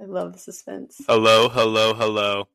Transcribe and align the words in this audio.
I 0.00 0.04
love 0.04 0.32
the 0.34 0.38
suspense. 0.38 1.00
Hello, 1.06 1.48
hello, 1.48 1.94
hello. 1.94 2.48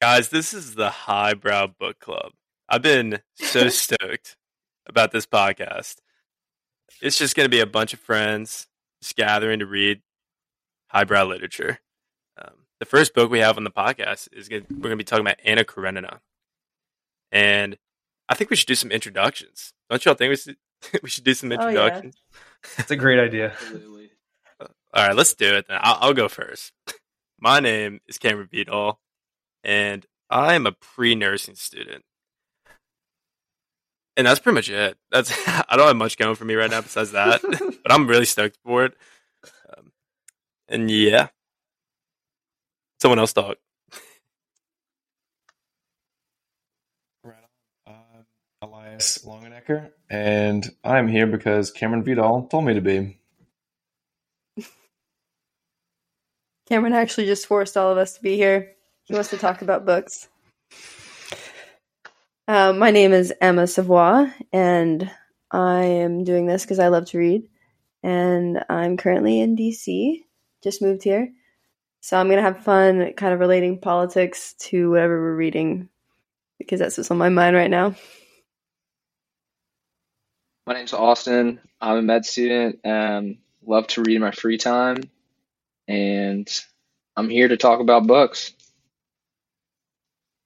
Guys, 0.00 0.28
this 0.28 0.52
is 0.52 0.74
the 0.74 0.90
Highbrow 0.90 1.68
Book 1.78 2.00
Club. 2.00 2.32
I've 2.68 2.82
been 2.82 3.20
so 3.36 3.68
stoked 3.70 4.36
about 4.86 5.12
this 5.12 5.26
podcast. 5.26 5.96
It's 7.00 7.16
just 7.16 7.36
going 7.36 7.44
to 7.46 7.50
be 7.50 7.60
a 7.60 7.66
bunch 7.66 7.92
of 7.92 8.00
friends 8.00 8.66
just 9.02 9.16
gathering 9.16 9.60
to 9.60 9.66
read 9.66 10.02
highbrow 10.88 11.24
literature. 11.24 11.78
Um, 12.38 12.54
the 12.80 12.86
first 12.86 13.14
book 13.14 13.30
we 13.30 13.38
have 13.38 13.56
on 13.56 13.64
the 13.64 13.70
podcast 13.70 14.28
is 14.32 14.48
gonna, 14.48 14.62
we're 14.70 14.78
going 14.78 14.90
to 14.90 14.96
be 14.96 15.04
talking 15.04 15.24
about 15.24 15.38
Anna 15.44 15.64
Karenina. 15.64 16.20
And 17.30 17.76
I 18.28 18.34
think 18.34 18.50
we 18.50 18.56
should 18.56 18.66
do 18.68 18.74
some 18.74 18.90
introductions. 18.90 19.72
Don't 19.90 20.04
y'all 20.04 20.14
think 20.14 20.30
we 20.30 20.36
should, 20.36 20.56
we 21.02 21.08
should 21.08 21.24
do 21.24 21.34
some 21.34 21.52
Oh, 21.52 21.54
yeah. 21.54 21.68
introductions? 21.68 22.16
It's 22.78 22.90
a 22.90 22.96
great 22.96 23.20
idea. 23.20 23.50
Absolutely. 23.52 24.10
All 24.94 25.04
right, 25.04 25.16
let's 25.16 25.34
do 25.34 25.56
it 25.56 25.66
then. 25.66 25.80
I'll, 25.82 25.98
I'll 26.00 26.14
go 26.14 26.28
first. 26.28 26.72
My 27.40 27.58
name 27.58 28.00
is 28.06 28.16
Cameron 28.16 28.48
Beadall, 28.52 28.98
and 29.64 30.06
I 30.30 30.54
am 30.54 30.68
a 30.68 30.72
pre-nursing 30.72 31.56
student. 31.56 32.04
And 34.16 34.24
that's 34.24 34.38
pretty 34.38 34.54
much 34.54 34.70
it. 34.70 34.96
That's 35.10 35.32
I 35.48 35.76
don't 35.76 35.88
have 35.88 35.96
much 35.96 36.16
going 36.16 36.36
for 36.36 36.44
me 36.44 36.54
right 36.54 36.70
now 36.70 36.80
besides 36.80 37.10
that, 37.10 37.42
but 37.82 37.92
I'm 37.92 38.06
really 38.06 38.24
stoked 38.24 38.56
for 38.64 38.84
it. 38.84 38.94
Um, 39.76 39.90
and 40.68 40.88
yeah, 40.88 41.26
someone 43.02 43.18
else 43.18 43.32
talk. 43.32 43.56
Right 47.24 47.34
on. 47.88 47.94
I'm 48.62 48.68
Elias 48.68 49.26
Longenecker, 49.26 49.90
and 50.08 50.64
I'm 50.84 51.08
here 51.08 51.26
because 51.26 51.72
Cameron 51.72 52.04
Vidal 52.04 52.46
told 52.46 52.64
me 52.64 52.74
to 52.74 52.80
be. 52.80 53.18
Cameron 56.68 56.94
actually 56.94 57.26
just 57.26 57.46
forced 57.46 57.76
all 57.76 57.92
of 57.92 57.98
us 57.98 58.14
to 58.14 58.22
be 58.22 58.36
here. 58.36 58.72
He 59.04 59.14
wants 59.14 59.30
to 59.30 59.36
talk 59.36 59.62
about 59.62 59.84
books. 59.84 60.28
Uh, 62.48 62.72
my 62.72 62.90
name 62.90 63.12
is 63.12 63.32
Emma 63.40 63.66
Savoy, 63.66 64.30
and 64.52 65.10
I 65.50 65.84
am 65.84 66.24
doing 66.24 66.46
this 66.46 66.62
because 66.62 66.78
I 66.78 66.88
love 66.88 67.06
to 67.06 67.18
read. 67.18 67.48
And 68.02 68.62
I'm 68.68 68.96
currently 68.96 69.40
in 69.40 69.56
DC, 69.56 70.22
just 70.62 70.82
moved 70.82 71.02
here. 71.02 71.32
So 72.00 72.18
I'm 72.18 72.26
going 72.26 72.36
to 72.36 72.42
have 72.42 72.64
fun 72.64 73.14
kind 73.14 73.32
of 73.32 73.40
relating 73.40 73.80
politics 73.80 74.54
to 74.60 74.90
whatever 74.90 75.20
we're 75.20 75.36
reading 75.36 75.88
because 76.58 76.80
that's 76.80 76.98
what's 76.98 77.10
on 77.10 77.16
my 77.16 77.30
mind 77.30 77.56
right 77.56 77.70
now. 77.70 77.94
My 80.66 80.74
name's 80.74 80.92
Austin. 80.92 81.60
I'm 81.80 81.98
a 81.98 82.02
med 82.02 82.26
student. 82.26 82.80
Um, 82.84 83.38
love 83.66 83.86
to 83.88 84.02
read 84.02 84.16
in 84.16 84.22
my 84.22 84.32
free 84.32 84.58
time, 84.58 85.10
and 85.88 86.48
I'm 87.16 87.28
here 87.28 87.48
to 87.48 87.56
talk 87.56 87.80
about 87.80 88.06
books. 88.06 88.52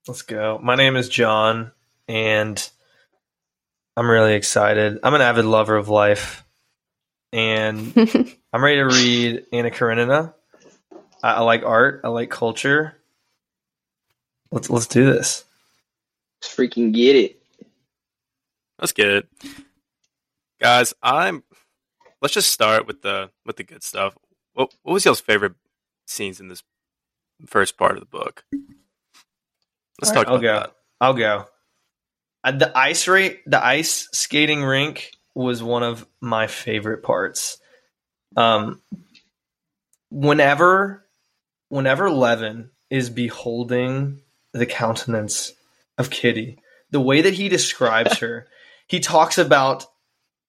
Let's 0.06 0.22
go. 0.22 0.58
My 0.62 0.74
name 0.74 0.96
is 0.96 1.08
John, 1.08 1.72
and 2.06 2.70
I'm 3.96 4.08
really 4.08 4.34
excited. 4.34 4.98
I'm 5.02 5.14
an 5.14 5.20
avid 5.20 5.44
lover 5.44 5.76
of 5.76 5.88
life, 5.88 6.44
and 7.32 7.92
I'm 8.52 8.64
ready 8.64 8.76
to 8.76 8.86
read 8.86 9.44
Anna 9.52 9.70
Karenina. 9.70 10.34
I, 11.22 11.34
I 11.34 11.40
like 11.40 11.62
art. 11.62 12.00
I 12.04 12.08
like 12.08 12.30
culture. 12.30 12.96
Let's 14.50 14.70
let's 14.70 14.86
do 14.86 15.04
this. 15.04 15.44
Let's 16.40 16.54
freaking 16.54 16.92
get 16.92 17.16
it. 17.16 17.42
Let's 18.78 18.92
get 18.92 19.08
it, 19.08 19.28
guys. 20.60 20.94
I'm. 21.02 21.42
Let's 22.22 22.34
just 22.34 22.50
start 22.50 22.86
with 22.86 23.02
the 23.02 23.30
with 23.44 23.56
the 23.56 23.64
good 23.64 23.82
stuff. 23.82 24.16
What 24.58 24.74
what 24.82 24.94
was 24.94 25.04
y'all's 25.04 25.20
favorite 25.20 25.54
scenes 26.08 26.40
in 26.40 26.48
this 26.48 26.64
first 27.46 27.78
part 27.78 27.92
of 27.92 28.00
the 28.00 28.06
book? 28.06 28.44
Let's 30.02 30.10
talk 30.10 30.26
I'll 30.26 30.40
go. 30.40 30.52
that. 30.52 30.72
I'll 31.00 31.14
go. 31.14 31.46
Uh, 32.42 32.50
the 32.50 32.76
ice 32.76 33.06
rate, 33.06 33.40
the 33.46 33.64
ice 33.64 34.08
skating 34.12 34.64
rink 34.64 35.12
was 35.32 35.62
one 35.62 35.84
of 35.84 36.04
my 36.20 36.48
favorite 36.48 37.04
parts. 37.04 37.58
Um, 38.36 38.82
whenever, 40.10 41.06
whenever 41.68 42.10
Levin 42.10 42.70
is 42.90 43.10
beholding 43.10 44.22
the 44.52 44.66
countenance 44.66 45.52
of 45.98 46.10
Kitty, 46.10 46.58
the 46.90 47.00
way 47.00 47.20
that 47.20 47.34
he 47.34 47.48
describes 47.48 48.18
her, 48.18 48.48
he 48.88 48.98
talks 48.98 49.38
about 49.38 49.86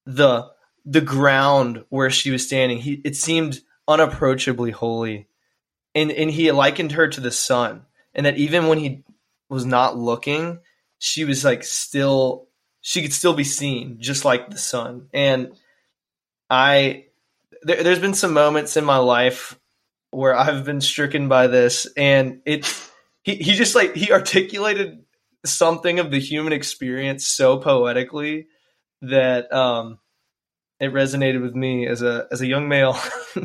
the 0.08 0.50
the 0.84 1.02
ground 1.02 1.84
where 1.90 2.10
she 2.10 2.32
was 2.32 2.48
standing. 2.48 2.80
He 2.80 3.04
it 3.06 3.16
seemed 3.16 3.62
unapproachably 3.90 4.72
holy, 4.72 5.28
and 5.94 6.12
and 6.12 6.32
he 6.32 6.52
likened 6.52 6.94
her 6.94 7.10
to 7.10 7.20
the 7.20 7.32
sun, 7.32 7.86
and 8.14 8.26
that 8.26 8.38
even 8.38 8.68
when 8.68 8.78
he 8.78 9.04
was 9.50 9.66
not 9.66 9.98
looking, 9.98 10.60
she 11.00 11.26
was 11.26 11.44
like 11.44 11.64
still 11.64 12.48
she 12.82 13.02
could 13.02 13.14
still 13.14 13.34
be 13.34 13.44
seen 13.44 13.98
just 14.00 14.24
like 14.24 14.50
the 14.50 14.58
sun. 14.58 15.10
And 15.14 15.54
I 16.50 17.06
there, 17.64 17.84
there's 17.84 18.00
been 18.00 18.14
some 18.14 18.34
moments 18.34 18.78
in 18.78 18.86
my 18.86 18.98
life 18.98 19.60
where 20.12 20.36
I've 20.36 20.66
been 20.66 20.82
stricken 20.82 21.28
by 21.28 21.48
this 21.48 21.88
and 21.98 22.42
it 22.46 22.66
he, 23.24 23.36
he 23.36 23.54
just 23.54 23.76
like 23.76 23.96
he 23.96 24.12
articulated 24.12 25.04
something 25.46 26.00
of 26.00 26.12
the 26.12 26.20
human 26.20 26.54
experience 26.54 27.26
so 27.28 27.58
poetically 27.58 28.48
that 29.02 29.52
um 29.54 30.00
it 30.80 30.94
resonated 30.94 31.42
with 31.42 31.56
me 31.56 31.88
as 31.88 32.02
a 32.02 32.28
as 32.32 32.42
a 32.42 32.48
young 32.48 32.68
male. 32.70 32.94
I 33.36 33.42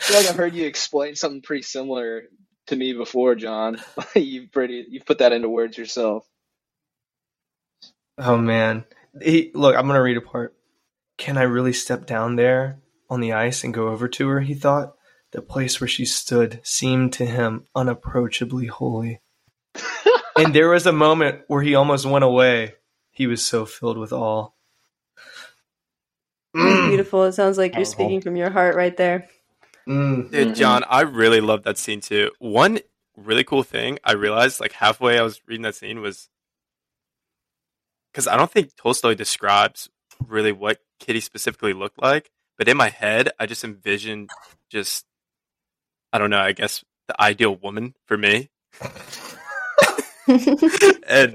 feel 0.00 0.16
like 0.16 0.26
I've 0.26 0.36
heard 0.36 0.54
you 0.54 0.66
explain 0.66 1.14
something 1.14 1.42
pretty 1.42 1.62
similar 1.62 2.24
to 2.66 2.76
me 2.76 2.92
before, 2.92 3.34
John. 3.34 3.80
you 4.16 4.48
pretty 4.48 4.86
you 4.88 5.00
put 5.00 5.18
that 5.18 5.32
into 5.32 5.48
words 5.48 5.78
yourself. 5.78 6.26
Oh 8.18 8.36
man. 8.36 8.84
He, 9.20 9.50
look, 9.54 9.76
I'm 9.76 9.86
gonna 9.86 10.02
read 10.02 10.16
a 10.16 10.22
part. 10.22 10.54
Can 11.18 11.38
I 11.38 11.42
really 11.42 11.72
step 11.72 12.06
down 12.06 12.36
there 12.36 12.80
on 13.08 13.20
the 13.20 13.32
ice 13.32 13.62
and 13.62 13.74
go 13.74 13.88
over 13.88 14.08
to 14.08 14.28
her? 14.28 14.40
He 14.40 14.54
thought. 14.54 14.94
The 15.32 15.40
place 15.40 15.80
where 15.80 15.88
she 15.88 16.04
stood 16.04 16.60
seemed 16.62 17.14
to 17.14 17.24
him 17.24 17.64
unapproachably 17.74 18.66
holy. 18.66 19.22
and 20.36 20.54
there 20.54 20.68
was 20.68 20.86
a 20.86 20.92
moment 20.92 21.40
where 21.46 21.62
he 21.62 21.74
almost 21.74 22.04
went 22.04 22.22
away. 22.22 22.74
He 23.10 23.26
was 23.26 23.42
so 23.42 23.64
filled 23.64 23.96
with 23.96 24.12
awe. 24.12 24.50
It's 26.54 26.88
beautiful. 26.88 27.24
It 27.24 27.32
sounds 27.32 27.56
like 27.58 27.74
you're 27.74 27.84
speaking 27.84 28.20
from 28.20 28.36
your 28.36 28.50
heart 28.50 28.76
right 28.76 28.96
there. 28.96 29.28
Mm. 29.88 30.30
Dude, 30.30 30.48
Mhm. 30.48 30.54
John, 30.56 30.84
I 30.88 31.00
really 31.02 31.40
love 31.40 31.62
that 31.64 31.78
scene 31.78 32.00
too. 32.00 32.30
One 32.38 32.78
really 33.16 33.44
cool 33.44 33.62
thing 33.62 33.98
I 34.04 34.12
realized, 34.12 34.60
like 34.60 34.72
halfway 34.72 35.18
I 35.18 35.22
was 35.22 35.40
reading 35.46 35.62
that 35.62 35.74
scene, 35.74 36.00
was 36.00 36.28
because 38.12 38.28
I 38.28 38.36
don't 38.36 38.50
think 38.50 38.76
Tolstoy 38.76 39.14
describes 39.14 39.88
really 40.26 40.52
what 40.52 40.78
Kitty 41.00 41.20
specifically 41.20 41.72
looked 41.72 42.00
like, 42.00 42.30
but 42.58 42.68
in 42.68 42.76
my 42.76 42.90
head, 42.90 43.30
I 43.40 43.46
just 43.46 43.64
envisioned 43.64 44.30
just, 44.68 45.04
I 46.12 46.18
don't 46.18 46.30
know, 46.30 46.38
I 46.40 46.52
guess 46.52 46.84
the 47.08 47.20
ideal 47.20 47.56
woman 47.56 47.94
for 48.06 48.16
me. 48.16 48.50
and 50.28 51.34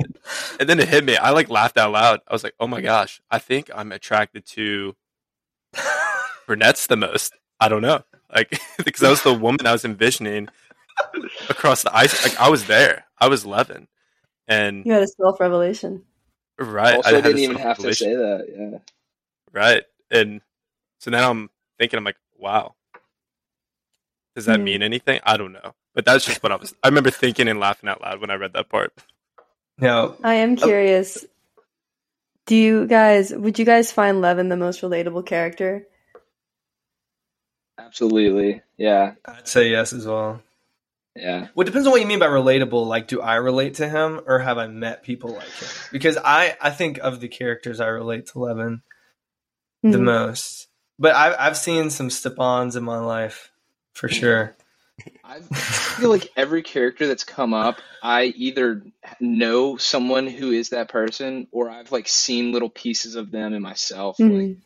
and 0.59 0.69
then 0.69 0.79
it 0.79 0.87
hit 0.87 1.03
me. 1.03 1.17
I 1.17 1.31
like 1.31 1.49
laughed 1.49 1.77
out 1.77 1.91
loud. 1.91 2.21
I 2.27 2.33
was 2.33 2.43
like, 2.43 2.53
"Oh 2.59 2.67
my 2.67 2.79
gosh, 2.81 3.21
I 3.29 3.39
think 3.39 3.69
I'm 3.75 3.91
attracted 3.91 4.45
to 4.47 4.95
brunettes 6.47 6.87
the 6.87 6.97
most." 6.97 7.33
I 7.59 7.69
don't 7.69 7.81
know, 7.81 8.03
like 8.33 8.59
because 8.83 9.01
that 9.01 9.09
was 9.09 9.23
the 9.23 9.33
woman 9.33 9.65
I 9.65 9.71
was 9.71 9.85
envisioning 9.85 10.49
across 11.49 11.83
the 11.83 11.95
ice. 11.95 12.23
Like 12.23 12.39
I 12.39 12.49
was 12.49 12.67
there. 12.67 13.05
I 13.17 13.27
was 13.27 13.45
Levin, 13.45 13.87
and 14.47 14.85
you 14.85 14.93
had 14.93 15.03
a 15.03 15.07
self 15.07 15.39
revelation. 15.39 16.03
right, 16.59 16.93
I 16.93 16.97
also, 16.97 17.15
had 17.15 17.23
didn't 17.23 17.39
even 17.39 17.57
have 17.57 17.77
to 17.79 17.93
say 17.93 18.13
that. 18.13 18.47
Yeah. 18.55 18.79
right, 19.51 19.83
and 20.11 20.41
so 20.99 21.11
now 21.11 21.29
I'm 21.31 21.49
thinking, 21.79 21.97
I'm 21.97 22.03
like, 22.03 22.17
wow, 22.37 22.75
does 24.35 24.45
that 24.45 24.59
mean 24.59 24.83
anything? 24.83 25.19
I 25.23 25.37
don't 25.37 25.53
know, 25.53 25.73
but 25.95 26.05
that's 26.05 26.25
just 26.25 26.43
what 26.43 26.51
I 26.51 26.57
was. 26.57 26.75
I 26.83 26.89
remember 26.89 27.09
thinking 27.09 27.47
and 27.47 27.59
laughing 27.59 27.89
out 27.89 28.01
loud 28.01 28.21
when 28.21 28.29
I 28.29 28.35
read 28.35 28.53
that 28.53 28.69
part. 28.69 28.93
Now, 29.79 30.15
I 30.23 30.35
am 30.35 30.53
oh. 30.53 30.63
curious. 30.63 31.25
Do 32.47 32.55
you 32.55 32.87
guys 32.87 33.31
would 33.31 33.59
you 33.59 33.65
guys 33.65 33.91
find 33.91 34.21
Levin 34.21 34.49
the 34.49 34.57
most 34.57 34.81
relatable 34.81 35.25
character? 35.25 35.85
Absolutely. 37.77 38.61
Yeah. 38.77 39.13
I'd 39.25 39.47
say 39.47 39.69
yes 39.69 39.93
as 39.93 40.05
well. 40.07 40.41
Yeah. 41.15 41.47
Well, 41.55 41.63
it 41.63 41.65
depends 41.65 41.87
on 41.87 41.91
what 41.91 42.01
you 42.01 42.07
mean 42.07 42.19
by 42.19 42.27
relatable. 42.27 42.85
Like, 42.85 43.07
do 43.07 43.21
I 43.21 43.35
relate 43.35 43.75
to 43.75 43.89
him, 43.89 44.21
or 44.27 44.39
have 44.39 44.57
I 44.57 44.67
met 44.67 45.03
people 45.03 45.31
like 45.31 45.47
him? 45.47 45.67
Because 45.91 46.17
I, 46.23 46.55
I 46.61 46.69
think 46.69 46.99
of 46.99 47.19
the 47.19 47.27
characters 47.27 47.79
I 47.79 47.87
relate 47.87 48.27
to 48.27 48.39
Levin 48.39 48.81
the 49.83 49.97
Mhm. 49.97 50.03
most. 50.03 50.67
But 50.99 51.15
I've 51.15 51.35
I've 51.39 51.57
seen 51.57 51.89
some 51.89 52.09
Stepans 52.09 52.75
in 52.75 52.83
my 52.83 52.99
life 52.99 53.51
for 53.93 54.07
sure. 54.09 54.55
I 55.23 55.41
feel 55.41 56.09
like 56.09 56.31
every 56.37 56.63
character 56.63 57.07
that's 57.07 57.23
come 57.23 57.53
up, 57.53 57.77
I 58.01 58.25
either 58.25 58.83
know 59.19 59.77
someone 59.77 60.27
who 60.27 60.51
is 60.51 60.69
that 60.69 60.89
person, 60.89 61.47
or 61.51 61.69
I've 61.69 61.91
like 61.91 62.07
seen 62.07 62.51
little 62.51 62.69
pieces 62.69 63.15
of 63.15 63.31
them 63.31 63.53
in 63.53 63.61
myself. 63.61 64.17
Like, 64.19 64.29
Mhm. 64.29 64.61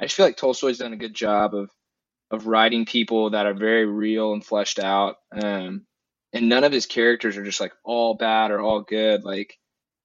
I 0.00 0.04
just 0.04 0.16
feel 0.16 0.26
like 0.26 0.36
Tolstoy's 0.36 0.78
done 0.78 0.92
a 0.92 0.96
good 0.96 1.14
job 1.14 1.54
of 1.54 1.70
of 2.30 2.46
writing 2.46 2.84
people 2.84 3.30
that 3.30 3.46
are 3.46 3.54
very 3.54 3.86
real 3.86 4.32
and 4.34 4.44
fleshed 4.44 4.78
out. 4.78 5.16
Um, 5.32 5.86
and 6.32 6.48
none 6.48 6.64
of 6.64 6.72
his 6.72 6.86
characters 6.86 7.36
are 7.38 7.44
just 7.44 7.60
like 7.60 7.72
all 7.84 8.14
bad 8.14 8.50
or 8.50 8.60
all 8.60 8.82
good. 8.82 9.24
Like 9.24 9.58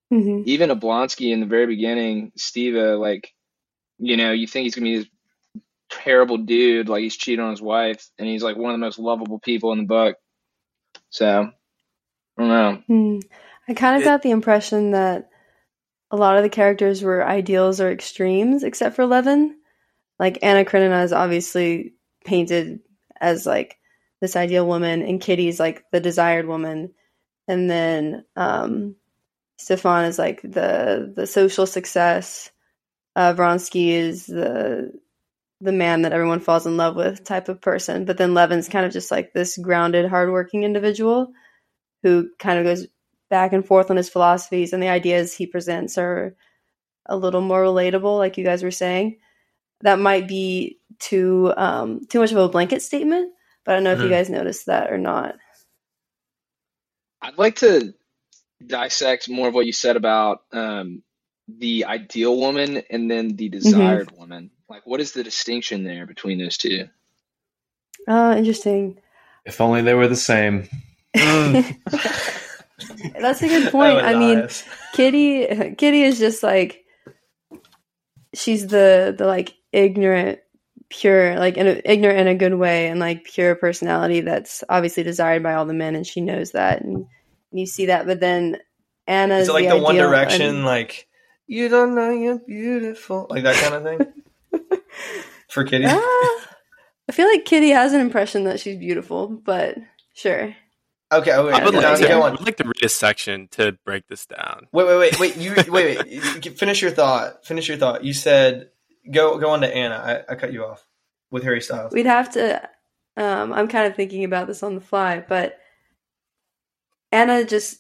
hmm 0.10 0.44
even 0.46 0.70
Oblonsky 0.70 1.31
in 1.31 1.40
the 1.42 1.46
very 1.46 1.68
beginning, 1.68 2.31
Steva, 2.38 3.00
like 3.00 3.34
you 4.00 4.18
know, 4.18 4.31
you 4.31 4.48
think 4.48 4.64
he's 4.64 4.75
gonna 4.75 4.86
be 4.86 4.98
this 5.00 5.08
terrible 6.04 6.38
dude, 6.38 6.90
like 6.90 7.01
he's 7.04 7.18
cheating 7.18 7.44
on 7.44 7.51
his 7.51 7.62
wife, 7.62 8.07
and 8.19 8.28
he's 8.28 8.44
like 8.44 8.57
one 8.57 8.72
of 8.72 8.75
the 8.80 8.86
most 8.86 9.00
lovable 9.00 9.40
people 9.40 9.72
in 9.74 9.80
the 9.80 9.86
book. 9.86 10.18
So 11.10 11.50
I 12.38 12.42
don't 12.42 12.50
know. 12.50 12.84
Hmm. 12.88 13.19
I 13.68 13.74
kind 13.74 13.95
of 13.98 14.01
It- 14.04 14.06
got 14.06 14.22
the 14.24 14.31
impression 14.31 14.92
that 14.92 15.30
a 16.12 16.18
lot 16.18 16.38
of 16.38 16.44
the 16.44 16.50
characters 16.50 17.01
were 17.04 17.25
ideals 17.25 17.81
or 17.81 17.92
extremes, 17.92 18.63
except 18.63 18.95
for 18.95 19.06
Levin. 19.06 19.57
Like 20.19 20.40
Anna 20.44 20.66
Karenina 20.66 21.04
is 21.04 21.13
obviously 21.13 21.94
painted 22.25 22.80
as 23.19 23.46
like 23.46 23.78
this 24.22 24.36
ideal 24.36 24.68
woman, 24.68 25.01
and 25.04 25.22
Kitty's 25.22 25.60
like 25.60 25.86
the 25.92 26.00
desired 26.00 26.48
woman, 26.48 26.94
and 27.48 27.69
then 27.69 28.25
um, 28.36 28.96
Stefan 29.57 30.06
is 30.06 30.19
like 30.19 30.42
the 30.42 31.12
the 31.16 31.28
social 31.28 31.66
success. 31.66 32.51
Uh, 33.16 33.34
Vronsky 33.34 33.89
is 33.89 34.25
the 34.28 34.92
the 35.63 35.74
man 35.74 36.04
that 36.04 36.13
everyone 36.13 36.42
falls 36.42 36.68
in 36.68 36.77
love 36.77 36.95
with 36.98 37.25
type 37.25 37.50
of 37.50 37.62
person, 37.62 38.06
but 38.06 38.18
then 38.18 38.33
Levin's 38.36 38.69
kind 38.69 38.86
of 38.86 38.94
just 38.94 39.12
like 39.12 39.33
this 39.33 39.57
grounded, 39.57 40.10
hardworking 40.10 40.63
individual 40.63 41.33
who 42.04 42.30
kind 42.39 42.60
of 42.60 42.65
goes 42.65 42.88
back 43.30 43.54
and 43.54 43.65
forth 43.65 43.92
on 43.92 43.98
his 43.98 44.10
philosophies 44.10 44.74
and 44.74 44.83
the 44.83 44.89
ideas 44.89 45.33
he 45.33 45.48
presents 45.48 45.98
are 45.98 46.36
a 47.07 47.18
little 47.18 47.42
more 47.42 47.63
relatable, 47.63 48.18
like 48.18 48.38
you 48.38 48.45
guys 48.45 48.63
were 48.63 48.71
saying. 48.71 49.19
That 49.81 50.00
might 50.00 50.27
be 50.27 50.80
too 51.00 51.54
um, 51.57 52.01
too 52.10 52.19
much 52.19 52.31
of 52.31 52.38
a 52.38 52.50
blanket 52.50 52.81
statement, 52.81 53.33
but 53.65 53.74
I 53.74 53.75
don't 53.75 53.86
know 53.86 53.94
if 53.94 54.01
you 54.04 54.10
Mhm. 54.10 54.12
guys 54.12 54.30
noticed 54.30 54.68
that 54.68 54.92
or 54.92 54.98
not. 55.00 55.36
I'd 57.21 57.38
like 57.39 57.57
to 57.57 57.94
dissect 58.65 59.30
more 59.30 59.50
of 59.50 59.56
what 59.56 59.68
you 59.68 59.74
said 59.74 59.98
about 59.98 60.44
um, 60.54 61.04
the 61.50 61.86
ideal 61.86 62.38
woman 62.38 62.83
and 62.89 63.12
then 63.12 63.36
the 63.38 63.50
desired 63.50 64.12
woman. 64.12 64.51
Like, 64.69 64.86
what 64.86 65.01
is 65.01 65.12
the 65.12 65.24
distinction 65.24 65.83
there 65.83 66.06
between 66.06 66.39
those 66.39 66.57
two? 66.57 66.88
Oh, 68.07 68.36
interesting. 68.36 69.00
If 69.45 69.62
only 69.62 69.81
they 69.81 69.94
were 69.94 70.07
the 70.07 70.15
same. 70.15 70.68
That's 71.13 71.81
a 73.42 73.48
good 73.48 73.51
point. 73.71 73.95
was 73.95 74.04
I 74.04 74.15
mean. 74.15 74.48
Kitty 74.94 75.75
Kitty 75.77 76.04
is 76.04 76.19
just 76.19 76.44
like 76.44 76.83
she's 78.33 78.68
the 78.68 79.13
the 79.18 79.25
like 79.25 79.54
ignorant 79.71 80.39
pure 80.89 81.39
like 81.39 81.57
in 81.57 81.68
a, 81.68 81.81
ignorant 81.86 82.19
in 82.19 82.27
a 82.27 82.36
good 82.36 82.54
way 82.54 82.88
and 82.88 83.00
like 83.00 83.25
pure 83.25 83.56
personality 83.56 84.21
that's 84.21 84.63
obviously 84.69 85.01
desired 85.01 85.42
by 85.42 85.56
all 85.56 85.65
the 85.65 85.74
men 85.74 85.95
and 85.95 86.06
she 86.06 86.21
knows 86.21 86.51
that 86.51 86.81
and, 86.81 86.98
and 86.98 87.60
you 87.60 87.65
see 87.65 87.88
that 87.88 88.06
but 88.06 88.19
then 88.19 88.57
Anna 89.07 89.38
Is 89.38 89.44
is 89.44 89.50
it 89.50 89.54
like 89.54 89.69
the, 89.69 89.77
the, 89.77 89.81
One 89.81 89.95
Direction, 89.95 90.42
and- 90.42 90.65
like 90.65 91.07
you 91.48 91.68
don't 91.68 91.95
know 91.95 92.12
you're 92.12 92.39
beautiful, 92.39 93.27
like 93.30 93.44
that 93.44 93.56
kind 93.56 93.74
of 93.74 93.83
thing 93.83 94.23
for 95.50 95.63
Kitty? 95.63 95.85
Ah, 95.88 96.47
I 97.09 97.11
feel 97.11 97.27
like 97.27 97.45
Kitty 97.45 97.69
has 97.69 97.94
an 97.94 98.01
impression 98.01 98.45
that 98.45 98.59
she's 98.59 98.77
beautiful 98.77 99.27
but 99.27 99.77
sure 100.13 100.55
Okay, 101.11 101.31
oh, 101.31 101.45
wait, 101.45 101.53
I 101.53 101.63
would 101.63 101.75
Yeah, 101.75 101.79
like 101.91 102.00
yeah. 102.00 102.07
to, 102.07 102.13
go 102.13 102.21
I 102.23 102.31
would 102.31 102.41
like 102.41 102.57
to 102.57 102.63
read 102.63 102.83
a 102.83 102.89
section 102.89 103.47
to 103.51 103.77
break 103.85 104.07
this 104.07 104.25
down. 104.25 104.67
Wait, 104.71 104.88
wait, 104.88 104.97
wait, 104.97 105.19
wait. 105.19 105.38
You 105.38 105.53
wait, 105.55 105.69
wait. 105.69 106.07
You- 106.07 106.21
you 106.44 106.51
Finish 106.51 106.81
your 106.81 106.89
thought. 106.89 107.45
Finish 107.45 107.67
your 107.67 107.77
thought. 107.77 108.03
You 108.03 108.13
said 108.13 108.69
go 109.11 109.38
go 109.38 109.51
on 109.51 109.61
to 109.61 109.71
Anna. 109.75 110.23
I, 110.27 110.33
I 110.33 110.35
cut 110.35 110.53
you 110.53 110.65
off 110.65 110.88
with 111.29 111.44
Harry 111.44 111.61
Styles. 111.61 111.94
We'd 111.94 112.07
have 112.07 112.31
to. 112.33 112.67
Um, 113.15 113.53
I'm 113.53 113.67
kind 113.67 113.85
of 113.85 113.95
thinking 113.95 114.23
about 114.23 114.47
this 114.47 114.63
on 114.63 114.73
the 114.73 114.81
fly, 114.81 115.19
but 115.27 115.59
Anna 117.11 117.44
just. 117.45 117.79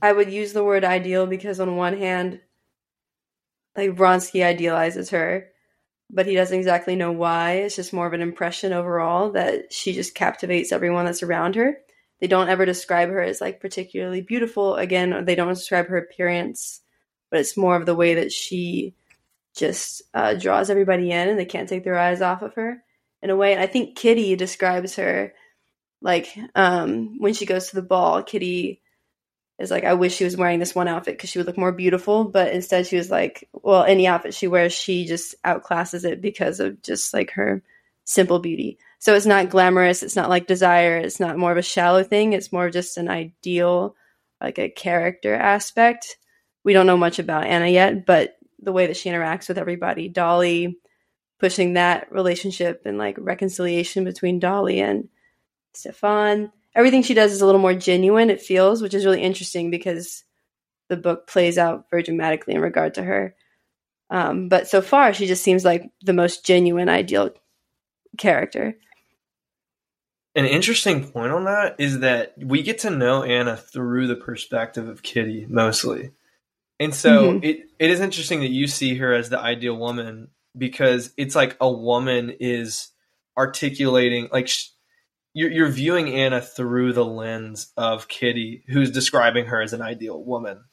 I 0.00 0.10
would 0.10 0.32
use 0.32 0.52
the 0.52 0.64
word 0.64 0.84
ideal 0.84 1.26
because, 1.26 1.60
on 1.60 1.76
one 1.76 1.96
hand, 1.96 2.40
like 3.76 3.90
Vronsky 3.90 4.42
idealizes 4.42 5.10
her, 5.10 5.48
but 6.12 6.26
he 6.26 6.34
doesn't 6.34 6.56
exactly 6.56 6.94
know 6.94 7.10
why. 7.10 7.52
It's 7.52 7.76
just 7.76 7.92
more 7.92 8.06
of 8.06 8.12
an 8.12 8.20
impression 8.20 8.72
overall 8.72 9.32
that 9.32 9.72
she 9.72 9.94
just 9.94 10.14
captivates 10.14 10.70
everyone 10.70 11.06
that's 11.06 11.22
around 11.22 11.54
her. 11.56 11.78
They 12.20 12.26
don't 12.26 12.50
ever 12.50 12.66
describe 12.66 13.08
her 13.08 13.22
as 13.22 13.40
like 13.40 13.60
particularly 13.60 14.20
beautiful. 14.20 14.76
Again, 14.76 15.24
they 15.24 15.34
don't 15.34 15.54
describe 15.54 15.88
her 15.88 15.96
appearance, 15.96 16.80
but 17.30 17.40
it's 17.40 17.56
more 17.56 17.74
of 17.74 17.86
the 17.86 17.96
way 17.96 18.14
that 18.14 18.30
she 18.30 18.94
just 19.56 20.02
uh, 20.14 20.34
draws 20.34 20.70
everybody 20.70 21.10
in 21.10 21.28
and 21.28 21.38
they 21.38 21.44
can't 21.46 21.68
take 21.68 21.82
their 21.82 21.98
eyes 21.98 22.22
off 22.22 22.42
of 22.42 22.54
her 22.54 22.82
in 23.22 23.30
a 23.30 23.36
way. 23.36 23.54
And 23.54 23.62
I 23.62 23.66
think 23.66 23.96
Kitty 23.96 24.36
describes 24.36 24.96
her 24.96 25.32
like 26.02 26.36
um, 26.54 27.18
when 27.18 27.32
she 27.32 27.46
goes 27.46 27.68
to 27.68 27.76
the 27.76 27.82
ball, 27.82 28.22
Kitty 28.22 28.82
is 29.62 29.70
like, 29.70 29.84
I 29.84 29.94
wish 29.94 30.14
she 30.14 30.24
was 30.24 30.36
wearing 30.36 30.58
this 30.58 30.74
one 30.74 30.88
outfit 30.88 31.16
because 31.16 31.30
she 31.30 31.38
would 31.38 31.46
look 31.46 31.56
more 31.56 31.72
beautiful. 31.72 32.24
But 32.24 32.52
instead, 32.52 32.86
she 32.86 32.96
was 32.96 33.10
like, 33.10 33.48
well, 33.52 33.84
any 33.84 34.06
outfit 34.06 34.34
she 34.34 34.48
wears, 34.48 34.72
she 34.72 35.06
just 35.06 35.34
outclasses 35.44 36.04
it 36.04 36.20
because 36.20 36.60
of 36.60 36.82
just 36.82 37.14
like 37.14 37.30
her 37.32 37.62
simple 38.04 38.40
beauty. 38.40 38.78
So 38.98 39.14
it's 39.14 39.26
not 39.26 39.50
glamorous. 39.50 40.02
It's 40.02 40.16
not 40.16 40.28
like 40.28 40.46
desire. 40.46 40.96
It's 40.98 41.20
not 41.20 41.38
more 41.38 41.52
of 41.52 41.58
a 41.58 41.62
shallow 41.62 42.02
thing. 42.02 42.32
It's 42.32 42.52
more 42.52 42.70
just 42.70 42.98
an 42.98 43.08
ideal, 43.08 43.96
like 44.40 44.58
a 44.58 44.68
character 44.68 45.34
aspect. 45.34 46.18
We 46.64 46.72
don't 46.72 46.86
know 46.86 46.96
much 46.96 47.18
about 47.18 47.46
Anna 47.46 47.68
yet, 47.68 48.06
but 48.06 48.36
the 48.60 48.72
way 48.72 48.86
that 48.86 48.96
she 48.96 49.10
interacts 49.10 49.48
with 49.48 49.58
everybody, 49.58 50.08
Dolly, 50.08 50.78
pushing 51.40 51.72
that 51.72 52.12
relationship 52.12 52.82
and 52.84 52.98
like 52.98 53.16
reconciliation 53.18 54.04
between 54.04 54.38
Dolly 54.38 54.80
and 54.80 55.08
Stefan. 55.74 56.52
Everything 56.74 57.02
she 57.02 57.14
does 57.14 57.32
is 57.32 57.40
a 57.40 57.46
little 57.46 57.60
more 57.60 57.74
genuine, 57.74 58.30
it 58.30 58.40
feels, 58.40 58.82
which 58.82 58.94
is 58.94 59.04
really 59.04 59.22
interesting 59.22 59.70
because 59.70 60.24
the 60.88 60.96
book 60.96 61.26
plays 61.26 61.58
out 61.58 61.86
very 61.90 62.02
dramatically 62.02 62.54
in 62.54 62.60
regard 62.60 62.94
to 62.94 63.02
her. 63.02 63.34
Um, 64.10 64.48
but 64.48 64.68
so 64.68 64.82
far, 64.82 65.14
she 65.14 65.26
just 65.26 65.42
seems 65.42 65.64
like 65.64 65.90
the 66.02 66.12
most 66.12 66.44
genuine, 66.44 66.88
ideal 66.88 67.30
character. 68.18 68.76
An 70.34 70.46
interesting 70.46 71.10
point 71.10 71.32
on 71.32 71.44
that 71.44 71.76
is 71.78 72.00
that 72.00 72.34
we 72.38 72.62
get 72.62 72.80
to 72.80 72.90
know 72.90 73.22
Anna 73.22 73.56
through 73.56 74.06
the 74.06 74.16
perspective 74.16 74.88
of 74.88 75.02
Kitty 75.02 75.46
mostly. 75.48 76.12
And 76.80 76.94
so 76.94 77.34
Mhm. 77.34 77.44
it, 77.44 77.70
it 77.78 77.90
is 77.90 78.00
interesting 78.00 78.40
that 78.40 78.50
you 78.50 78.66
see 78.66 78.96
her 78.96 79.12
as 79.12 79.28
the 79.30 79.38
ideal 79.38 79.76
woman 79.76 80.28
because 80.56 81.12
it's 81.16 81.34
like 81.34 81.56
a 81.60 81.70
woman 81.70 82.30
is 82.40 82.88
articulating 83.36 84.28
like 84.32 84.48
sh- 84.48 84.68
you're, 85.34 85.50
you're 85.50 85.68
viewing 85.68 86.08
Anna 86.08 86.40
through 86.40 86.92
the 86.92 87.04
lens 87.04 87.72
of 87.76 88.08
Kitty 88.08 88.64
who's 88.68 88.90
describing 88.90 89.46
her 89.46 89.62
as 89.62 89.72
an 89.72 89.82
ideal 89.82 90.22
woman. 90.22 90.64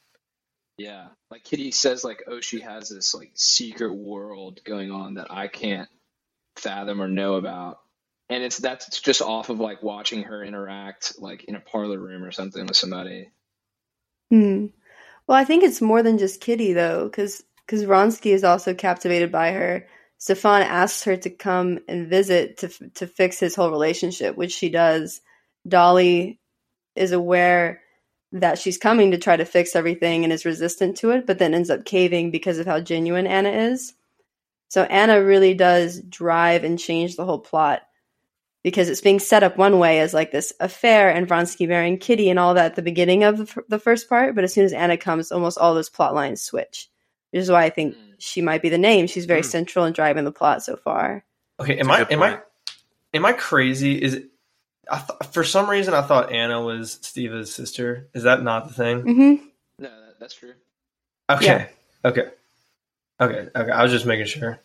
Yeah, 0.76 1.08
like 1.30 1.44
Kitty 1.44 1.72
says, 1.72 2.04
like, 2.04 2.24
oh, 2.26 2.40
she 2.40 2.60
has 2.60 2.88
this 2.88 3.14
like 3.14 3.32
secret 3.34 3.94
world 3.94 4.60
going 4.64 4.90
on 4.90 5.14
that 5.14 5.30
I 5.30 5.48
can't 5.48 5.88
fathom 6.56 7.02
or 7.02 7.08
know 7.08 7.34
about, 7.34 7.80
and 8.30 8.42
it's 8.42 8.56
that's 8.56 9.00
just 9.00 9.20
off 9.20 9.50
of 9.50 9.60
like 9.60 9.82
watching 9.82 10.22
her 10.22 10.42
interact 10.42 11.14
like 11.18 11.44
in 11.44 11.54
a 11.54 11.60
parlor 11.60 11.98
room 11.98 12.24
or 12.24 12.32
something 12.32 12.64
with 12.66 12.76
somebody. 12.76 13.30
Hmm. 14.30 14.66
Well, 15.26 15.36
I 15.36 15.44
think 15.44 15.64
it's 15.64 15.82
more 15.82 16.02
than 16.02 16.16
just 16.18 16.40
Kitty 16.40 16.72
though, 16.72 17.04
because 17.04 17.42
because 17.66 17.84
Vronsky 17.84 18.32
is 18.32 18.42
also 18.42 18.74
captivated 18.74 19.30
by 19.30 19.52
her. 19.52 19.86
Stefan 20.20 20.60
asks 20.60 21.04
her 21.04 21.16
to 21.16 21.30
come 21.30 21.78
and 21.88 22.06
visit 22.06 22.58
to 22.58 22.68
to 22.90 23.06
fix 23.06 23.40
his 23.40 23.54
whole 23.54 23.70
relationship, 23.70 24.36
which 24.36 24.52
she 24.52 24.68
does. 24.68 25.22
Dolly 25.66 26.38
is 26.94 27.12
aware 27.12 27.80
that 28.32 28.58
she's 28.58 28.76
coming 28.76 29.10
to 29.10 29.18
try 29.18 29.36
to 29.36 29.46
fix 29.46 29.74
everything 29.74 30.22
and 30.22 30.32
is 30.32 30.44
resistant 30.44 30.98
to 30.98 31.10
it, 31.10 31.26
but 31.26 31.38
then 31.38 31.54
ends 31.54 31.70
up 31.70 31.86
caving 31.86 32.30
because 32.30 32.58
of 32.58 32.66
how 32.66 32.80
genuine 32.80 33.26
Anna 33.26 33.48
is. 33.48 33.94
So 34.68 34.82
Anna 34.84 35.24
really 35.24 35.54
does 35.54 36.00
drive 36.02 36.64
and 36.64 36.78
change 36.78 37.16
the 37.16 37.24
whole 37.24 37.40
plot 37.40 37.80
because 38.62 38.90
it's 38.90 39.00
being 39.00 39.20
set 39.20 39.42
up 39.42 39.56
one 39.56 39.78
way 39.78 40.00
as 40.00 40.12
like 40.12 40.32
this 40.32 40.52
affair 40.60 41.10
and 41.10 41.26
Vronsky 41.26 41.66
marrying 41.66 41.98
Kitty 41.98 42.28
and 42.28 42.38
all 42.38 42.52
that 42.54 42.66
at 42.66 42.76
the 42.76 42.82
beginning 42.82 43.24
of 43.24 43.56
the, 43.68 43.78
first 43.78 44.08
part, 44.08 44.34
but 44.34 44.44
as 44.44 44.52
soon 44.52 44.66
as 44.66 44.74
Anna 44.74 44.98
comes, 44.98 45.32
almost 45.32 45.56
all 45.56 45.74
those 45.74 45.88
plot 45.88 46.14
lines 46.14 46.42
switch. 46.42 46.90
Which 47.32 47.40
is 47.42 47.50
why 47.50 47.64
I 47.64 47.70
think 47.70 47.94
Mm. 47.94 48.14
she 48.18 48.42
might 48.42 48.62
be 48.62 48.68
the 48.68 48.78
name. 48.78 49.06
She's 49.06 49.26
very 49.26 49.42
Mm. 49.42 49.46
central 49.46 49.84
in 49.84 49.92
driving 49.92 50.24
the 50.24 50.32
plot 50.32 50.62
so 50.62 50.76
far. 50.76 51.24
Okay, 51.60 51.78
am 51.78 51.86
That's 51.88 51.98
I 51.98 52.02
a 52.02 52.04
good 52.06 52.12
am 52.14 52.22
I 52.22 52.40
am 53.14 53.26
I 53.26 53.32
crazy? 53.32 54.00
Is 54.02 54.14
it, 54.14 54.24
I 54.90 54.98
th- 54.98 55.32
for 55.32 55.44
some 55.44 55.68
reason 55.70 55.94
I 55.94 56.02
thought 56.02 56.32
Anna 56.32 56.60
was 56.62 56.98
Steva's 57.02 57.54
sister. 57.54 58.08
Is 58.14 58.24
that 58.24 58.42
not 58.42 58.68
the 58.68 58.74
thing? 58.74 59.00
hmm 59.02 59.34
No, 59.78 59.88
that, 59.88 60.18
that's 60.18 60.34
true. 60.34 60.54
Okay. 61.30 61.44
Yeah. 61.46 61.66
Okay. 62.04 62.28
Okay. 63.20 63.48
Okay. 63.54 63.70
I 63.70 63.82
was 63.82 63.92
just 63.92 64.06
making 64.06 64.26
sure. 64.26 64.58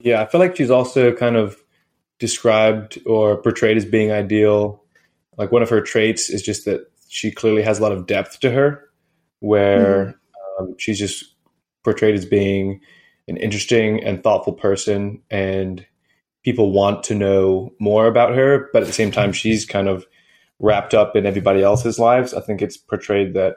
Yeah, 0.00 0.22
I 0.22 0.26
feel 0.26 0.40
like 0.40 0.56
she's 0.56 0.70
also 0.70 1.12
kind 1.12 1.36
of 1.36 1.56
described 2.18 3.00
or 3.06 3.36
portrayed 3.36 3.76
as 3.76 3.84
being 3.84 4.10
ideal. 4.12 4.82
Like 5.36 5.52
one 5.52 5.62
of 5.62 5.70
her 5.70 5.80
traits 5.80 6.30
is 6.30 6.42
just 6.42 6.64
that 6.64 6.90
she 7.08 7.30
clearly 7.30 7.62
has 7.62 7.78
a 7.78 7.82
lot 7.82 7.92
of 7.92 8.06
depth 8.06 8.40
to 8.40 8.50
her, 8.50 8.88
where 9.40 10.18
um, 10.58 10.74
she's 10.78 10.98
just 10.98 11.31
portrayed 11.84 12.14
as 12.14 12.24
being 12.24 12.80
an 13.28 13.36
interesting 13.36 14.02
and 14.02 14.22
thoughtful 14.22 14.52
person, 14.52 15.22
and 15.30 15.86
people 16.44 16.72
want 16.72 17.04
to 17.04 17.14
know 17.14 17.72
more 17.78 18.06
about 18.06 18.34
her, 18.34 18.68
but 18.72 18.82
at 18.82 18.86
the 18.86 18.92
same 18.92 19.12
time, 19.12 19.32
she's 19.32 19.64
kind 19.64 19.88
of 19.88 20.06
wrapped 20.58 20.94
up 20.94 21.16
in 21.16 21.26
everybody 21.26 21.62
else's 21.62 21.98
lives. 21.98 22.34
I 22.34 22.40
think 22.40 22.62
it's 22.62 22.76
portrayed 22.76 23.34
that 23.34 23.56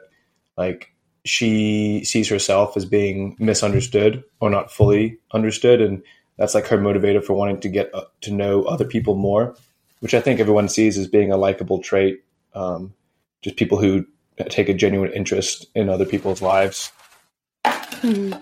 like 0.56 0.92
she 1.24 2.04
sees 2.04 2.28
herself 2.28 2.76
as 2.76 2.84
being 2.84 3.36
misunderstood 3.38 4.22
or 4.40 4.50
not 4.50 4.72
fully 4.72 5.18
understood, 5.32 5.80
and 5.80 6.02
that's 6.38 6.54
like 6.54 6.66
her 6.66 6.78
motivator 6.78 7.24
for 7.24 7.34
wanting 7.34 7.60
to 7.60 7.68
get 7.68 7.94
uh, 7.94 8.04
to 8.22 8.32
know 8.32 8.62
other 8.64 8.84
people 8.84 9.16
more, 9.16 9.56
which 10.00 10.14
I 10.14 10.20
think 10.20 10.38
everyone 10.40 10.68
sees 10.68 10.96
as 10.98 11.08
being 11.08 11.32
a 11.32 11.36
likable 11.36 11.80
trait. 11.80 12.22
Um, 12.54 12.94
just 13.42 13.56
people 13.56 13.78
who 13.78 14.06
take 14.48 14.68
a 14.68 14.74
genuine 14.74 15.12
interest 15.12 15.66
in 15.74 15.88
other 15.88 16.04
people's 16.04 16.42
lives. 16.42 16.90
Hmm. 18.00 18.34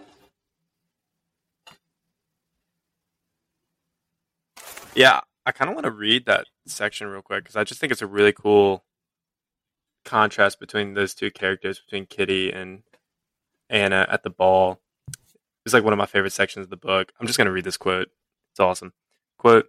Yeah, 4.94 5.20
I 5.46 5.52
kind 5.52 5.68
of 5.68 5.74
want 5.74 5.84
to 5.84 5.90
read 5.90 6.26
that 6.26 6.46
section 6.66 7.08
real 7.08 7.22
quick 7.22 7.44
because 7.44 7.56
I 7.56 7.64
just 7.64 7.80
think 7.80 7.90
it's 7.92 8.02
a 8.02 8.06
really 8.06 8.32
cool 8.32 8.84
contrast 10.04 10.60
between 10.60 10.94
those 10.94 11.14
two 11.14 11.30
characters, 11.30 11.80
between 11.80 12.06
Kitty 12.06 12.52
and 12.52 12.82
Anna 13.68 14.06
at 14.08 14.22
the 14.22 14.30
ball. 14.30 14.80
It's 15.64 15.74
like 15.74 15.84
one 15.84 15.92
of 15.92 15.98
my 15.98 16.06
favorite 16.06 16.32
sections 16.32 16.64
of 16.64 16.70
the 16.70 16.76
book. 16.76 17.12
I'm 17.18 17.26
just 17.26 17.36
going 17.36 17.46
to 17.46 17.52
read 17.52 17.64
this 17.64 17.76
quote. 17.76 18.08
It's 18.52 18.60
awesome. 18.60 18.92
Quote 19.38 19.68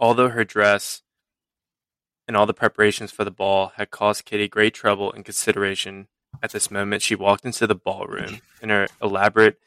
Although 0.00 0.28
her 0.30 0.44
dress 0.44 1.02
and 2.26 2.36
all 2.36 2.46
the 2.46 2.54
preparations 2.54 3.10
for 3.10 3.24
the 3.24 3.30
ball 3.30 3.72
had 3.76 3.90
caused 3.90 4.24
Kitty 4.24 4.48
great 4.48 4.74
trouble 4.74 5.12
and 5.12 5.24
consideration, 5.24 6.08
at 6.42 6.52
this 6.52 6.70
moment 6.70 7.02
she 7.02 7.14
walked 7.14 7.44
into 7.44 7.66
the 7.66 7.74
ballroom 7.74 8.40
in 8.62 8.68
her 8.68 8.88
elaborate 9.02 9.58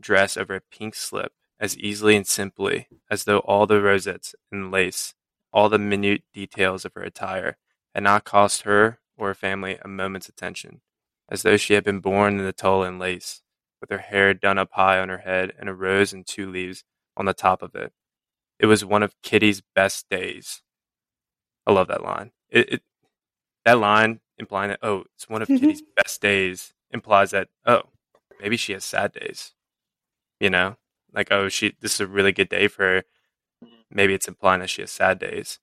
dress 0.00 0.36
over 0.36 0.56
a 0.56 0.60
pink 0.60 0.94
slip 0.94 1.32
as 1.60 1.76
easily 1.78 2.16
and 2.16 2.26
simply 2.26 2.88
as 3.10 3.24
though 3.24 3.38
all 3.40 3.66
the 3.66 3.80
rosettes 3.80 4.34
and 4.50 4.70
lace, 4.70 5.14
all 5.52 5.68
the 5.68 5.78
minute 5.78 6.22
details 6.32 6.84
of 6.84 6.94
her 6.94 7.02
attire, 7.02 7.56
had 7.94 8.04
not 8.04 8.24
cost 8.24 8.62
her 8.62 8.98
or 9.16 9.28
her 9.28 9.34
family 9.34 9.78
a 9.82 9.88
moment's 9.88 10.28
attention, 10.28 10.80
as 11.28 11.42
though 11.42 11.56
she 11.56 11.74
had 11.74 11.84
been 11.84 12.00
born 12.00 12.38
in 12.38 12.44
the 12.44 12.52
tulle 12.52 12.84
and 12.84 12.98
lace, 12.98 13.42
with 13.80 13.90
her 13.90 13.98
hair 13.98 14.34
done 14.34 14.58
up 14.58 14.70
high 14.72 15.00
on 15.00 15.08
her 15.08 15.18
head 15.18 15.52
and 15.58 15.68
a 15.68 15.74
rose 15.74 16.12
and 16.12 16.26
two 16.26 16.50
leaves 16.50 16.84
on 17.16 17.24
the 17.24 17.34
top 17.34 17.62
of 17.62 17.74
it. 17.74 17.92
It 18.58 18.66
was 18.66 18.84
one 18.84 19.02
of 19.02 19.14
Kitty's 19.22 19.62
best 19.74 20.08
days. 20.08 20.62
I 21.66 21.72
love 21.72 21.88
that 21.88 22.02
line. 22.02 22.32
It, 22.50 22.72
it 22.72 22.82
that 23.64 23.78
line 23.78 24.20
implying 24.38 24.70
that 24.70 24.80
oh, 24.82 25.04
it's 25.14 25.28
one 25.28 25.42
of 25.42 25.48
Mhm. 25.48 25.60
Kitty's 25.60 25.82
best 25.96 26.20
days 26.22 26.74
implies 26.90 27.30
that 27.32 27.48
oh, 27.66 27.82
maybe 28.40 28.56
she 28.56 28.72
has 28.72 28.84
sad 28.84 29.12
days. 29.12 29.52
You 30.40 30.50
know, 30.50 30.76
like 31.12 31.28
oh, 31.32 31.48
she 31.48 31.74
this 31.80 31.94
is 31.94 32.00
a 32.00 32.06
really 32.06 32.32
good 32.32 32.48
day 32.48 32.68
for 32.68 32.82
her. 32.84 33.02
Maybe 33.90 34.14
it's 34.14 34.28
implying 34.28 34.60
that 34.60 34.70
she 34.70 34.82
has 34.82 34.90
sad 34.90 35.18
days. 35.18 35.58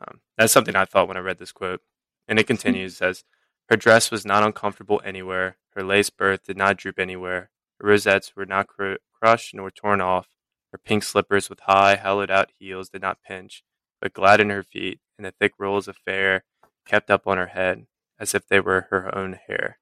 Um, 0.00 0.20
that's 0.36 0.52
something 0.52 0.76
I 0.76 0.84
thought 0.84 1.08
when 1.08 1.16
I 1.16 1.20
read 1.20 1.38
this 1.38 1.52
quote. 1.52 1.80
And 2.28 2.38
it 2.38 2.46
continues 2.46 2.96
says, 2.98 3.24
Her 3.68 3.76
dress 3.76 4.10
was 4.10 4.24
not 4.24 4.42
uncomfortable 4.44 5.00
anywhere. 5.04 5.56
Her 5.74 5.82
lace 5.82 6.10
berthe 6.10 6.42
did 6.44 6.56
not 6.56 6.76
droop 6.76 6.98
anywhere. 6.98 7.50
Her 7.80 7.88
rosettes 7.88 8.34
were 8.36 8.46
not 8.46 8.68
cr- 8.68 8.94
crushed 9.12 9.54
nor 9.54 9.70
torn 9.70 10.00
off. 10.00 10.28
Her 10.72 10.78
pink 10.78 11.02
slippers 11.02 11.48
with 11.48 11.60
high, 11.60 11.96
hollowed 11.96 12.30
out 12.30 12.50
heels 12.58 12.88
did 12.90 13.02
not 13.02 13.22
pinch, 13.26 13.62
but 14.00 14.12
gladdened 14.12 14.50
her 14.50 14.62
feet, 14.62 15.00
and 15.18 15.24
the 15.26 15.32
thick 15.32 15.52
rolls 15.58 15.88
of 15.88 15.96
fair 15.96 16.44
kept 16.86 17.10
up 17.10 17.26
on 17.26 17.38
her 17.38 17.46
head, 17.46 17.86
as 18.18 18.34
if 18.34 18.46
they 18.46 18.60
were 18.60 18.88
her 18.90 19.14
own 19.16 19.34
hair. 19.34 19.78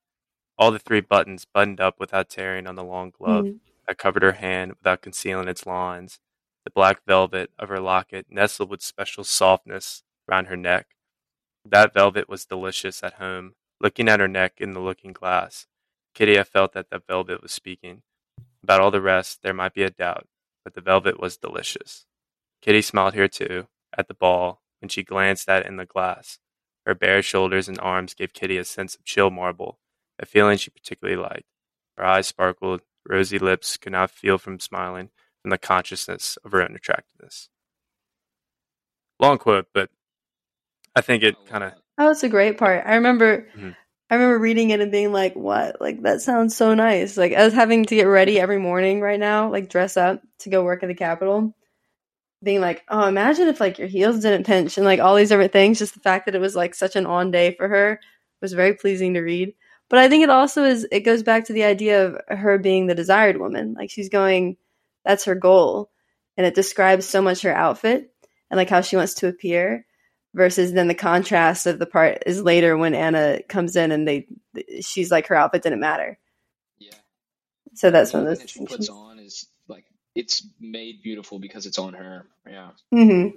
All 0.57 0.71
the 0.71 0.79
three 0.79 1.01
buttons 1.01 1.45
buttoned 1.45 1.81
up 1.81 1.99
without 1.99 2.29
tearing 2.29 2.67
on 2.67 2.75
the 2.77 2.85
long 2.85 3.11
glove 3.11 3.45
Mhm. 3.45 3.61
that 3.87 3.99
covered 3.99 4.23
her 4.23 4.33
hand 4.33 4.73
without 4.75 5.03
concealing 5.03 5.49
its 5.49 5.67
lines. 5.67 6.21
The 6.65 6.71
black 6.71 7.05
velvet 7.05 7.51
of 7.59 7.69
her 7.69 7.81
locket 7.81 8.27
nestled 8.31 8.71
with 8.71 8.83
special 8.83 9.25
softness 9.25 10.03
round 10.27 10.47
her 10.47 10.57
neck. 10.57 10.97
That 11.65 11.93
velvet 11.93 12.29
was 12.29 12.47
delicious 12.47 13.03
at 13.03 13.15
home. 13.15 13.57
Looking 13.81 14.09
at 14.09 14.21
her 14.21 14.29
neck 14.29 14.61
in 14.61 14.73
the 14.73 14.81
looking 14.81 15.13
glass, 15.13 15.67
Kitty 16.15 16.37
had 16.37 16.49
felt 16.49 16.73
that 16.73 16.91
the 16.91 17.01
velvet 17.01 17.43
was 17.43 17.53
speaking. 17.53 18.03
About 18.63 18.81
all 18.81 18.91
the 18.91 19.03
rest, 19.03 19.43
there 19.43 19.53
might 19.53 19.75
be 19.75 19.83
a 19.83 19.91
doubt, 19.91 20.27
but 20.63 20.75
the 20.75 20.81
velvet 20.81 21.19
was 21.21 21.37
delicious. 21.37 22.07
Kitty 22.63 22.81
smiled 22.81 23.15
here 23.15 23.29
too, 23.29 23.69
at 23.97 24.09
the 24.09 24.15
ball, 24.15 24.63
when 24.81 24.89
she 24.89 25.03
glanced 25.03 25.49
at 25.49 25.63
it 25.65 25.69
in 25.69 25.77
the 25.77 25.85
glass. 25.85 26.39
Her 26.87 26.95
bare 26.95 27.23
shoulders 27.23 27.69
and 27.69 27.81
arms 27.81 28.15
gave 28.15 28.33
Kitty 28.35 28.59
a 28.59 28.65
sense 28.65 28.95
of 28.95 29.05
chill 29.05 29.31
marble, 29.31 29.79
a 30.19 30.27
feeling 30.27 30.59
she 30.59 30.71
particularly 30.71 31.21
liked. 31.21 31.45
Her 31.97 32.05
eyes 32.05 32.27
sparkled, 32.27 32.83
rosy 33.09 33.39
lips 33.39 33.77
could 33.77 33.93
not 33.93 34.11
feel 34.11 34.39
from 34.39 34.61
smiling 34.61 35.11
from 35.43 35.51
the 35.51 35.59
consciousness 35.59 36.37
of 36.45 36.53
her 36.53 36.63
own 36.63 36.75
attractiveness. 36.75 37.49
Long 39.21 39.39
quote, 39.39 39.69
but 39.73 39.91
I 40.95 41.01
think 41.01 41.23
it 41.23 41.37
kind 41.47 41.65
of 41.65 41.73
Oh, 41.97 42.11
it's 42.11 42.25
a 42.25 42.29
great 42.29 42.59
part. 42.59 42.85
I 42.85 42.97
remember 42.97 43.47
Mhm. 43.57 43.77
I 44.11 44.17
remember 44.17 44.39
reading 44.39 44.71
it 44.71 44.81
and 44.81 44.93
being 44.93 45.13
like, 45.13 45.35
"What? 45.35 45.81
Like 45.81 46.03
that 46.03 46.21
sounds 46.21 46.57
so 46.57 46.75
nice." 46.75 47.17
Like 47.17 47.33
I 47.33 47.45
was 47.45 47.55
having 47.55 47.85
to 47.87 47.95
get 47.95 48.05
ready 48.05 48.39
every 48.39 48.59
morning 48.59 49.01
right 49.01 49.19
now, 49.19 49.51
like 49.51 49.69
dress 49.69 49.97
up 49.97 50.23
to 50.41 50.51
go 50.51 50.65
work 50.65 50.83
at 50.83 50.89
the 50.89 50.95
Capitol. 50.95 51.55
Being 52.45 52.61
like, 52.61 52.85
"Oh, 52.89 53.07
imagine 53.09 53.49
if 53.49 53.59
like 53.61 53.79
your 53.79 53.89
heels 53.89 54.21
didn't 54.21 54.47
pinch 54.47 54.77
and 54.77 54.85
like 54.85 55.01
all 55.01 55.17
these 55.17 55.31
different 55.31 55.53
things." 55.53 55.79
Just 55.79 55.95
the 55.95 56.01
fact 56.01 56.27
that 56.27 56.35
it 56.35 56.41
was 56.41 56.55
like 56.55 56.75
such 56.75 56.95
an 56.95 57.07
on 57.07 57.31
day 57.31 57.55
for 57.57 57.69
her 57.69 58.01
was 58.41 58.53
very 58.53 58.75
pleasing 58.75 59.15
to 59.15 59.21
read. 59.21 59.55
But 59.89 59.99
I 59.99 60.09
think 60.09 60.23
it 60.23 60.31
also 60.31 60.65
is 60.65 60.87
it 60.93 61.01
goes 61.01 61.23
back 61.23 61.47
to 61.47 61.53
the 61.53 61.65
idea 61.65 62.07
of 62.07 62.39
her 62.39 62.59
being 62.59 62.87
the 62.87 62.95
desired 62.95 63.39
woman. 63.39 63.75
Like 63.75 63.91
she's 63.91 64.09
going 64.09 64.57
that's 65.05 65.25
her 65.25 65.35
goal. 65.35 65.91
And 66.37 66.47
it 66.47 66.55
describes 66.55 67.07
so 67.07 67.23
much 67.23 67.43
her 67.43 67.55
outfit 67.55 68.13
and 68.51 68.59
like 68.59 68.71
how 68.71 68.81
she 68.81 68.97
wants 68.97 69.15
to 69.15 69.29
appear 69.29 69.87
versus 70.35 70.73
then 70.73 70.89
the 70.89 70.95
contrast 70.95 71.67
of 71.67 71.79
the 71.79 71.87
part 71.87 72.25
is 72.27 72.43
later 72.43 72.77
when 72.77 72.95
Anna 72.95 73.41
comes 73.49 73.77
in 73.77 73.93
and 73.93 74.07
they 74.09 74.27
she's 74.83 75.11
like 75.11 75.29
her 75.29 75.37
outfit 75.37 75.63
didn't 75.63 75.81
matter. 75.81 76.19
Yeah. 76.79 76.91
So 77.75 77.91
that's 77.91 78.13
one 78.13 78.23
of 78.23 78.29
those 78.29 78.39
Everything 78.41 78.65
that 78.65 78.71
she 78.71 78.77
puts 78.77 78.87
distinctions. 78.89 78.91
on 78.91 79.19
is 79.21 79.47
like 79.69 79.85
it's 80.15 80.47
made 80.61 81.03
beautiful 81.03 81.39
because 81.39 81.67
it's 81.67 81.79
on 81.79 81.95
her. 81.95 82.27
Yeah. 82.49 82.71
Mm-hmm. 82.93 83.37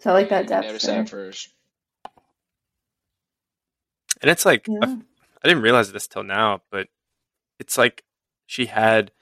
So 0.00 0.10
I 0.10 0.12
like 0.12 0.28
that 0.30 0.44
You 0.44 0.48
depth. 0.48 0.66
Notice 0.66 0.86
that 0.86 1.08
first. 1.08 1.48
and 4.22 4.30
it's 4.30 4.44
like 4.44 4.66
Yeah. 4.68 4.78
I, 4.82 4.98
I 5.42 5.48
didn't 5.48 5.62
realize 5.62 5.92
this 5.92 6.06
till 6.06 6.22
now, 6.22 6.62
but 6.70 6.88
it's 7.58 7.76
like 7.78 8.04
she 8.46 8.66
had 8.66 9.12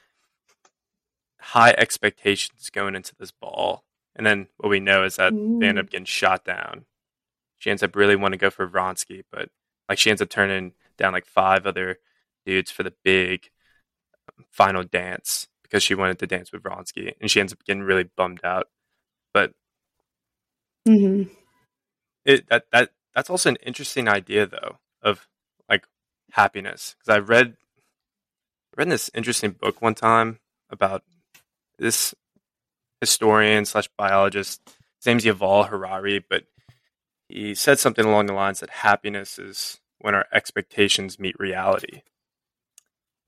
high 1.40 1.74
expectations 1.76 2.70
going 2.70 2.94
into 2.94 3.14
this 3.16 3.30
ball, 3.30 3.84
and 4.16 4.26
then 4.26 4.48
what 4.56 4.68
we 4.70 4.80
know 4.80 5.04
is 5.04 5.16
that 5.16 5.32
they 5.32 5.66
end 5.66 5.78
up 5.78 5.90
getting 5.90 6.06
shot 6.06 6.44
down. 6.44 6.84
She 7.58 7.70
ends 7.70 7.82
up 7.82 7.96
really 7.96 8.16
wanting 8.16 8.38
to 8.38 8.42
go 8.44 8.50
for 8.50 8.68
Vronsky, 8.68 9.24
but 9.30 9.50
like 9.88 9.98
she 9.98 10.10
ends 10.10 10.22
up 10.22 10.28
turning 10.28 10.72
down 10.96 11.12
like 11.12 11.26
five 11.26 11.66
other 11.66 11.98
dudes 12.46 12.70
for 12.70 12.82
the 12.82 12.94
big 13.02 13.50
um, 14.28 14.44
final 14.50 14.82
dance 14.84 15.48
because 15.64 15.82
she 15.82 15.96
wanted 15.96 16.20
to 16.20 16.28
dance 16.28 16.52
with 16.52 16.62
Vronsky, 16.62 17.14
and 17.20 17.30
she 17.30 17.40
ends 17.40 17.52
up 17.52 17.64
getting 17.64 17.82
really 17.82 18.04
bummed 18.16 18.42
out. 18.44 18.68
But 19.34 19.52
Mm-hmm. 20.88 21.32
it 22.24 22.48
that 22.50 22.66
that 22.72 22.90
that's 23.14 23.30
also 23.30 23.50
an 23.50 23.56
interesting 23.64 24.08
idea 24.08 24.46
though 24.46 24.78
of 25.02 25.26
like 25.68 25.86
happiness 26.32 26.94
because 26.98 27.16
I 27.16 27.20
read 27.20 27.56
read 28.76 28.90
this 28.90 29.10
interesting 29.14 29.52
book 29.52 29.80
one 29.82 29.94
time 29.94 30.40
about 30.70 31.02
this 31.78 32.14
historian 33.00 33.64
slash 33.64 33.88
biologist. 33.98 34.60
His 35.00 35.06
name's 35.06 35.24
Yuval 35.24 35.68
Harari, 35.68 36.18
but 36.28 36.44
he 37.28 37.54
said 37.54 37.78
something 37.78 38.04
along 38.04 38.26
the 38.26 38.34
lines 38.34 38.60
that 38.60 38.70
happiness 38.70 39.38
is 39.38 39.80
when 40.00 40.14
our 40.14 40.26
expectations 40.32 41.18
meet 41.18 41.38
reality, 41.38 42.02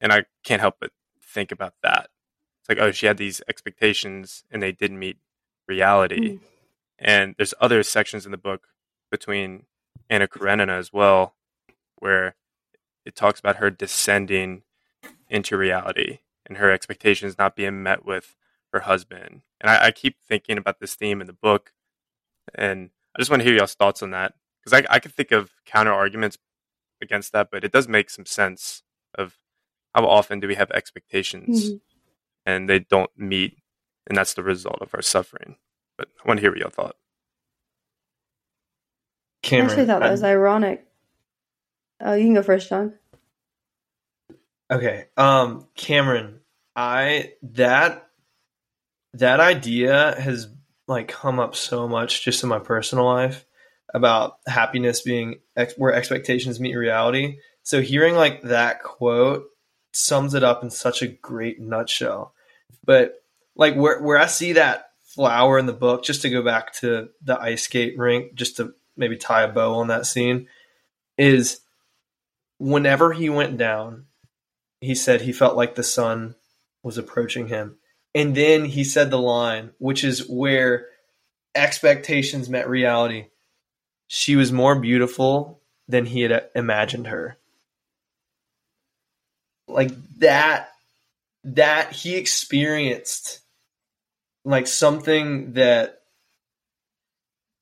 and 0.01 0.13
I 0.13 0.25
can't 0.45 0.61
help 0.61 0.77
but 0.81 0.93
think 1.23 1.53
about 1.53 1.75
that. 1.83 2.11
It's 2.67 2.69
like, 2.81 2.85
oh, 2.85 2.91
she 2.91 3.07
had 3.07 3.17
these 3.17 3.41
expectations 3.49 4.43
and 4.51 4.61
they 4.61 4.73
didn't 4.73 4.99
meet 4.99 5.19
reality. 5.69 6.41
And 6.99 7.37
there's 7.39 7.55
other 7.61 7.85
sections 7.85 8.25
in 8.27 8.33
the 8.33 8.37
book 8.39 8.67
between 9.09 9.67
Anna 10.11 10.27
Karenina 10.27 10.73
as 10.73 10.93
well, 10.93 11.37
where 11.99 12.35
it 13.05 13.15
talks 13.15 13.39
about 13.39 13.57
her 13.57 13.71
descending 13.71 14.63
into 15.29 15.57
reality 15.57 16.19
and 16.45 16.59
her 16.59 16.73
expectations 16.73 17.39
not 17.39 17.55
being 17.55 17.85
met 17.85 18.05
with 18.05 18.35
her 18.73 18.81
husband. 18.81 19.43
And 19.61 19.71
I, 19.71 19.87
I 19.87 19.91
keep 19.93 20.17
thinking 20.21 20.59
about 20.59 20.81
this 20.81 20.97
theme 20.97 21.21
in 21.21 21.29
the 21.29 21.33
book, 21.33 21.73
and 22.53 22.91
I 23.15 23.21
just 23.21 23.31
want 23.31 23.43
to 23.43 23.49
hear 23.49 23.57
y'all's 23.57 23.75
thoughts 23.75 24.03
on 24.03 24.11
that 24.11 24.35
because 24.65 24.83
I, 24.83 24.95
I 24.95 24.99
could 24.99 25.13
think 25.15 25.31
of 25.31 25.53
counter 25.65 25.93
arguments 25.93 26.37
against 27.01 27.33
that, 27.33 27.49
but 27.53 27.63
it 27.63 27.71
does 27.71 27.87
make 27.87 28.11
some 28.11 28.27
sense 28.27 28.83
of 29.15 29.37
how 29.95 30.05
often 30.07 30.41
do 30.41 30.49
we 30.49 30.57
have 30.57 30.71
expectations 30.73 31.71
Mhm. 31.71 31.81
And 32.47 32.71
they 32.71 32.79
don't 32.79 33.11
meet, 33.19 33.59
and 34.07 34.17
that's 34.17 34.35
the 34.35 34.43
result 34.43 34.79
of 34.81 34.95
our 34.95 35.03
suffering. 35.03 35.57
But 35.99 36.09
I 36.25 36.29
want 36.29 36.39
to 36.39 36.43
hear 36.43 36.51
what 36.53 36.61
y'all 36.61 36.71
thought. 36.71 36.97
I 39.45 39.49
Cameron, 39.49 39.71
actually 39.71 39.87
thought 39.87 40.01
that 40.01 40.09
I- 40.09 40.13
was 40.13 40.23
ironic. 40.25 40.87
Oh, 42.01 42.15
you 42.15 42.25
can 42.25 42.35
go 42.35 42.43
first, 42.43 42.69
John. 42.69 42.95
Okay. 44.71 45.07
Um 45.17 45.69
Cameron, 45.77 46.41
I 46.75 47.33
that 47.43 48.09
that 49.15 49.41
idea 49.41 50.15
has 50.21 50.49
like 50.89 51.09
come 51.09 51.39
up 51.41 51.55
so 51.57 51.89
much 51.89 52.25
just 52.25 52.43
in 52.43 52.49
my 52.49 52.59
personal 52.59 53.05
life 53.07 53.45
about 53.95 54.39
happiness 54.47 55.01
being 55.03 55.37
ex- 55.57 55.75
where 55.79 55.93
expectations 55.95 56.61
meet 56.61 56.75
reality. 56.75 57.39
So 57.63 57.81
hearing 57.81 58.15
like 58.17 58.43
that 58.43 58.83
quote 58.83 59.45
sums 59.93 60.35
it 60.35 60.45
up 60.45 60.63
in 60.63 60.71
such 60.71 61.03
a 61.03 61.09
great 61.09 61.61
nutshell. 61.61 62.35
But 62.85 63.23
like 63.55 63.75
where 63.75 64.01
where 64.01 64.19
I 64.19 64.27
see 64.27 64.53
that 64.55 64.91
flower 65.03 65.59
in 65.59 65.67
the 65.67 65.73
book, 65.73 66.05
just 66.05 66.23
to 66.23 66.31
go 66.31 66.43
back 66.43 66.73
to 66.75 67.09
the 67.23 67.41
ice 67.41 67.63
skate 67.63 67.99
rink, 67.99 68.35
just 68.35 68.57
to 68.57 68.75
maybe 68.97 69.17
tie 69.17 69.43
a 69.43 69.49
bow 69.53 69.75
on 69.75 69.89
that 69.89 70.07
scene, 70.07 70.49
is 71.19 71.61
whenever 72.59 73.13
he 73.13 73.29
went 73.29 73.57
down, 73.57 74.07
he 74.81 74.95
said 74.95 75.21
he 75.21 75.33
felt 75.33 75.57
like 75.57 75.75
the 75.75 75.83
sun 75.83 76.35
was 76.83 76.99
approaching 76.99 77.49
him. 77.49 77.79
And 78.15 78.35
then 78.35 78.65
he 78.65 78.85
said 78.85 79.11
the 79.11 79.19
line, 79.19 79.73
which 79.79 80.03
is 80.05 80.27
where 80.29 80.87
expectations 81.55 82.49
met 82.49 82.69
reality. 82.69 83.27
She 84.07 84.37
was 84.37 84.53
more 84.53 84.79
beautiful 84.79 85.61
than 85.89 86.07
he 86.07 86.23
had 86.23 86.49
imagined 86.55 87.09
her. 87.09 87.39
Like 89.69 89.91
that, 90.19 90.71
that 91.47 91.93
he 91.93 92.17
experienced 92.17 93.41
like 94.45 94.67
something 94.67 95.53
that 95.55 96.01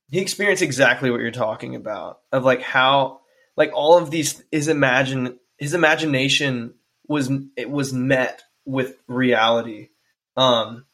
he 0.09 0.19
experienced 0.19 0.63
exactly 0.63 1.09
what 1.09 1.21
you're 1.21 1.31
talking 1.31 1.75
about 1.75 2.19
of 2.31 2.43
like 2.43 2.61
how 2.61 3.21
like 3.55 3.71
all 3.73 3.97
of 3.97 4.11
these 4.11 4.43
his 4.51 4.67
imagine 4.67 5.39
his 5.57 5.73
imagination 5.73 6.73
was 7.07 7.31
it 7.55 7.69
was 7.69 7.93
met 7.93 8.41
with 8.65 8.97
reality. 9.07 9.89
Um 10.35 10.85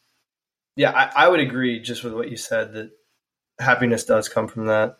yeah 0.76 0.90
I, 0.90 1.24
I 1.24 1.28
would 1.28 1.40
agree 1.40 1.80
just 1.80 2.04
with 2.04 2.12
what 2.12 2.30
you 2.30 2.36
said 2.36 2.74
that 2.74 2.90
happiness 3.58 4.04
does 4.04 4.28
come 4.28 4.48
from 4.48 4.66
that. 4.66 4.98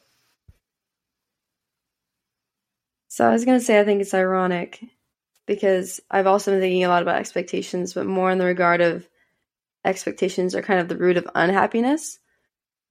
So 3.08 3.28
I 3.28 3.32
was 3.32 3.44
going 3.44 3.58
to 3.58 3.64
say, 3.64 3.78
I 3.78 3.84
think 3.84 4.00
it's 4.00 4.14
ironic 4.14 4.82
because 5.46 6.00
I've 6.10 6.26
also 6.26 6.52
been 6.52 6.60
thinking 6.60 6.84
a 6.84 6.88
lot 6.88 7.02
about 7.02 7.16
expectations, 7.16 7.94
but 7.94 8.06
more 8.06 8.30
in 8.30 8.38
the 8.38 8.46
regard 8.46 8.80
of 8.80 9.08
expectations 9.84 10.54
are 10.54 10.62
kind 10.62 10.80
of 10.80 10.88
the 10.88 10.96
root 10.96 11.16
of 11.16 11.28
unhappiness 11.34 12.18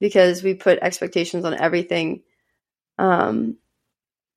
because 0.00 0.42
we 0.42 0.54
put 0.54 0.78
expectations 0.82 1.44
on 1.44 1.54
everything. 1.54 2.22
Um, 2.98 3.56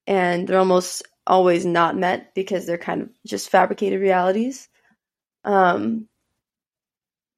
and 0.07 0.47
they're 0.47 0.59
almost 0.59 1.03
always 1.27 1.65
not 1.65 1.97
met 1.97 2.33
because 2.35 2.65
they're 2.65 2.77
kind 2.77 3.01
of 3.01 3.09
just 3.25 3.49
fabricated 3.49 3.99
realities. 3.99 4.69
Um, 5.43 6.07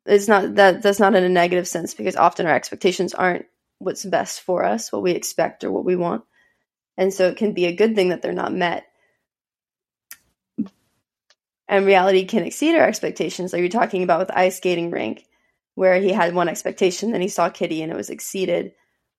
it's 0.05 0.27
not 0.27 0.55
that 0.55 0.81
that's 0.81 0.99
not 0.99 1.15
in 1.15 1.23
a 1.23 1.29
negative 1.29 1.67
sense 1.67 1.93
because 1.93 2.15
often 2.15 2.45
our 2.45 2.55
expectations 2.55 3.13
aren't 3.13 3.45
what's 3.79 4.05
best 4.05 4.41
for 4.41 4.63
us, 4.63 4.91
what 4.91 5.01
we 5.01 5.11
expect 5.11 5.63
or 5.63 5.71
what 5.71 5.85
we 5.85 5.95
want. 5.95 6.23
And 6.97 7.13
so 7.13 7.27
it 7.27 7.37
can 7.37 7.53
be 7.53 7.65
a 7.65 7.75
good 7.75 7.95
thing 7.95 8.09
that 8.09 8.21
they're 8.21 8.33
not 8.33 8.53
met. 8.53 8.85
And 11.67 11.85
reality 11.85 12.25
can 12.25 12.43
exceed 12.43 12.75
our 12.75 12.87
expectations, 12.87 13.51
like 13.51 13.59
you're 13.59 13.69
talking 13.69 14.03
about 14.03 14.19
with 14.19 14.29
the 14.29 14.39
ice 14.39 14.57
skating 14.57 14.89
rink, 14.89 15.25
where 15.75 15.99
he 15.99 16.11
had 16.11 16.33
one 16.33 16.49
expectation, 16.49 17.11
then 17.11 17.21
he 17.21 17.27
saw 17.27 17.49
Kitty 17.49 17.81
and 17.81 17.91
it 17.91 17.97
was 17.97 18.09
exceeded. 18.09 18.71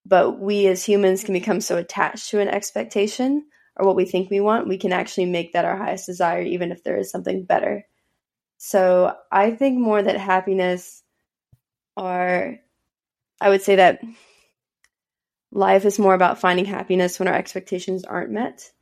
But 0.07 0.41
we 0.41 0.67
as 0.67 0.85
humans 0.85 1.23
can 1.23 1.35
become 1.35 1.61
so 1.61 1.77
attached 1.77 2.31
to 2.31 2.41
an 2.41 2.49
expectation 2.49 3.45
or 3.77 3.87
what 3.87 3.97
we 3.97 4.07
think 4.07 4.31
we 4.31 4.41
want, 4.41 4.67
we 4.67 4.79
can 4.79 4.93
actually 4.93 5.27
make 5.27 5.53
that 5.53 5.65
our 5.65 5.77
highest 5.77 6.07
desire, 6.07 6.43
even 6.43 6.73
if 6.73 6.83
there 6.83 6.97
is 6.97 7.11
something 7.11 7.45
better. 7.45 7.85
So 8.57 9.15
I 9.31 9.53
think 9.53 9.79
more 9.79 10.03
that 10.03 10.17
happiness 10.17 11.03
are, 11.97 12.57
I 13.41 13.51
would 13.51 13.63
say 13.63 13.77
that 13.77 14.01
life 15.53 15.85
is 15.85 15.99
more 15.99 16.15
about 16.15 16.41
finding 16.41 16.65
happiness 16.65 17.19
when 17.19 17.29
our 17.29 17.35
expectations 17.35 18.05
aren't 18.05 18.33
met 18.33 18.73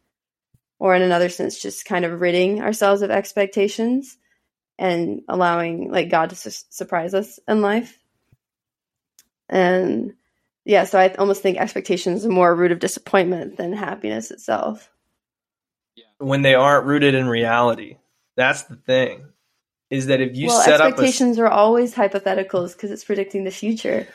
or 0.79 0.95
in 0.95 1.03
another 1.03 1.29
sense 1.29 1.59
just 1.61 1.85
kind 1.85 2.05
of 2.05 2.21
ridding 2.21 2.61
ourselves 2.61 3.03
of 3.03 3.11
expectations 3.11 4.17
and 4.79 5.23
allowing 5.29 5.91
like 5.91 6.11
god 6.11 6.31
to 6.31 6.37
su- 6.37 6.65
surprise 6.71 7.15
us 7.15 7.39
in 7.49 7.61
life. 7.62 7.99
And 9.49 10.15
yeah 10.65 10.85
so 10.85 10.99
i 10.99 11.09
almost 11.15 11.43
think 11.43 11.59
expectations 11.59 12.27
are 12.27 12.31
more 12.31 12.51
a 12.51 12.55
root 12.55 12.73
of 12.73 12.81
disappointment 12.81 13.57
than 13.57 13.73
happiness 13.73 14.31
itself. 14.31 14.91
When 16.19 16.43
they 16.43 16.55
aren't 16.55 16.87
rooted 16.87 17.15
in 17.15 17.27
reality 17.29 17.97
that's 18.37 18.62
the 18.65 18.77
thing 18.77 19.25
is 19.89 20.07
that 20.07 20.21
if 20.21 20.37
you 20.37 20.49
well 20.49 20.61
set 20.61 20.81
up 20.81 20.89
expectations 20.89 21.39
are 21.39 21.49
always 21.49 21.95
hypotheticals 21.95 22.73
because 22.75 22.91
it's 22.91 23.05
predicting 23.05 23.45
the 23.45 23.51
future. 23.51 24.07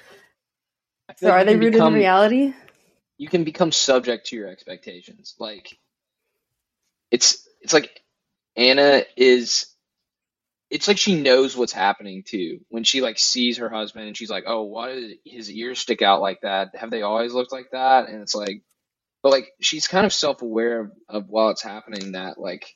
So 1.18 1.32
are 1.32 1.44
they 1.44 1.56
rooted 1.56 1.74
become- 1.74 1.94
in 1.94 2.00
reality? 2.00 2.54
you 3.18 3.28
can 3.28 3.44
become 3.44 3.72
subject 3.72 4.26
to 4.28 4.36
your 4.36 4.48
expectations. 4.48 5.36
Like 5.38 5.78
it's 7.12 7.48
it's 7.62 7.74
like 7.74 8.02
Anna 8.56 9.04
is 9.16 9.68
it's 10.70 10.88
like 10.88 10.98
she 10.98 11.22
knows 11.22 11.56
what's 11.56 11.74
happening 11.74 12.24
too. 12.26 12.62
When 12.70 12.84
she 12.84 13.02
like 13.02 13.20
sees 13.20 13.58
her 13.58 13.70
husband 13.70 14.08
and 14.08 14.18
she's 14.18 14.30
like, 14.30 14.46
"Oh, 14.48 14.64
why 14.64 14.94
did 14.96 15.18
his 15.26 15.52
ears 15.52 15.80
stick 15.80 16.02
out 16.02 16.22
like 16.22 16.42
that? 16.42 16.76
Have 16.76 16.90
they 16.90 17.02
always 17.02 17.34
looked 17.34 17.52
like 17.52 17.72
that?" 17.72 18.10
And 18.10 18.22
it's 18.22 18.36
like 18.36 18.64
but 19.22 19.32
like 19.32 19.52
she's 19.60 19.88
kind 19.88 20.06
of 20.06 20.14
self-aware 20.14 20.80
of, 20.82 20.92
of 21.10 21.30
while 21.30 21.50
it's 21.50 21.62
happening 21.62 22.14
that 22.14 22.40
like 22.40 22.76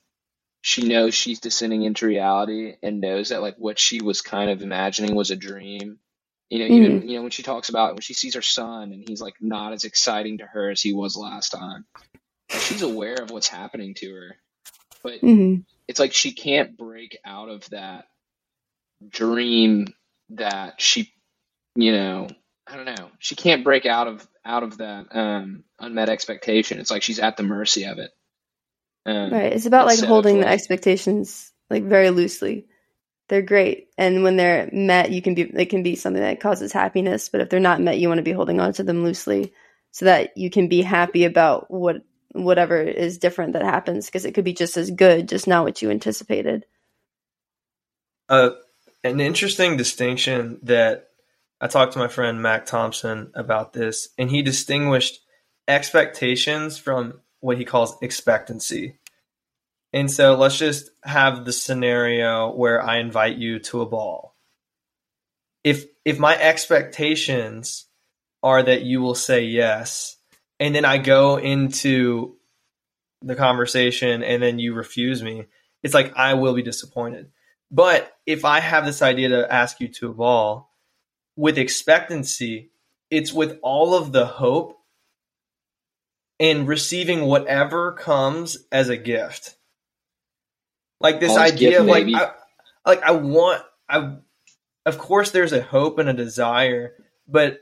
she 0.62 0.88
knows 0.88 1.14
she's 1.16 1.40
descending 1.40 1.84
into 1.84 2.06
reality 2.06 2.76
and 2.84 3.02
knows 3.02 3.30
that 3.30 3.42
like 3.42 3.56
what 3.58 3.80
she 3.80 4.02
was 4.02 4.22
kind 4.22 4.52
of 4.52 4.62
imagining 4.62 5.16
was 5.16 5.32
a 5.32 5.36
dream 5.36 6.00
you 6.50 6.60
know, 6.60 6.76
even 6.76 7.00
mm-hmm. 7.00 7.08
you 7.08 7.16
know 7.16 7.24
when 7.24 7.32
she 7.32 7.44
talks 7.44 7.70
about 7.70 7.94
when 7.94 8.02
she 8.02 8.14
sees 8.14 8.36
her 8.36 8.42
son 8.42 8.92
and 8.92 9.04
he's 9.08 9.22
like 9.22 9.36
not 9.42 9.74
as 9.74 9.84
exciting 9.84 10.38
to 10.38 10.46
her 10.46 10.70
as 10.70 10.82
he 10.82 10.94
was 10.94 11.18
last 11.18 11.50
time. 11.50 11.86
Like, 12.52 12.62
she's 12.62 12.82
aware 12.82 13.16
of 13.16 13.32
what's 13.32 13.48
happening 13.48 13.94
to 13.96 14.14
her, 14.14 14.36
but 15.04 15.22
mm-hmm. 15.22 15.62
it's 15.88 16.00
like 16.00 16.14
she 16.14 16.34
can't 16.34 16.78
break 16.78 17.18
out 17.26 17.50
of 17.50 17.70
that 17.70 18.06
dream 19.08 19.88
that 20.30 20.82
she, 20.82 21.12
you 21.76 21.92
know, 21.92 22.28
I 22.68 22.76
don't 22.76 22.86
know. 22.86 23.12
She 23.20 23.36
can't 23.36 23.64
break 23.64 23.86
out 23.86 24.08
of 24.08 24.28
out 24.44 24.64
of 24.64 24.78
that 24.78 25.16
um, 25.16 25.64
unmet 25.80 26.10
expectation. 26.10 26.80
It's 26.80 26.92
like 26.92 27.04
she's 27.04 27.20
at 27.20 27.38
the 27.38 27.44
mercy 27.44 27.86
of 27.86 28.00
it. 28.00 28.12
Um, 29.06 29.32
Right. 29.32 29.54
It's 29.54 29.68
about 29.68 29.86
like 29.86 30.00
holding 30.00 30.40
the 30.40 30.48
expectations 30.48 31.52
like 31.70 31.84
very 31.84 32.10
loosely. 32.10 32.68
They're 33.28 33.42
great, 33.42 33.88
and 33.98 34.22
when 34.22 34.38
they're 34.38 34.70
met, 34.72 35.12
you 35.12 35.22
can 35.22 35.34
be 35.34 35.44
they 35.44 35.66
can 35.66 35.82
be 35.82 35.96
something 35.96 36.22
that 36.22 36.40
causes 36.40 36.72
happiness. 36.72 37.30
But 37.30 37.42
if 37.42 37.50
they're 37.50 37.60
not 37.60 37.82
met, 37.82 37.98
you 37.98 38.08
want 38.08 38.20
to 38.20 38.24
be 38.24 38.32
holding 38.32 38.60
on 38.60 38.74
to 38.74 38.84
them 38.84 39.04
loosely 39.04 39.52
so 39.92 40.06
that 40.06 40.38
you 40.38 40.50
can 40.50 40.68
be 40.68 40.82
happy 40.82 41.26
about 41.26 41.72
what 41.72 41.98
whatever 42.36 42.82
is 42.82 43.18
different 43.20 43.54
that 43.54 43.64
happens 43.64 44.08
because 44.08 44.26
it 44.26 44.34
could 44.34 44.46
be 44.46 44.54
just 44.54 44.78
as 44.78 44.92
good, 44.92 45.30
just 45.30 45.48
not 45.48 45.66
what 45.66 45.82
you 45.82 45.92
anticipated. 45.92 46.66
uh, 48.30 48.52
an 49.04 49.20
interesting 49.20 49.78
distinction 49.78 50.60
that 50.64 51.10
I 51.62 51.68
talked 51.68 51.94
to 51.94 52.00
my 52.00 52.08
friend 52.08 52.42
Mac 52.42 52.66
Thompson 52.66 53.32
about 53.36 53.74
this, 53.74 54.10
and 54.18 54.30
he 54.30 54.42
distinguished 54.42 55.22
expectations 55.68 56.78
from 56.78 57.22
what 57.40 57.58
he 57.58 57.66
calls 57.66 57.98
expectancy. 58.02 59.00
And 59.94 60.12
so 60.12 60.36
let's 60.36 60.58
just 60.58 60.90
have 61.04 61.46
the 61.46 61.54
scenario 61.54 62.52
where 62.54 62.84
I 62.84 62.98
invite 62.98 63.38
you 63.38 63.60
to 63.60 63.82
a 63.82 63.86
ball. 63.86 64.36
If 65.64 65.86
if 66.04 66.20
my 66.20 66.38
expectations 66.38 67.86
are 68.44 68.62
that 68.62 68.84
you 68.84 69.02
will 69.02 69.16
say 69.16 69.44
yes, 69.46 70.15
and 70.60 70.76
then 70.76 70.86
I 70.86 70.98
go 70.98 71.38
into 71.38 72.36
the 73.22 73.36
conversation 73.36 74.24
and 74.24 74.42
then 74.42 74.60
you 74.60 74.74
refuse 74.74 75.24
me, 75.24 75.46
it's 75.84 75.94
like 75.94 76.16
I 76.16 76.36
will 76.36 76.54
be 76.54 76.64
disappointed. 76.64 77.32
But 77.72 78.16
if 78.26 78.46
I 78.46 78.60
have 78.60 78.86
this 78.86 79.02
idea 79.02 79.30
to 79.30 79.52
ask 79.52 79.80
you 79.80 79.88
to 79.88 80.10
a 80.10 80.14
ball 80.14 80.72
with 81.36 81.58
expectancy, 81.58 82.72
it's 83.10 83.34
with 83.34 83.60
all 83.62 83.96
of 83.96 84.12
the 84.12 84.26
hope 84.26 84.80
and 86.40 86.68
receiving 86.68 87.26
whatever 87.26 87.94
comes 87.94 88.58
as 88.72 88.90
a 88.90 88.98
gift. 88.98 89.56
Like 91.00 91.20
this 91.20 91.32
Always 91.32 91.54
idea 91.54 91.82
of 91.82 91.88
like. 91.88 92.08
I, 92.14 92.32
like 92.86 93.04
I 93.04 93.12
want 93.12 93.64
I 93.90 94.18
of 94.86 94.98
course 94.98 95.32
there's 95.32 95.54
a 95.54 95.62
hope 95.62 96.00
and 96.00 96.08
a 96.08 96.14
desire, 96.14 96.94
but 97.28 97.60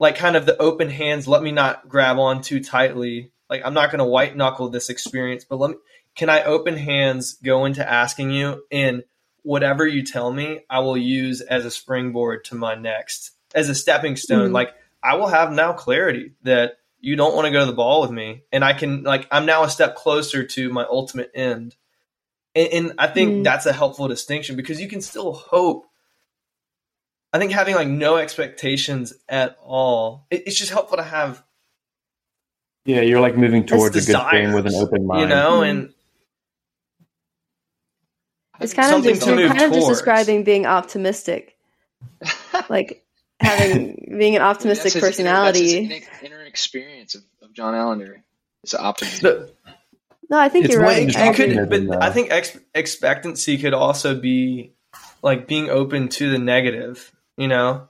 like 0.00 0.16
kind 0.16 0.34
of 0.34 0.46
the 0.46 0.60
open 0.60 0.90
hands, 0.90 1.28
let 1.28 1.42
me 1.42 1.52
not 1.52 1.88
grab 1.88 2.18
on 2.18 2.42
too 2.42 2.58
tightly. 2.60 3.30
Like 3.48 3.62
I'm 3.64 3.74
not 3.74 3.90
going 3.90 3.98
to 4.00 4.04
white 4.04 4.36
knuckle 4.36 4.68
this 4.70 4.88
experience, 4.90 5.44
but 5.44 5.56
let 5.60 5.70
me 5.70 5.76
can 6.16 6.28
I 6.28 6.42
open 6.42 6.76
hands 6.76 7.34
go 7.34 7.64
into 7.66 7.88
asking 7.88 8.32
you 8.32 8.64
and 8.72 9.04
whatever 9.42 9.86
you 9.86 10.02
tell 10.04 10.30
me, 10.32 10.60
I 10.68 10.80
will 10.80 10.96
use 10.96 11.40
as 11.40 11.64
a 11.64 11.70
springboard 11.70 12.44
to 12.46 12.56
my 12.56 12.74
next 12.74 13.30
as 13.54 13.68
a 13.68 13.74
stepping 13.74 14.16
stone. 14.16 14.50
Mhm. 14.50 14.54
Like 14.54 14.74
I 15.02 15.14
will 15.16 15.28
have 15.28 15.52
now 15.52 15.72
clarity 15.72 16.32
that 16.42 16.78
you 17.00 17.16
don't 17.16 17.34
want 17.34 17.46
to 17.46 17.50
go 17.52 17.60
to 17.60 17.66
the 17.66 17.72
ball 17.72 18.02
with 18.02 18.10
me 18.10 18.42
and 18.52 18.64
I 18.64 18.72
can 18.72 19.02
like 19.02 19.26
I'm 19.30 19.46
now 19.46 19.62
a 19.64 19.70
step 19.70 19.94
closer 19.96 20.44
to 20.44 20.70
my 20.72 20.84
ultimate 20.84 21.30
end. 21.34 21.76
And, 22.54 22.68
and 22.72 22.92
I 22.98 23.06
think 23.06 23.32
Mm. 23.32 23.44
that's 23.44 23.66
a 23.66 23.72
helpful 23.72 24.08
distinction 24.08 24.56
because 24.56 24.80
you 24.80 24.88
can 24.88 25.00
still 25.00 25.32
hope 25.32 25.86
I 27.32 27.38
think 27.38 27.52
having 27.52 27.74
like 27.74 27.88
no 27.88 28.16
expectations 28.16 29.12
at 29.28 29.56
all, 29.62 30.26
it, 30.30 30.44
it's 30.46 30.56
just 30.58 30.70
helpful 30.72 30.96
to 30.96 31.02
have 31.02 31.42
Yeah, 32.84 33.02
you're 33.02 33.20
like 33.20 33.36
moving 33.36 33.64
as 33.64 33.70
towards 33.70 33.96
a 33.96 34.12
good 34.12 34.30
thing 34.30 34.52
with 34.52 34.66
an 34.66 34.74
open 34.74 35.06
mind. 35.06 35.22
you 35.22 35.28
know, 35.28 35.62
and 35.62 35.92
It's 38.60 38.74
kind 38.74 38.86
of 38.86 38.92
Something 38.94 39.14
just 39.14 39.26
to 39.26 39.38
you're 39.38 39.48
kind 39.48 39.62
of 39.62 39.72
just 39.72 39.88
describing 39.88 40.44
being 40.44 40.66
optimistic, 40.66 41.56
like 42.68 43.04
having 43.40 44.16
being 44.18 44.36
an 44.36 44.42
optimistic 44.42 44.92
That's 44.92 45.06
his 45.16 45.20
inner- 45.20 45.30
that's 45.30 45.58
his 45.58 45.72
inner, 45.74 45.96
inner 46.22 46.42
experience 46.42 47.14
of, 47.14 47.22
of 47.42 47.52
John 47.54 47.74
Allender. 47.74 48.22
It's 48.62 48.74
optimism. 48.74 49.22
the, 49.22 49.52
No, 50.28 50.38
I 50.38 50.48
think 50.50 50.66
It's 50.66 50.74
you're 50.74 50.82
right. 50.82 51.16
I 51.16 51.28
you 51.28 51.34
could, 51.34 51.70
but 51.70 51.86
though. 51.86 51.98
I 52.00 52.10
think 52.10 52.30
ex- 52.30 52.58
expectancy 52.74 53.56
could 53.56 53.72
also 53.72 54.20
be 54.20 54.74
like 55.22 55.46
being 55.46 55.70
open 55.70 56.08
to 56.08 56.30
the 56.30 56.38
negative, 56.38 57.12
you 57.40 57.48
know, 57.48 57.88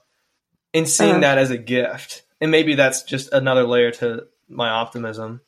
and 0.73 0.87
seeing 0.87 1.11
Uh-huh. 1.11 1.19
that 1.21 1.37
as 1.37 1.51
a 1.51 1.57
gift. 1.57 2.23
And 2.39 2.49
maybe 2.51 2.75
that's 2.75 3.03
just 3.03 3.31
another 3.33 3.63
layer 3.65 3.91
to 3.91 4.27
my 4.49 4.69
optimism. 4.69 5.41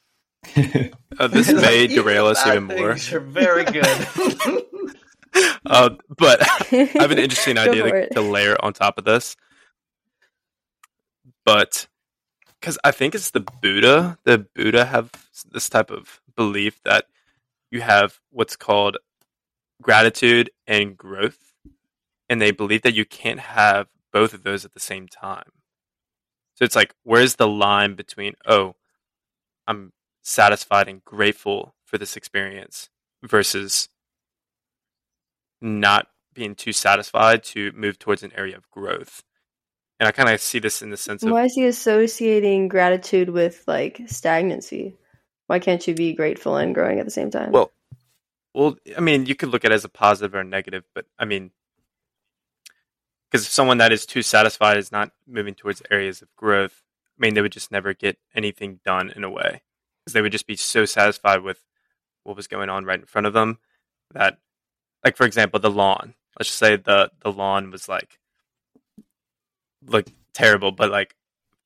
Uh, 1.20 1.28
this 1.28 1.52
Like, 1.52 1.62
may 1.62 1.88
derail 1.96 2.26
us 2.26 2.46
even 2.48 2.64
more. 2.64 2.96
You're 2.98 3.20
very 3.22 3.66
good. 3.66 3.86
Uh, 5.66 5.92
but 6.16 6.42
I 6.44 6.90
have 6.94 7.10
an 7.12 7.18
interesting 7.18 7.58
idea 7.58 7.84
to, 7.84 8.10
to 8.16 8.22
layer 8.22 8.56
on 8.64 8.74
top 8.74 9.00
of 9.00 9.06
this. 9.06 9.36
But 11.46 11.88
because 12.60 12.78
I 12.84 12.92
think 12.92 13.16
it's 13.16 13.32
the 13.32 13.40
Buddha, 13.62 14.20
the 14.26 14.46
Buddha 14.56 14.86
have 14.86 15.12
this 15.52 15.70
type 15.70 15.90
of 15.90 16.22
belief 16.36 16.80
that 16.84 17.06
you 17.72 17.82
have 17.82 18.20
what's 18.30 18.56
called 18.56 18.98
gratitude 19.82 20.52
and 20.68 20.96
growth, 20.98 21.53
and 22.34 22.42
they 22.42 22.50
believe 22.50 22.82
that 22.82 22.96
you 22.96 23.06
can't 23.06 23.40
have 23.40 23.86
both 24.12 24.34
of 24.34 24.42
those 24.42 24.66
at 24.66 24.74
the 24.74 24.80
same 24.80 25.08
time. 25.08 25.52
So 26.56 26.66
it's 26.66 26.76
like, 26.76 26.96
where's 27.04 27.36
the 27.36 27.48
line 27.48 27.94
between, 27.94 28.34
oh, 28.48 28.74
I'm 29.68 29.94
satisfied 30.24 30.88
and 30.88 31.06
grateful 31.06 31.76
for 31.86 32.00
this 32.00 32.18
experience 32.18 32.90
versus 33.22 33.88
not 35.62 36.08
being 36.34 36.56
too 36.56 36.74
satisfied 36.74 37.44
to 37.44 37.72
move 37.74 38.00
towards 38.00 38.24
an 38.24 38.32
area 38.36 38.58
of 38.58 38.68
growth. 38.72 39.22
And 40.00 40.08
I 40.08 40.12
kind 40.12 40.30
of 40.30 40.42
see 40.42 40.58
this 40.58 40.82
in 40.82 40.90
the 40.90 40.98
sense 40.98 41.22
of 41.22 41.30
Why 41.30 41.44
is 41.44 41.54
he 41.54 41.68
associating 41.68 42.68
gratitude 42.68 43.30
with 43.30 43.64
like 43.68 44.02
stagnancy? 44.08 44.96
Why 45.46 45.60
can't 45.60 45.88
you 45.88 45.94
be 45.94 46.14
grateful 46.14 46.58
and 46.58 46.74
growing 46.74 46.98
at 46.98 47.06
the 47.06 47.12
same 47.12 47.30
time? 47.30 47.52
Well, 47.52 47.72
well, 48.56 48.76
I 48.98 49.02
mean, 49.02 49.28
you 49.28 49.36
could 49.36 49.50
look 49.50 49.66
at 49.66 49.72
it 49.72 49.76
as 49.76 49.86
a 49.86 49.90
positive 49.90 50.34
or 50.34 50.40
a 50.40 50.44
negative, 50.44 50.84
but 50.96 51.06
I 51.20 51.26
mean, 51.26 51.52
because 53.34 53.48
someone 53.48 53.80
that 53.80 53.92
is 53.92 54.06
too 54.06 54.22
satisfied 54.22 54.78
is 54.78 54.92
not 54.92 55.12
moving 55.28 55.56
towards 55.56 55.82
areas 55.90 56.22
of 56.22 56.34
growth. 56.36 56.84
I 57.18 57.26
mean, 57.26 57.34
they 57.34 57.42
would 57.42 57.52
just 57.52 57.72
never 57.72 57.92
get 57.96 58.20
anything 58.36 58.80
done 58.86 59.12
in 59.16 59.24
a 59.24 59.30
way 59.30 59.64
because 60.00 60.14
they 60.14 60.22
would 60.22 60.32
just 60.32 60.46
be 60.46 60.56
so 60.56 60.86
satisfied 60.86 61.42
with 61.42 61.64
what 62.24 62.36
was 62.36 62.46
going 62.46 62.70
on 62.70 62.86
right 62.86 63.00
in 63.00 63.08
front 63.08 63.26
of 63.26 63.34
them 63.34 63.58
that, 64.14 64.38
like 65.04 65.18
for 65.18 65.26
example, 65.26 65.60
the 65.60 65.72
lawn. 65.72 66.14
Let's 66.38 66.50
just 66.50 66.60
say 66.60 66.76
the 66.76 67.10
the 67.22 67.32
lawn 67.32 67.72
was 67.72 67.90
like, 67.90 68.20
like 69.84 70.14
terrible, 70.36 70.72
but 70.72 70.92
like 70.92 71.16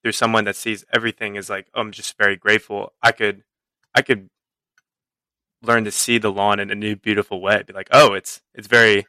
there's 0.04 0.18
someone 0.18 0.46
that 0.46 0.56
sees 0.56 0.86
everything 0.94 1.36
is 1.36 1.50
like, 1.50 1.68
oh, 1.76 1.82
I'm 1.82 1.92
just 1.92 2.18
very 2.18 2.38
grateful. 2.38 2.94
I 3.04 3.12
could, 3.12 3.44
I 3.94 4.04
could 4.04 4.30
learn 5.62 5.84
to 5.84 5.92
see 5.92 6.18
the 6.18 6.32
lawn 6.32 6.62
in 6.62 6.72
a 6.72 6.76
new 6.76 6.96
beautiful 6.96 7.42
way 7.42 7.64
be 7.66 7.74
like 7.74 7.90
oh 7.92 8.14
it's 8.14 8.44
it's 8.54 8.68
very 8.68 9.08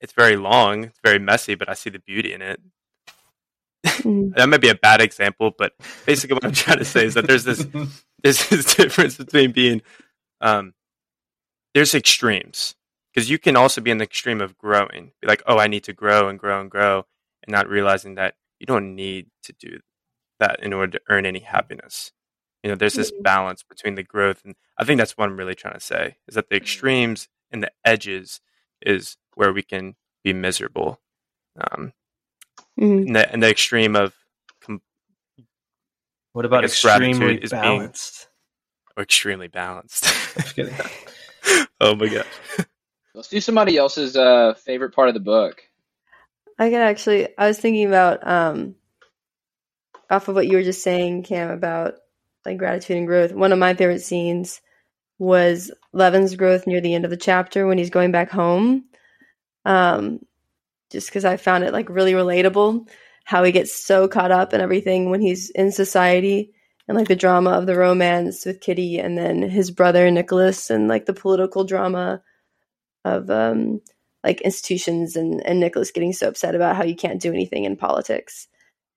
it's 0.00 0.12
very 0.12 0.36
long 0.36 0.84
it's 0.84 1.00
very 1.02 1.18
messy 1.18 1.54
but 1.54 1.68
i 1.68 1.74
see 1.74 1.90
the 1.90 1.98
beauty 2.00 2.32
in 2.32 2.42
it 2.42 2.60
Mhm. 3.84 4.34
that 4.34 4.48
might 4.48 4.60
be 4.60 4.68
a 4.68 4.74
bad 4.74 5.00
example 5.00 5.52
but 5.56 5.72
basically 6.04 6.34
what 6.34 6.44
i'm 6.44 6.52
trying 6.64 6.78
to 6.78 6.84
say 6.84 7.04
is 7.04 7.14
that 7.14 7.26
there's 7.26 7.44
this 7.44 7.64
there's 8.22 8.48
this 8.48 8.74
difference 8.76 9.16
between 9.16 9.52
being 9.52 9.80
um 10.40 10.74
there's 11.74 11.94
extremes 11.94 12.74
because 13.14 13.30
you 13.30 13.38
can 13.38 13.56
also 13.56 13.80
be 13.80 13.90
in 13.90 13.98
the 13.98 14.04
extreme 14.04 14.40
of 14.40 14.56
growing 14.58 15.12
be 15.20 15.28
like 15.28 15.42
oh 15.46 15.58
i 15.58 15.66
need 15.66 15.84
to 15.84 15.92
grow 15.92 16.28
and 16.28 16.38
grow 16.38 16.60
and 16.60 16.70
grow 16.70 17.04
and 17.44 17.52
not 17.52 17.68
realizing 17.68 18.16
that 18.16 18.34
you 18.58 18.66
don't 18.66 18.94
need 18.94 19.26
to 19.42 19.52
do 19.52 19.78
that 20.40 20.60
in 20.62 20.72
order 20.72 20.98
to 20.98 21.04
earn 21.08 21.24
any 21.26 21.40
happiness 21.40 22.12
you 22.62 22.70
know 22.70 22.76
there's 22.76 22.94
this 22.94 23.12
Mhm. 23.12 23.22
balance 23.22 23.62
between 23.62 23.94
the 23.94 24.02
growth 24.02 24.42
and 24.44 24.56
i 24.78 24.84
think 24.84 24.98
that's 24.98 25.16
what 25.16 25.28
i'm 25.28 25.36
really 25.36 25.54
trying 25.54 25.74
to 25.74 25.80
say 25.80 26.16
is 26.26 26.34
that 26.34 26.48
the 26.50 26.56
extremes 26.56 27.28
and 27.52 27.62
the 27.62 27.70
edges 27.84 28.40
is 28.86 29.16
where 29.34 29.52
we 29.52 29.62
can 29.62 29.94
be 30.24 30.32
miserable 30.32 31.00
um 31.60 31.92
Mhm. 32.78 33.06
and 33.06 33.16
the, 33.16 33.32
and 33.32 33.42
the 33.42 33.48
extreme 33.50 33.96
of 33.96 34.14
com- 34.60 34.82
what 36.32 36.44
about 36.44 36.62
guess 36.62 36.72
extremely 36.72 37.36
is 37.42 37.50
balanced? 37.50 38.28
or 38.96 39.02
extremely 39.02 39.48
balanced 39.48 40.04
Just 40.36 40.54
kidding. 40.54 40.74
oh 41.80 41.94
my 41.94 42.08
god 42.08 42.26
Let's 43.14 43.28
do 43.28 43.40
somebody 43.40 43.78
else's 43.78 44.14
uh, 44.14 44.52
favorite 44.52 44.94
part 44.94 45.08
of 45.08 45.14
the 45.14 45.20
book. 45.20 45.62
I 46.58 46.68
could 46.68 46.80
actually. 46.82 47.28
I 47.38 47.48
was 47.48 47.58
thinking 47.58 47.86
about 47.86 48.26
um, 48.28 48.74
off 50.10 50.28
of 50.28 50.34
what 50.34 50.46
you 50.46 50.58
were 50.58 50.62
just 50.62 50.82
saying, 50.82 51.22
Cam, 51.22 51.50
about 51.50 51.94
like 52.44 52.58
gratitude 52.58 52.98
and 52.98 53.06
growth. 53.06 53.32
One 53.32 53.52
of 53.52 53.58
my 53.58 53.72
favorite 53.72 54.02
scenes 54.02 54.60
was 55.18 55.70
Levin's 55.92 56.36
growth 56.36 56.66
near 56.66 56.80
the 56.80 56.94
end 56.94 57.04
of 57.04 57.10
the 57.10 57.16
chapter 57.16 57.66
when 57.66 57.78
he's 57.78 57.90
going 57.90 58.12
back 58.12 58.30
home. 58.30 58.84
Um, 59.64 60.20
just 60.90 61.08
because 61.08 61.24
I 61.24 61.36
found 61.36 61.64
it 61.64 61.72
like 61.72 61.88
really 61.88 62.12
relatable, 62.12 62.88
how 63.24 63.42
he 63.42 63.52
gets 63.52 63.74
so 63.74 64.06
caught 64.06 64.30
up 64.30 64.52
in 64.52 64.60
everything 64.60 65.10
when 65.10 65.20
he's 65.20 65.50
in 65.50 65.72
society 65.72 66.52
and 66.86 66.96
like 66.96 67.08
the 67.08 67.16
drama 67.16 67.50
of 67.50 67.66
the 67.66 67.76
romance 67.76 68.46
with 68.46 68.60
Kitty 68.60 68.98
and 68.98 69.18
then 69.18 69.42
his 69.42 69.70
brother 69.70 70.10
Nicholas 70.10 70.70
and 70.70 70.86
like 70.88 71.06
the 71.06 71.12
political 71.12 71.64
drama 71.64 72.22
of 73.04 73.30
um 73.30 73.80
like 74.22 74.40
institutions 74.40 75.16
and, 75.16 75.44
and 75.46 75.60
Nicholas 75.60 75.92
getting 75.92 76.12
so 76.12 76.28
upset 76.28 76.54
about 76.54 76.76
how 76.76 76.84
you 76.84 76.96
can't 76.96 77.20
do 77.20 77.32
anything 77.32 77.64
in 77.64 77.76
politics. 77.76 78.48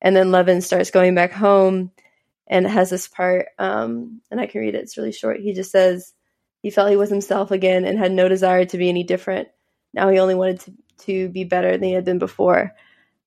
And 0.01 0.15
then 0.15 0.32
Levin 0.32 0.62
starts 0.62 0.91
going 0.91 1.13
back 1.13 1.32
home 1.32 1.91
and 2.50 2.66
it 2.66 2.70
has 2.70 2.90
this 2.90 3.08
part, 3.08 3.48
um, 3.60 4.22
and 4.32 4.40
I 4.40 4.48
can 4.48 4.62
read 4.62 4.76
it, 4.76 4.82
it's 4.82 4.98
really 4.98 5.12
short. 5.12 5.40
He 5.40 5.54
just 5.54 5.72
says 5.72 6.14
he 6.62 6.72
felt 6.72 6.90
he 6.90 6.98
was 6.98 7.10
himself 7.10 7.52
again 7.52 7.86
and 7.86 7.98
had 7.98 8.12
no 8.12 8.28
desire 8.28 8.66
to 8.66 8.78
be 8.78 8.90
any 8.90 9.04
different. 9.04 9.48
Now 9.94 10.10
he 10.10 10.20
only 10.20 10.36
wanted 10.36 10.60
to, 10.62 10.74
to 11.06 11.30
be 11.30 11.44
better 11.44 11.72
than 11.72 11.84
he 11.84 11.94
had 11.94 12.06
been 12.06 12.20
before. 12.20 12.74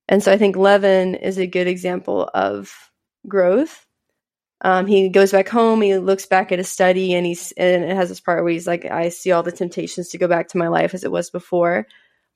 And 0.08 0.22
so 0.22 0.32
I 0.32 0.38
think 0.38 0.56
Levin 0.56 1.14
is 1.14 1.38
a 1.38 1.46
good 1.46 1.68
example 1.68 2.28
of 2.34 2.74
growth. 3.26 3.86
Um, 4.60 4.86
he 4.86 5.08
goes 5.08 5.32
back 5.32 5.48
home, 5.48 5.80
he 5.80 5.96
looks 5.98 6.26
back 6.26 6.52
at 6.52 6.58
his 6.58 6.68
study, 6.68 7.14
and 7.14 7.26
he's 7.26 7.52
and 7.52 7.84
it 7.84 7.96
has 7.96 8.08
this 8.08 8.20
part 8.20 8.44
where 8.44 8.52
he's 8.52 8.66
like, 8.66 8.84
I 8.84 9.08
see 9.08 9.32
all 9.32 9.42
the 9.42 9.50
temptations 9.50 10.10
to 10.10 10.18
go 10.18 10.28
back 10.28 10.48
to 10.48 10.58
my 10.58 10.68
life 10.68 10.94
as 10.94 11.02
it 11.02 11.10
was 11.10 11.30
before, 11.30 11.86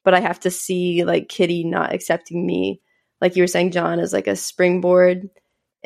but 0.05 0.15
I 0.15 0.21
have 0.21 0.41
to 0.41 0.51
see 0.51 1.05
like 1.05 1.29
Kitty 1.29 1.65
not 1.65 1.93
accepting 1.93 2.45
me, 2.45 2.81
like 3.21 3.37
you 3.37 3.43
were 3.43 3.49
saying, 3.49 3.73
John, 3.73 4.01
as 4.01 4.13
like 4.13 4.27
a 4.27 4.35
springboard 4.35 5.31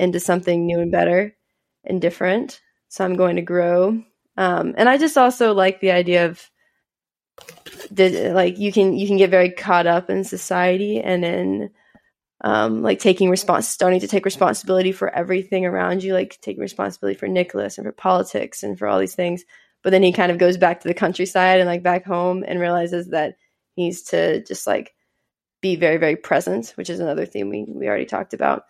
into 0.00 0.18
something 0.18 0.66
new 0.66 0.80
and 0.80 0.90
better 0.90 1.36
and 1.84 2.00
different. 2.00 2.60
So 2.88 3.04
I'm 3.04 3.14
going 3.14 3.36
to 3.36 3.42
grow. 3.42 4.02
Um, 4.36 4.74
and 4.76 4.88
I 4.88 4.96
just 4.96 5.18
also 5.18 5.52
like 5.52 5.80
the 5.80 5.92
idea 5.92 6.26
of 6.26 6.50
the 7.90 8.30
like 8.32 8.58
you 8.58 8.72
can 8.72 8.94
you 8.94 9.06
can 9.06 9.16
get 9.16 9.30
very 9.30 9.50
caught 9.50 9.86
up 9.86 10.10
in 10.10 10.24
society 10.24 11.00
and 11.00 11.24
in 11.24 11.70
um, 12.42 12.82
like 12.82 12.98
taking 12.98 13.28
response, 13.28 13.68
starting 13.68 14.00
to 14.00 14.08
take 14.08 14.24
responsibility 14.24 14.92
for 14.92 15.10
everything 15.10 15.66
around 15.66 16.02
you, 16.02 16.14
like 16.14 16.38
taking 16.40 16.62
responsibility 16.62 17.18
for 17.18 17.28
Nicholas 17.28 17.76
and 17.76 17.86
for 17.86 17.92
politics 17.92 18.62
and 18.62 18.78
for 18.78 18.88
all 18.88 18.98
these 18.98 19.14
things. 19.14 19.44
But 19.82 19.90
then 19.90 20.02
he 20.02 20.12
kind 20.12 20.32
of 20.32 20.38
goes 20.38 20.56
back 20.56 20.80
to 20.80 20.88
the 20.88 20.94
countryside 20.94 21.60
and 21.60 21.68
like 21.68 21.82
back 21.82 22.06
home 22.06 22.44
and 22.46 22.58
realizes 22.58 23.08
that 23.08 23.36
he 23.74 23.84
needs 23.84 24.02
to 24.04 24.42
just 24.44 24.66
like 24.66 24.94
be 25.60 25.76
very, 25.76 25.98
very 25.98 26.16
present, 26.16 26.72
which 26.76 26.88
is 26.88 27.00
another 27.00 27.26
theme 27.26 27.50
we, 27.50 27.66
we 27.68 27.86
already 27.88 28.06
talked 28.06 28.32
about. 28.32 28.64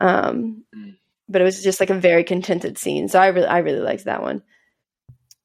Um, 0.00 0.64
Mm. 0.74 0.96
but 1.28 1.40
it 1.40 1.44
was 1.44 1.62
just 1.62 1.80
like 1.80 1.90
a 1.90 1.94
very 1.94 2.24
contented 2.24 2.78
scene. 2.78 3.08
So 3.08 3.18
I 3.18 3.28
really, 3.28 3.46
I 3.46 3.58
really 3.58 3.80
liked 3.80 4.04
that 4.04 4.22
one. 4.22 4.42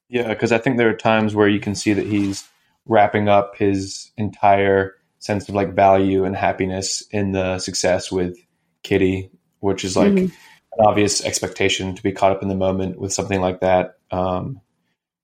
Yeah, 0.10 0.28
because 0.28 0.52
I 0.52 0.58
think 0.58 0.78
there 0.78 0.90
are 0.90 0.94
times 0.94 1.34
where 1.34 1.48
you 1.48 1.60
can 1.60 1.74
see 1.74 1.94
that 1.94 2.06
he's 2.06 2.44
wrapping 2.86 3.30
up 3.30 3.56
his 3.58 4.12
entire 4.18 4.96
sense 5.20 5.48
of 5.48 5.56
like 5.56 5.74
value 5.74 6.26
and 6.26 6.36
happiness 6.36 7.04
in 7.12 7.32
the 7.32 7.60
success 7.60 8.12
with 8.12 8.38
Kitty, 8.84 9.32
which 9.60 9.86
is 9.86 9.96
like 9.96 10.14
Mhm. 10.14 10.32
an 10.78 10.86
obvious 10.86 11.24
expectation 11.24 11.96
to 11.96 12.04
be 12.04 12.12
caught 12.12 12.32
up 12.32 12.42
in 12.42 12.50
the 12.50 12.56
moment 12.56 13.00
with 13.00 13.14
something 13.14 13.40
like 13.40 13.62
that. 13.62 13.96
Um, 14.10 14.60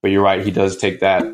but 0.01 0.11
you're 0.11 0.23
right, 0.23 0.45
he 0.45 0.51
does 0.51 0.77
take 0.77 1.01
that 1.01 1.25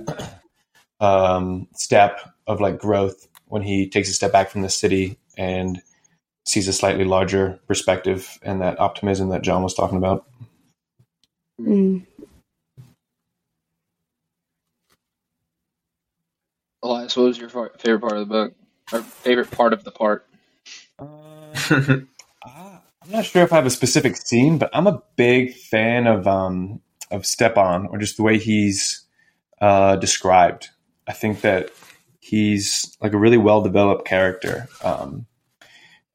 um, 0.99 1.67
step 1.75 2.19
of 2.47 2.61
like 2.61 2.79
growth 2.79 3.27
when 3.47 3.61
he 3.61 3.89
takes 3.89 4.09
a 4.09 4.13
step 4.13 4.31
back 4.31 4.49
from 4.49 4.61
the 4.61 4.69
city 4.69 5.19
and 5.37 5.81
sees 6.45 6.67
a 6.67 6.73
slightly 6.73 7.05
larger 7.05 7.59
perspective 7.67 8.37
and 8.41 8.61
that 8.61 8.79
optimism 8.79 9.29
that 9.29 9.41
John 9.41 9.63
was 9.63 9.73
talking 9.73 9.97
about. 9.97 10.25
Mm. 11.59 12.05
Elias, 16.81 17.15
what 17.15 17.23
was 17.23 17.37
your 17.37 17.49
favorite 17.49 18.01
part 18.01 18.17
of 18.17 18.19
the 18.19 18.25
book? 18.25 18.53
Or 18.91 19.01
favorite 19.01 19.49
part 19.51 19.71
of 19.71 19.85
the 19.85 19.91
part? 19.91 20.25
Uh, 20.99 21.05
I'm 22.45 23.11
not 23.11 23.25
sure 23.25 23.43
if 23.43 23.53
I 23.53 23.57
have 23.57 23.65
a 23.65 23.71
specific 23.71 24.17
scene, 24.17 24.57
but 24.57 24.69
I'm 24.73 24.87
a 24.87 25.01
big 25.15 25.53
fan 25.53 26.07
of 26.07 26.27
um, 26.27 26.81
of 27.09 27.25
Stepan 27.25 27.87
or 27.89 27.97
just 27.97 28.17
the 28.17 28.23
way 28.23 28.37
he's 28.37 29.05
uh, 29.61 29.95
described. 29.95 30.69
I 31.07 31.13
think 31.13 31.41
that 31.41 31.69
he's 32.19 32.97
like 33.01 33.13
a 33.13 33.17
really 33.17 33.37
well 33.37 33.61
developed 33.61 34.05
character. 34.05 34.67
Um, 34.83 35.25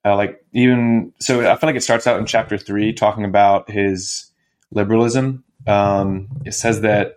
uh, 0.05 0.17
like 0.17 0.45
even 0.53 1.13
so, 1.21 1.41
I 1.41 1.57
feel 1.57 1.69
like 1.69 1.77
it 1.77 1.83
starts 1.83 2.07
out 2.07 2.19
in 2.19 2.27
chapter 2.27 2.57
three 2.57 2.93
talking 2.93 3.25
about 3.25 3.71
his 3.71 4.31
liberalism. 4.71 5.45
Um, 5.67 6.29
it 6.45 6.55
says 6.55 6.81
that 6.83 7.17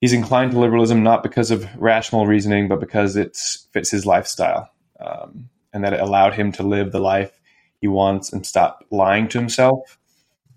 he's 0.00 0.12
inclined 0.12 0.52
to 0.52 0.58
liberalism 0.58 1.02
not 1.02 1.22
because 1.22 1.50
of 1.50 1.66
rational 1.76 2.26
reasoning, 2.26 2.68
but 2.68 2.80
because 2.80 3.16
it 3.16 3.36
fits 3.72 3.90
his 3.90 4.06
lifestyle, 4.06 4.70
um, 5.00 5.48
and 5.72 5.84
that 5.84 5.92
it 5.92 6.00
allowed 6.00 6.34
him 6.34 6.52
to 6.52 6.62
live 6.62 6.92
the 6.92 7.00
life 7.00 7.40
he 7.80 7.88
wants 7.88 8.32
and 8.32 8.46
stop 8.46 8.84
lying 8.90 9.28
to 9.28 9.38
himself. 9.38 9.98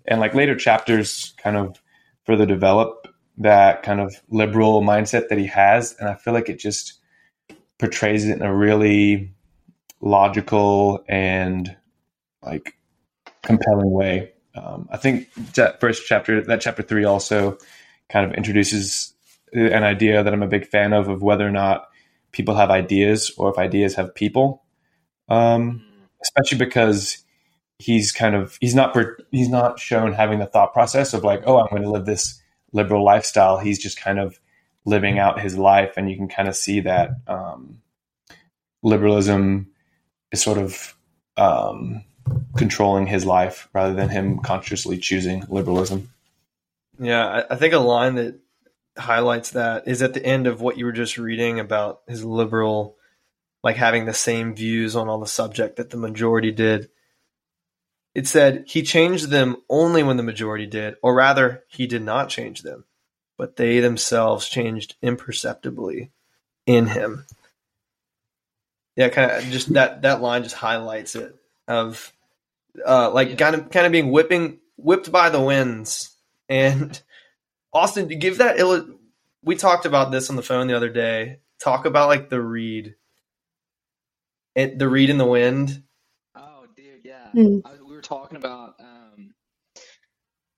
And 0.06 0.20
like 0.20 0.34
later 0.34 0.56
chapters, 0.56 1.34
kind 1.38 1.56
of 1.56 1.80
further 2.24 2.46
develop 2.46 3.08
that 3.38 3.82
kind 3.82 4.00
of 4.00 4.14
liberal 4.30 4.80
mindset 4.82 5.28
that 5.28 5.38
he 5.38 5.46
has, 5.46 5.94
and 5.98 6.08
I 6.08 6.14
feel 6.14 6.32
like 6.32 6.48
it 6.48 6.58
just 6.58 6.94
portrays 7.78 8.24
it 8.24 8.32
in 8.32 8.42
a 8.42 8.54
really 8.54 9.32
logical 10.00 11.04
and 11.08 11.76
like 12.42 12.76
compelling 13.42 13.90
way. 13.90 14.32
Um, 14.54 14.88
I 14.90 14.96
think 14.96 15.32
that 15.54 15.80
first 15.80 16.06
chapter, 16.06 16.40
that 16.42 16.60
chapter 16.60 16.82
three, 16.82 17.04
also 17.04 17.58
kind 18.08 18.28
of 18.28 18.36
introduces 18.36 19.12
an 19.52 19.84
idea 19.84 20.22
that 20.22 20.32
I'm 20.32 20.42
a 20.42 20.48
big 20.48 20.66
fan 20.66 20.92
of 20.92 21.08
of 21.08 21.22
whether 21.22 21.46
or 21.46 21.50
not 21.50 21.88
people 22.32 22.54
have 22.54 22.70
ideas 22.70 23.32
or 23.36 23.50
if 23.50 23.58
ideas 23.58 23.94
have 23.94 24.14
people. 24.14 24.62
Um, 25.28 25.84
especially 26.22 26.58
because 26.58 27.24
he's 27.78 28.12
kind 28.12 28.34
of 28.34 28.56
he's 28.60 28.74
not 28.74 28.96
he's 29.30 29.48
not 29.48 29.78
shown 29.78 30.12
having 30.12 30.38
the 30.38 30.46
thought 30.46 30.72
process 30.72 31.14
of 31.14 31.24
like, 31.24 31.42
oh, 31.46 31.58
I'm 31.58 31.68
going 31.70 31.82
to 31.82 31.90
live 31.90 32.06
this 32.06 32.40
liberal 32.72 33.04
lifestyle. 33.04 33.58
He's 33.58 33.78
just 33.78 34.00
kind 34.00 34.18
of 34.18 34.38
living 34.84 35.18
out 35.18 35.40
his 35.40 35.58
life, 35.58 35.94
and 35.96 36.10
you 36.10 36.16
can 36.16 36.28
kind 36.28 36.48
of 36.48 36.56
see 36.56 36.80
that 36.80 37.10
um, 37.26 37.82
liberalism 38.82 39.68
is 40.36 40.42
sort 40.42 40.58
of 40.58 40.96
um, 41.36 42.04
controlling 42.56 43.06
his 43.06 43.24
life 43.24 43.68
rather 43.72 43.94
than 43.94 44.10
him 44.10 44.38
consciously 44.38 44.98
choosing 44.98 45.44
liberalism. 45.48 46.10
Yeah, 46.98 47.26
I, 47.26 47.54
I 47.54 47.56
think 47.56 47.74
a 47.74 47.78
line 47.78 48.16
that 48.16 48.38
highlights 48.96 49.50
that 49.50 49.88
is 49.88 50.02
at 50.02 50.14
the 50.14 50.24
end 50.24 50.46
of 50.46 50.60
what 50.60 50.78
you 50.78 50.84
were 50.84 50.92
just 50.92 51.18
reading 51.18 51.58
about 51.60 52.02
his 52.06 52.24
liberal, 52.24 52.96
like 53.62 53.76
having 53.76 54.04
the 54.04 54.14
same 54.14 54.54
views 54.54 54.96
on 54.96 55.08
all 55.08 55.20
the 55.20 55.26
subject 55.26 55.76
that 55.76 55.90
the 55.90 55.96
majority 55.96 56.52
did. 56.52 56.90
It 58.14 58.26
said 58.26 58.64
he 58.66 58.82
changed 58.82 59.28
them 59.28 59.56
only 59.68 60.02
when 60.02 60.16
the 60.16 60.22
majority 60.22 60.66
did, 60.66 60.96
or 61.02 61.14
rather, 61.14 61.64
he 61.68 61.86
did 61.86 62.02
not 62.02 62.30
change 62.30 62.62
them, 62.62 62.84
but 63.36 63.56
they 63.56 63.80
themselves 63.80 64.48
changed 64.48 64.96
imperceptibly 65.02 66.10
in 66.66 66.86
him 66.86 67.26
yeah, 68.96 69.10
kind 69.10 69.30
of 69.30 69.44
just 69.44 69.72
that 69.74 70.02
that 70.02 70.22
line 70.22 70.42
just 70.42 70.54
highlights 70.54 71.14
it 71.14 71.36
of 71.68 72.12
uh, 72.84 73.10
like 73.10 73.30
yeah. 73.30 73.36
kind 73.36 73.54
of 73.54 73.70
kind 73.70 73.86
of 73.86 73.92
being 73.92 74.10
whipping 74.10 74.58
whipped 74.76 75.12
by 75.12 75.28
the 75.28 75.40
winds. 75.40 76.16
And 76.48 77.00
Austin, 77.72 78.08
to 78.08 78.16
give 78.16 78.38
that 78.38 78.56
illi- 78.56 78.96
we 79.42 79.54
talked 79.54 79.86
about 79.86 80.10
this 80.10 80.30
on 80.30 80.36
the 80.36 80.42
phone 80.42 80.66
the 80.66 80.76
other 80.76 80.88
day. 80.88 81.40
Talk 81.60 81.84
about 81.86 82.08
like 82.08 82.28
the 82.30 82.40
reed, 82.40 82.96
it, 84.54 84.78
the 84.78 84.88
reed 84.88 85.10
in 85.10 85.18
the 85.18 85.26
wind. 85.26 85.82
Oh, 86.34 86.64
dude, 86.74 87.00
yeah. 87.04 87.28
Mm. 87.34 87.62
I, 87.64 87.82
we 87.86 87.94
were 87.94 88.02
talking 88.02 88.36
about 88.36 88.74
um, 88.80 89.34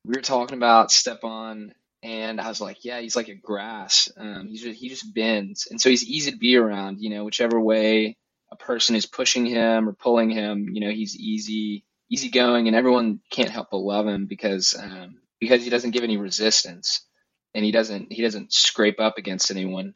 we 0.05 0.15
were 0.15 0.23
talking 0.23 0.57
about 0.57 0.91
Stepan 0.91 1.73
and 2.03 2.41
I 2.41 2.49
was 2.49 2.61
like, 2.61 2.85
yeah, 2.85 3.01
he's 3.01 3.17
like 3.17 3.29
a 3.29 3.35
grass. 3.35 4.09
Um, 4.17 4.49
he's 4.49 4.63
just, 4.63 4.79
he 4.79 4.89
just 4.89 5.13
bends, 5.13 5.67
and 5.69 5.81
so 5.81 5.91
he's 5.91 6.05
easy 6.05 6.31
to 6.31 6.37
be 6.37 6.57
around. 6.57 7.01
You 7.01 7.11
know, 7.11 7.25
whichever 7.25 7.61
way 7.61 8.17
a 8.51 8.57
person 8.57 8.97
is 8.97 9.07
pushing 9.07 9.47
him 9.47 9.89
or 9.89 9.93
pulling 9.93 10.31
him, 10.31 10.69
you 10.73 10.81
know, 10.81 10.91
he's 10.91 11.17
easy, 11.17 11.85
easy 12.11 12.31
going, 12.31 12.67
and 12.67 12.77
everyone 12.77 13.21
can't 13.31 13.51
help 13.51 13.69
but 13.71 13.79
love 13.79 14.07
him 14.07 14.27
because 14.27 14.75
um, 14.81 15.19
because 15.41 15.63
he 15.65 15.71
doesn't 15.71 15.91
give 15.93 16.05
any 16.05 16.17
resistance, 16.17 17.07
and 17.55 17.65
he 17.65 17.73
doesn't 17.73 18.13
he 18.13 18.23
doesn't 18.23 18.53
scrape 18.53 19.01
up 19.01 19.19
against 19.19 19.51
anyone. 19.51 19.95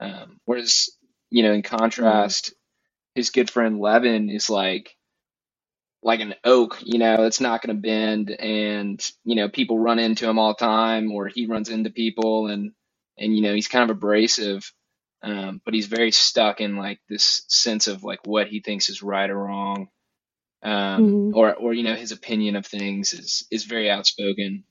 Um, 0.00 0.40
whereas, 0.44 0.90
you 1.30 1.42
know, 1.42 1.52
in 1.52 1.62
contrast, 1.62 2.54
his 3.14 3.30
good 3.30 3.50
friend 3.50 3.80
Levin 3.80 4.30
is 4.30 4.50
like 4.50 4.96
like 6.02 6.20
an 6.20 6.34
oak, 6.44 6.78
you 6.82 6.98
know, 6.98 7.24
it's 7.24 7.40
not 7.40 7.62
going 7.62 7.76
to 7.76 7.82
bend, 7.82 8.30
and 8.30 9.04
you 9.24 9.36
know, 9.36 9.48
people 9.48 9.78
run 9.78 9.98
into 9.98 10.28
him 10.28 10.38
all 10.38 10.54
the 10.54 10.64
time, 10.64 11.12
or 11.12 11.28
he 11.28 11.46
runs 11.46 11.68
into 11.68 11.90
people, 11.90 12.48
and 12.48 12.72
and 13.18 13.36
you 13.36 13.42
know, 13.42 13.54
he's 13.54 13.68
kind 13.68 13.90
of 13.90 13.96
abrasive 13.96 14.72
um, 15.22 15.60
but 15.64 15.74
he's 15.74 15.86
very 15.86 16.12
stuck 16.12 16.60
in 16.60 16.76
like 16.76 17.00
this 17.08 17.42
sense 17.48 17.86
of 17.86 18.02
like 18.02 18.20
what 18.24 18.48
he 18.48 18.60
thinks 18.60 18.88
is 18.88 19.02
right 19.02 19.28
or 19.28 19.36
wrong, 19.36 19.88
um, 20.62 20.72
mm-hmm. 20.72 21.36
or 21.36 21.54
or 21.54 21.72
you 21.74 21.82
know 21.82 21.94
his 21.94 22.12
opinion 22.12 22.56
of 22.56 22.66
things 22.66 23.12
is 23.12 23.46
is 23.50 23.64
very 23.64 23.90
outspoken. 23.90 24.64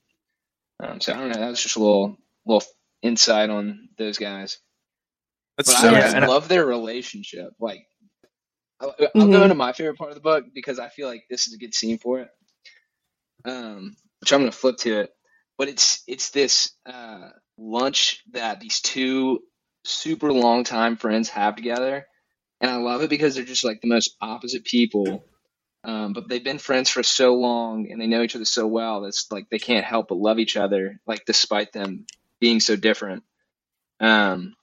Um, 0.82 1.00
so 1.00 1.12
I 1.12 1.18
don't 1.18 1.28
know. 1.28 1.40
That 1.40 1.50
was 1.50 1.62
just 1.62 1.76
a 1.76 1.80
little 1.80 2.16
little 2.44 2.64
insight 3.02 3.50
on 3.50 3.88
those 3.96 4.18
guys. 4.18 4.58
That's 5.56 5.72
but 5.72 5.80
so 5.80 5.94
I, 5.94 6.20
I 6.20 6.26
love 6.26 6.48
their 6.48 6.66
relationship. 6.66 7.50
Like 7.60 7.86
I'll, 8.80 8.94
I'll 8.98 9.08
mm-hmm. 9.08 9.32
go 9.32 9.42
into 9.42 9.54
my 9.54 9.72
favorite 9.72 9.98
part 9.98 10.10
of 10.10 10.16
the 10.16 10.22
book 10.22 10.46
because 10.52 10.78
I 10.78 10.88
feel 10.88 11.06
like 11.06 11.24
this 11.30 11.46
is 11.46 11.54
a 11.54 11.58
good 11.58 11.74
scene 11.74 11.98
for 11.98 12.20
it. 12.20 12.28
Um, 13.44 13.96
which 14.20 14.32
I'm 14.32 14.40
going 14.40 14.50
to 14.50 14.56
flip 14.56 14.76
to 14.78 15.00
it, 15.00 15.10
but 15.56 15.68
it's 15.68 16.02
it's 16.06 16.30
this 16.30 16.72
uh, 16.86 17.30
lunch 17.56 18.22
that 18.32 18.60
these 18.60 18.80
two 18.80 19.40
super 19.84 20.32
long 20.32 20.64
time 20.64 20.96
friends 20.96 21.28
have 21.30 21.56
together. 21.56 22.06
And 22.60 22.70
I 22.70 22.76
love 22.76 23.02
it 23.02 23.10
because 23.10 23.34
they're 23.34 23.44
just 23.44 23.64
like 23.64 23.80
the 23.80 23.88
most 23.88 24.16
opposite 24.20 24.64
people. 24.64 25.24
Um, 25.82 26.12
but 26.12 26.28
they've 26.28 26.44
been 26.44 26.58
friends 26.58 26.90
for 26.90 27.02
so 27.02 27.34
long 27.34 27.90
and 27.90 28.00
they 28.00 28.06
know 28.06 28.22
each 28.22 28.36
other 28.36 28.44
so 28.44 28.66
well 28.66 29.00
that's 29.00 29.32
like 29.32 29.48
they 29.48 29.58
can't 29.58 29.84
help 29.84 30.08
but 30.08 30.18
love 30.18 30.38
each 30.38 30.56
other, 30.56 31.00
like 31.06 31.24
despite 31.24 31.72
them 31.72 32.06
being 32.38 32.60
so 32.60 32.76
different. 32.76 33.22
Um, 33.98 34.54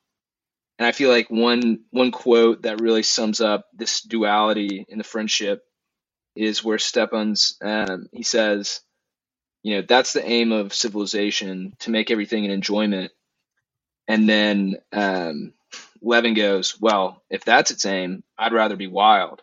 and 0.78 0.86
I 0.86 0.92
feel 0.92 1.10
like 1.10 1.32
one 1.32 1.80
one 1.90 2.12
quote 2.12 2.64
that 2.64 2.82
really 2.82 3.02
sums 3.02 3.42
up 3.42 3.66
this 3.74 4.02
duality 4.02 4.86
in 4.88 5.00
the 5.00 5.04
friendship 5.04 5.64
is 6.36 6.64
where 6.64 6.78
Stepan's 6.78 7.58
um, 7.64 8.08
he 8.12 8.22
says, 8.22 8.82
you 9.64 9.76
know, 9.76 9.86
that's 9.88 10.14
the 10.14 10.24
aim 10.24 10.52
of 10.52 10.74
civilization 10.74 11.74
to 11.80 11.90
make 11.90 12.12
everything 12.12 12.46
an 12.46 12.52
enjoyment 12.52 13.12
and 14.08 14.28
then 14.28 14.78
um, 14.92 15.54
Levin 16.02 16.34
goes, 16.34 16.80
"Well, 16.80 17.22
if 17.30 17.44
that's 17.44 17.72
its 17.72 17.86
aim, 17.86 18.24
I'd 18.38 18.54
rather 18.54 18.76
be 18.76 18.88
wild." 18.88 19.42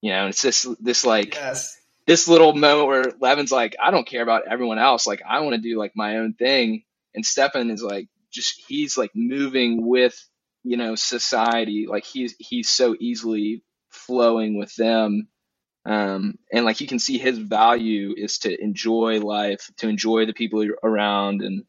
You 0.00 0.12
know, 0.12 0.20
and 0.20 0.28
it's 0.30 0.42
this 0.42 0.66
this 0.80 1.04
like 1.04 1.34
yes. 1.34 1.78
this 2.06 2.28
little 2.28 2.54
moment 2.54 2.88
where 2.88 3.04
Levin's 3.20 3.52
like, 3.52 3.76
"I 3.82 3.90
don't 3.90 4.06
care 4.06 4.22
about 4.22 4.48
everyone 4.50 4.78
else. 4.78 5.06
Like, 5.06 5.22
I 5.28 5.40
want 5.40 5.54
to 5.56 5.60
do 5.60 5.78
like 5.78 5.92
my 5.94 6.16
own 6.16 6.34
thing." 6.34 6.84
And 7.14 7.26
Stepan 7.26 7.70
is 7.70 7.82
like, 7.82 8.08
just 8.32 8.62
he's 8.68 8.96
like 8.96 9.10
moving 9.14 9.86
with 9.86 10.16
you 10.62 10.76
know 10.76 10.94
society. 10.94 11.86
Like 11.88 12.04
he's 12.04 12.34
he's 12.38 12.70
so 12.70 12.96
easily 12.98 13.62
flowing 13.90 14.58
with 14.58 14.74
them. 14.76 15.28
Um, 15.84 16.38
and 16.52 16.64
like 16.64 16.80
you 16.80 16.86
can 16.86 16.98
see 16.98 17.18
his 17.18 17.38
value 17.38 18.14
is 18.16 18.38
to 18.40 18.62
enjoy 18.62 19.18
life, 19.20 19.70
to 19.78 19.88
enjoy 19.88 20.26
the 20.26 20.34
people 20.34 20.66
around, 20.82 21.42
and 21.42 21.64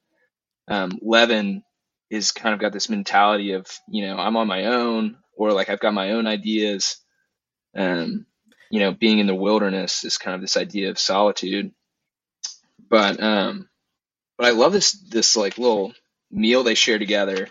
um, 0.67 0.99
Levin 1.01 1.63
is 2.11 2.33
kind 2.33 2.53
of 2.53 2.59
got 2.59 2.73
this 2.73 2.89
mentality 2.89 3.53
of 3.53 3.65
you 3.87 4.05
know 4.05 4.17
I'm 4.17 4.35
on 4.35 4.47
my 4.47 4.65
own 4.65 5.17
or 5.35 5.53
like 5.53 5.69
I've 5.69 5.79
got 5.79 5.93
my 5.93 6.11
own 6.11 6.27
ideas. 6.27 6.97
Um, 7.75 8.25
you 8.69 8.79
know, 8.79 8.91
being 8.91 9.19
in 9.19 9.27
the 9.27 9.33
wilderness 9.35 10.03
is 10.03 10.17
kind 10.17 10.35
of 10.35 10.41
this 10.41 10.57
idea 10.57 10.89
of 10.91 10.99
solitude. 10.99 11.71
But 12.89 13.21
um, 13.23 13.69
but 14.37 14.47
I 14.47 14.51
love 14.51 14.73
this 14.73 14.91
this 14.91 15.35
like 15.37 15.57
little 15.57 15.93
meal 16.29 16.63
they 16.63 16.75
share 16.75 16.99
together 16.99 17.47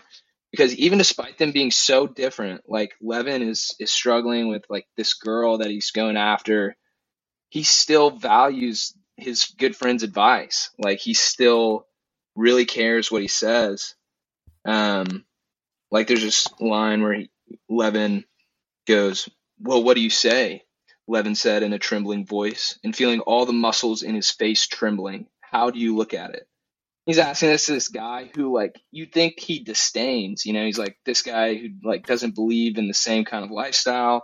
because 0.51 0.75
even 0.75 0.99
despite 0.99 1.37
them 1.37 1.51
being 1.51 1.71
so 1.71 2.05
different, 2.05 2.61
like 2.67 2.93
Levin 3.01 3.41
is 3.41 3.75
is 3.79 3.91
struggling 3.91 4.47
with 4.47 4.63
like 4.69 4.85
this 4.95 5.15
girl 5.15 5.57
that 5.57 5.69
he's 5.71 5.91
going 5.91 6.17
after. 6.17 6.75
He 7.49 7.63
still 7.63 8.11
values 8.11 8.93
his 9.17 9.53
good 9.57 9.75
friend's 9.75 10.03
advice. 10.03 10.69
Like 10.77 10.99
he 10.99 11.13
still 11.13 11.87
really 12.35 12.65
cares 12.65 13.11
what 13.11 13.21
he 13.21 13.27
says. 13.27 13.95
Um, 14.65 15.25
like 15.91 16.07
there's 16.07 16.23
this 16.23 16.47
line 16.59 17.03
where 17.03 17.13
he, 17.13 17.31
Levin 17.69 18.25
goes, 18.87 19.29
"Well, 19.59 19.83
what 19.83 19.95
do 19.95 20.01
you 20.01 20.11
say?" 20.11 20.63
Levin 21.07 21.35
said 21.35 21.63
in 21.63 21.73
a 21.73 21.79
trembling 21.79 22.25
voice, 22.25 22.79
and 22.83 22.95
feeling 22.95 23.21
all 23.21 23.45
the 23.45 23.53
muscles 23.53 24.03
in 24.03 24.15
his 24.15 24.31
face 24.31 24.67
trembling. 24.67 25.27
How 25.41 25.71
do 25.71 25.79
you 25.79 25.95
look 25.97 26.13
at 26.13 26.35
it? 26.35 26.47
He's 27.05 27.19
asking 27.19 27.49
this 27.49 27.67
to 27.67 27.73
this 27.73 27.89
guy 27.89 28.31
who, 28.35 28.53
like, 28.55 28.79
you 28.91 29.05
think 29.07 29.39
he 29.39 29.59
disdains. 29.63 30.45
You 30.45 30.53
know, 30.53 30.65
he's 30.65 30.79
like 30.79 30.97
this 31.05 31.23
guy 31.23 31.55
who 31.55 31.69
like 31.83 32.07
doesn't 32.07 32.35
believe 32.35 32.77
in 32.77 32.87
the 32.87 32.93
same 32.95 33.25
kind 33.25 33.45
of 33.45 33.51
lifestyle. 33.51 34.21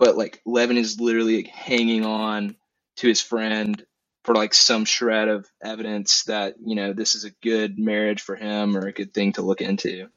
but 0.00 0.18
like 0.18 0.42
Levin 0.46 0.78
is 0.78 1.00
literally 1.00 1.38
like, 1.38 1.48
hanging 1.48 2.06
on 2.06 2.56
to 2.98 3.08
his 3.08 3.22
friend 3.22 3.84
for 4.26 4.34
like 4.34 4.52
some 4.52 4.84
shred 4.84 5.28
of 5.28 5.46
evidence 5.62 6.24
that 6.24 6.56
you 6.62 6.74
know 6.74 6.92
this 6.92 7.14
is 7.14 7.24
a 7.24 7.30
good 7.42 7.78
marriage 7.78 8.20
for 8.20 8.34
him 8.34 8.76
or 8.76 8.86
a 8.88 8.92
good 8.92 9.14
thing 9.14 9.32
to 9.34 9.42
look 9.42 9.60
into 9.62 10.08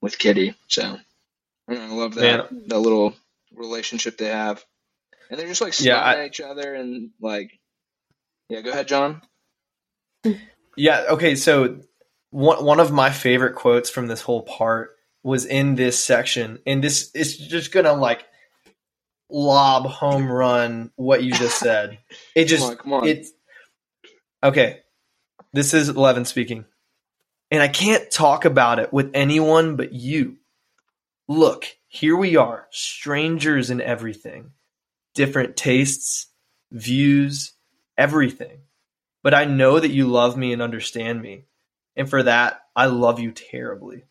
with 0.00 0.18
Kitty. 0.18 0.54
So 0.66 0.98
I, 1.68 1.74
know, 1.74 1.82
I 1.82 1.88
love 1.88 2.14
that 2.14 2.48
that 2.68 2.78
little 2.78 3.14
relationship 3.54 4.16
they 4.16 4.26
have, 4.28 4.64
and 5.30 5.38
they're 5.38 5.46
just 5.46 5.60
like 5.60 5.78
Yeah, 5.80 6.00
I- 6.00 6.20
at 6.20 6.26
each 6.26 6.40
other 6.40 6.74
and 6.74 7.10
like, 7.20 7.52
yeah. 8.48 8.62
Go 8.62 8.70
ahead, 8.70 8.88
John. 8.88 9.20
Yeah. 10.76 11.04
Okay. 11.10 11.34
So 11.36 11.80
one 12.30 12.64
one 12.64 12.80
of 12.80 12.90
my 12.90 13.10
favorite 13.10 13.54
quotes 13.56 13.90
from 13.90 14.06
this 14.06 14.22
whole 14.22 14.42
part 14.42 14.96
was 15.22 15.44
in 15.44 15.74
this 15.74 16.02
section, 16.02 16.60
and 16.66 16.82
this 16.82 17.10
is 17.14 17.36
just 17.36 17.72
gonna 17.72 17.92
like 17.92 18.24
lob 19.28 19.84
home 19.86 20.30
run 20.30 20.90
what 20.96 21.22
you 21.22 21.32
just 21.32 21.58
said. 21.58 21.98
It 22.34 22.46
just 22.46 22.62
come 22.62 22.70
on, 22.70 22.76
come 22.78 22.92
on. 22.94 23.08
it's 23.08 23.32
okay. 24.42 24.80
This 25.52 25.74
is 25.74 25.96
Levin 25.96 26.24
speaking, 26.24 26.64
and 27.50 27.62
I 27.62 27.68
can't 27.68 28.10
talk 28.10 28.44
about 28.44 28.78
it 28.78 28.92
with 28.92 29.10
anyone 29.14 29.76
but 29.76 29.92
you. 29.92 30.36
Look, 31.26 31.66
here 31.88 32.16
we 32.16 32.36
are, 32.36 32.68
strangers 32.70 33.70
in 33.70 33.80
everything, 33.80 34.52
different 35.14 35.56
tastes, 35.56 36.28
views, 36.70 37.52
everything. 37.98 38.60
But 39.22 39.34
I 39.34 39.44
know 39.44 39.78
that 39.78 39.90
you 39.90 40.06
love 40.06 40.36
me 40.36 40.52
and 40.52 40.62
understand 40.62 41.20
me. 41.20 41.44
And 41.96 42.08
for 42.08 42.22
that, 42.22 42.60
I 42.74 42.86
love 42.86 43.18
you 43.20 43.32
terribly. 43.32 44.04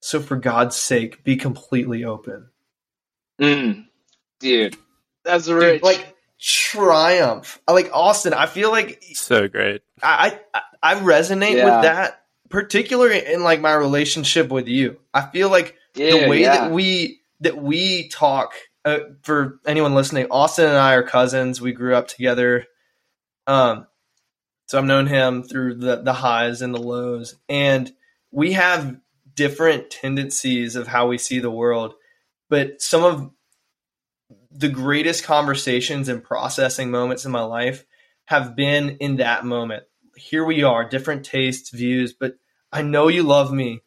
So 0.00 0.18
for 0.20 0.36
God's 0.36 0.76
sake, 0.76 1.22
be 1.22 1.36
completely 1.36 2.04
open. 2.04 2.48
Mm. 3.40 3.86
Dude, 4.40 4.76
that's 5.24 5.46
Dude, 5.46 5.56
rich. 5.56 5.82
like 5.82 6.16
triumph. 6.40 7.60
Like 7.68 7.90
Austin, 7.92 8.32
I 8.32 8.46
feel 8.46 8.70
like 8.70 9.02
So 9.14 9.48
great. 9.48 9.82
I 10.02 10.38
I, 10.54 10.60
I 10.82 10.94
resonate 10.96 11.56
Yeah. 11.56 11.64
with 11.66 11.82
that, 11.84 12.22
particularly 12.48 13.24
in 13.26 13.42
like 13.42 13.60
my 13.60 13.74
relationship 13.74 14.48
with 14.50 14.68
you. 14.68 14.98
I 15.12 15.22
feel 15.22 15.50
like 15.50 15.76
yeah, 15.94 16.10
the 16.24 16.28
way 16.28 16.40
yeah. 16.42 16.56
that 16.56 16.72
we 16.72 17.20
that 17.40 17.56
we 17.56 18.08
talk 18.08 18.52
uh, 18.84 18.98
for 19.22 19.60
anyone 19.66 19.94
listening 19.94 20.26
austin 20.30 20.66
and 20.66 20.76
i 20.76 20.94
are 20.94 21.02
cousins 21.02 21.60
we 21.60 21.72
grew 21.72 21.94
up 21.94 22.08
together 22.08 22.64
um 23.46 23.86
so 24.66 24.78
i've 24.78 24.84
known 24.84 25.06
him 25.06 25.42
through 25.42 25.74
the 25.74 25.96
the 25.96 26.12
highs 26.14 26.62
and 26.62 26.74
the 26.74 26.80
lows 26.80 27.34
and 27.48 27.92
we 28.30 28.52
have 28.52 28.96
different 29.34 29.90
tendencies 29.90 30.76
of 30.76 30.86
how 30.86 31.08
we 31.08 31.18
see 31.18 31.40
the 31.40 31.50
world 31.50 31.94
but 32.48 32.80
some 32.80 33.04
of 33.04 33.30
the 34.50 34.68
greatest 34.68 35.24
conversations 35.24 36.08
and 36.08 36.24
processing 36.24 36.90
moments 36.90 37.24
in 37.24 37.32
my 37.32 37.42
life 37.42 37.84
have 38.26 38.56
been 38.56 38.96
in 38.98 39.16
that 39.16 39.44
moment 39.44 39.84
here 40.16 40.44
we 40.44 40.62
are 40.62 40.88
different 40.88 41.24
tastes 41.24 41.70
views 41.70 42.12
but 42.12 42.34
i 42.72 42.82
know 42.82 43.08
you 43.08 43.22
love 43.22 43.52
me 43.52 43.80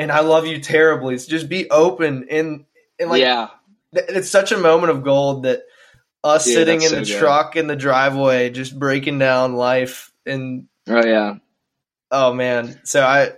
and 0.00 0.10
I 0.10 0.20
love 0.20 0.46
you 0.46 0.58
terribly. 0.58 1.18
So 1.18 1.28
just 1.28 1.48
be 1.48 1.70
open 1.70 2.26
and 2.30 2.64
and 2.98 3.10
like 3.10 3.20
yeah, 3.20 3.48
th- 3.94 4.06
it's 4.08 4.30
such 4.30 4.50
a 4.50 4.56
moment 4.56 4.90
of 4.90 5.04
gold 5.04 5.42
that 5.42 5.64
us 6.24 6.46
Dude, 6.46 6.54
sitting 6.54 6.82
in 6.82 6.90
that's 6.90 7.08
the 7.08 7.14
good. 7.14 7.20
truck 7.20 7.56
in 7.56 7.66
the 7.66 7.76
driveway 7.76 8.48
just 8.48 8.78
breaking 8.78 9.18
down 9.18 9.56
life 9.56 10.10
and 10.24 10.68
oh 10.88 11.04
yeah. 11.04 11.34
oh 12.10 12.32
man. 12.32 12.80
So 12.84 13.04
I 13.04 13.32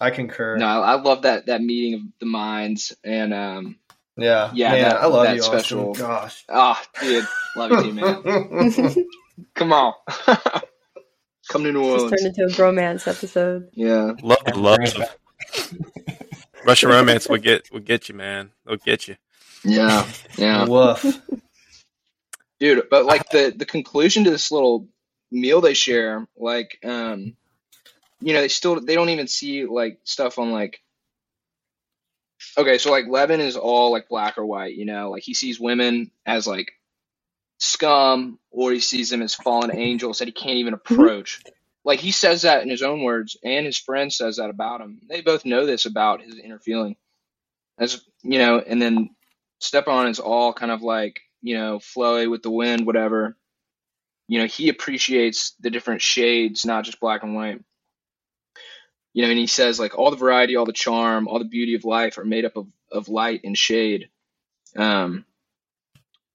I 0.00 0.08
concur. 0.10 0.56
No, 0.56 0.66
I 0.66 0.94
I 0.94 1.00
love 1.02 1.22
that 1.22 1.46
that 1.46 1.60
meeting 1.60 1.94
of 1.94 2.00
the 2.18 2.26
minds 2.26 2.96
and 3.04 3.34
um. 3.34 3.76
Yeah. 4.16 4.50
Yeah, 4.54 4.70
Man, 4.72 4.82
that- 4.82 4.96
I 5.02 5.06
love 5.06 5.24
that 5.24 5.36
you, 5.36 5.42
special- 5.42 5.90
Austin. 5.90 6.06
Gosh. 6.06 6.44
Ah, 6.48 6.82
dude, 7.00 7.26
love 7.56 7.70
you 7.72 7.82
too, 7.82 7.92
man. 7.92 9.06
Come 9.56 9.72
on, 9.72 9.94
come 11.48 11.64
to 11.64 11.72
New 11.72 11.82
Just 11.82 12.04
Orleans. 12.04 12.10
turned 12.22 12.36
into 12.38 12.44
a 12.44 12.48
bromance 12.56 13.08
episode. 13.08 13.68
Yeah, 13.72 14.12
Love, 14.22 14.38
love. 14.54 14.78
Russian 16.64 16.88
romance 16.90 17.28
will 17.28 17.38
get 17.38 17.70
will 17.72 17.80
get 17.80 18.08
you, 18.08 18.14
man. 18.14 18.50
They'll 18.64 18.76
get 18.76 19.08
you. 19.08 19.16
yeah, 19.64 20.06
yeah. 20.38 20.66
Woof. 20.66 21.04
dude 22.60 22.84
but 22.90 23.04
like 23.06 23.28
the 23.30 23.52
the 23.56 23.64
conclusion 23.66 24.22
to 24.24 24.30
this 24.30 24.52
little 24.52 24.86
meal 25.32 25.60
they 25.60 25.74
share 25.74 26.28
like 26.36 26.78
um 26.84 27.34
you 28.20 28.32
know 28.34 28.40
they 28.40 28.48
still 28.48 28.80
they 28.80 28.94
don't 28.94 29.08
even 29.08 29.26
see 29.26 29.64
like 29.66 29.98
stuff 30.04 30.38
on 30.38 30.52
like 30.52 30.80
okay 32.56 32.78
so 32.78 32.90
like 32.90 33.06
levin 33.08 33.40
is 33.40 33.56
all 33.56 33.90
like 33.90 34.08
black 34.08 34.38
or 34.38 34.46
white 34.46 34.74
you 34.74 34.84
know? 34.84 35.10
Like 35.10 35.22
he 35.22 35.34
sees 35.34 35.58
women 35.58 36.10
as 36.26 36.46
like 36.46 36.72
scum 37.58 38.38
or 38.50 38.72
he 38.72 38.80
sees 38.80 39.10
them 39.10 39.22
as 39.22 39.34
fallen 39.34 39.74
angels 39.74 40.18
that 40.18 40.28
he 40.28 40.32
can't 40.32 40.56
even 40.56 40.74
mm-hmm. 40.74 40.94
approach. 40.94 41.42
Like 41.84 42.00
he 42.00 42.12
says 42.12 42.42
that 42.42 42.62
in 42.62 42.70
his 42.70 42.82
own 42.82 43.02
words 43.02 43.36
and 43.44 43.66
his 43.66 43.78
friend 43.78 44.12
says 44.12 44.36
that 44.36 44.50
about 44.50 44.80
him. 44.80 45.00
They 45.08 45.20
both 45.20 45.44
know 45.44 45.66
this 45.66 45.86
about 45.86 46.22
his 46.22 46.38
inner 46.38 46.58
feeling. 46.58 46.96
As 47.78 48.02
you 48.22 48.38
know 48.38 48.58
and 48.58 48.80
then 48.80 49.10
Stepan 49.60 50.08
is 50.08 50.20
all 50.20 50.52
kind 50.52 50.70
of 50.70 50.82
like, 50.82 51.20
you 51.40 51.56
know, 51.56 51.78
flowy 51.78 52.30
with 52.30 52.42
the 52.42 52.50
wind, 52.50 52.86
whatever. 52.86 53.36
You 54.28 54.40
know, 54.40 54.46
he 54.46 54.68
appreciates 54.68 55.54
the 55.60 55.70
different 55.70 56.00
shades, 56.00 56.64
not 56.64 56.84
just 56.84 57.00
black 57.00 57.22
and 57.22 57.34
white. 57.34 57.60
You 59.14 59.22
know, 59.22 59.30
and 59.30 59.38
he 59.38 59.46
says 59.46 59.80
like 59.80 59.96
all 59.96 60.10
the 60.10 60.16
variety, 60.16 60.56
all 60.56 60.66
the 60.66 60.72
charm, 60.72 61.28
all 61.28 61.38
the 61.38 61.44
beauty 61.44 61.74
of 61.74 61.84
life 61.84 62.18
are 62.18 62.24
made 62.24 62.44
up 62.44 62.56
of, 62.56 62.66
of 62.90 63.08
light 63.08 63.40
and 63.44 63.56
shade. 63.56 64.10
Um, 64.76 65.24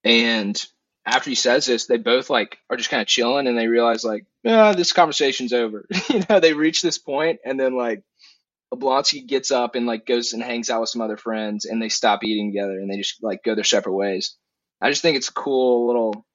and 0.04 0.65
after 1.06 1.30
he 1.30 1.36
says 1.36 1.65
this, 1.65 1.88
they 1.88 1.98
both 1.98 2.30
like 2.30 2.58
are 2.70 2.78
just 2.78 2.89
kind 2.89 3.02
of 3.02 3.08
chilling 3.08 3.48
and 3.48 3.58
they 3.58 3.68
realize 3.68 4.04
like, 4.04 4.26
ah, 4.48 4.74
this 4.74 4.94
conversation's 4.94 5.54
over. 5.54 5.86
you 6.10 6.24
know, 6.30 6.39
they 6.39 6.54
reach 6.54 6.82
this 6.82 6.98
point 6.98 7.39
and 7.46 7.60
then 7.60 7.76
like 7.76 8.04
Oblonsky 8.74 9.26
gets 9.26 9.52
up 9.52 9.76
and 9.76 9.86
like 9.86 10.06
goes 10.06 10.34
and 10.34 10.44
hangs 10.44 10.70
out 10.70 10.82
with 10.82 10.89
some 10.89 11.02
other 11.02 11.18
friends 11.18 11.65
and 11.65 11.82
they 11.82 11.89
stop 11.89 12.24
eating 12.24 12.52
together 12.52 12.80
and 12.80 12.89
they 12.89 12.98
just 12.98 13.22
like 13.24 13.44
go 13.44 13.56
their 13.56 13.63
separate 13.63 13.94
ways. 13.94 14.36
I 14.82 14.89
just 14.89 15.02
think 15.02 15.18
it's 15.18 15.30
a 15.30 15.34
cool 15.34 15.88
little 15.88 16.26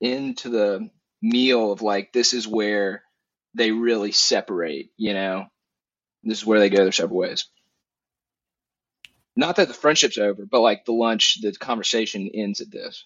into 0.00 0.50
the 0.50 0.90
meal 1.22 1.72
of 1.72 1.82
like 1.82 2.12
this 2.12 2.34
is 2.34 2.46
where 2.46 3.02
they 3.54 3.70
really 3.70 4.12
separate, 4.12 4.90
you 4.96 5.14
know. 5.14 5.46
This 6.26 6.38
is 6.38 6.46
where 6.46 6.58
they 6.58 6.68
go 6.68 6.82
their 6.82 6.92
separate 6.92 7.14
ways. 7.14 7.46
Not 9.36 9.56
that 9.56 9.68
the 9.68 9.74
friendship's 9.74 10.18
over, 10.18 10.44
but 10.44 10.60
like 10.60 10.84
the 10.84 10.92
lunch, 10.92 11.40
the 11.40 11.52
conversation 11.52 12.28
ends 12.34 12.60
at 12.60 12.70
this. 12.70 13.04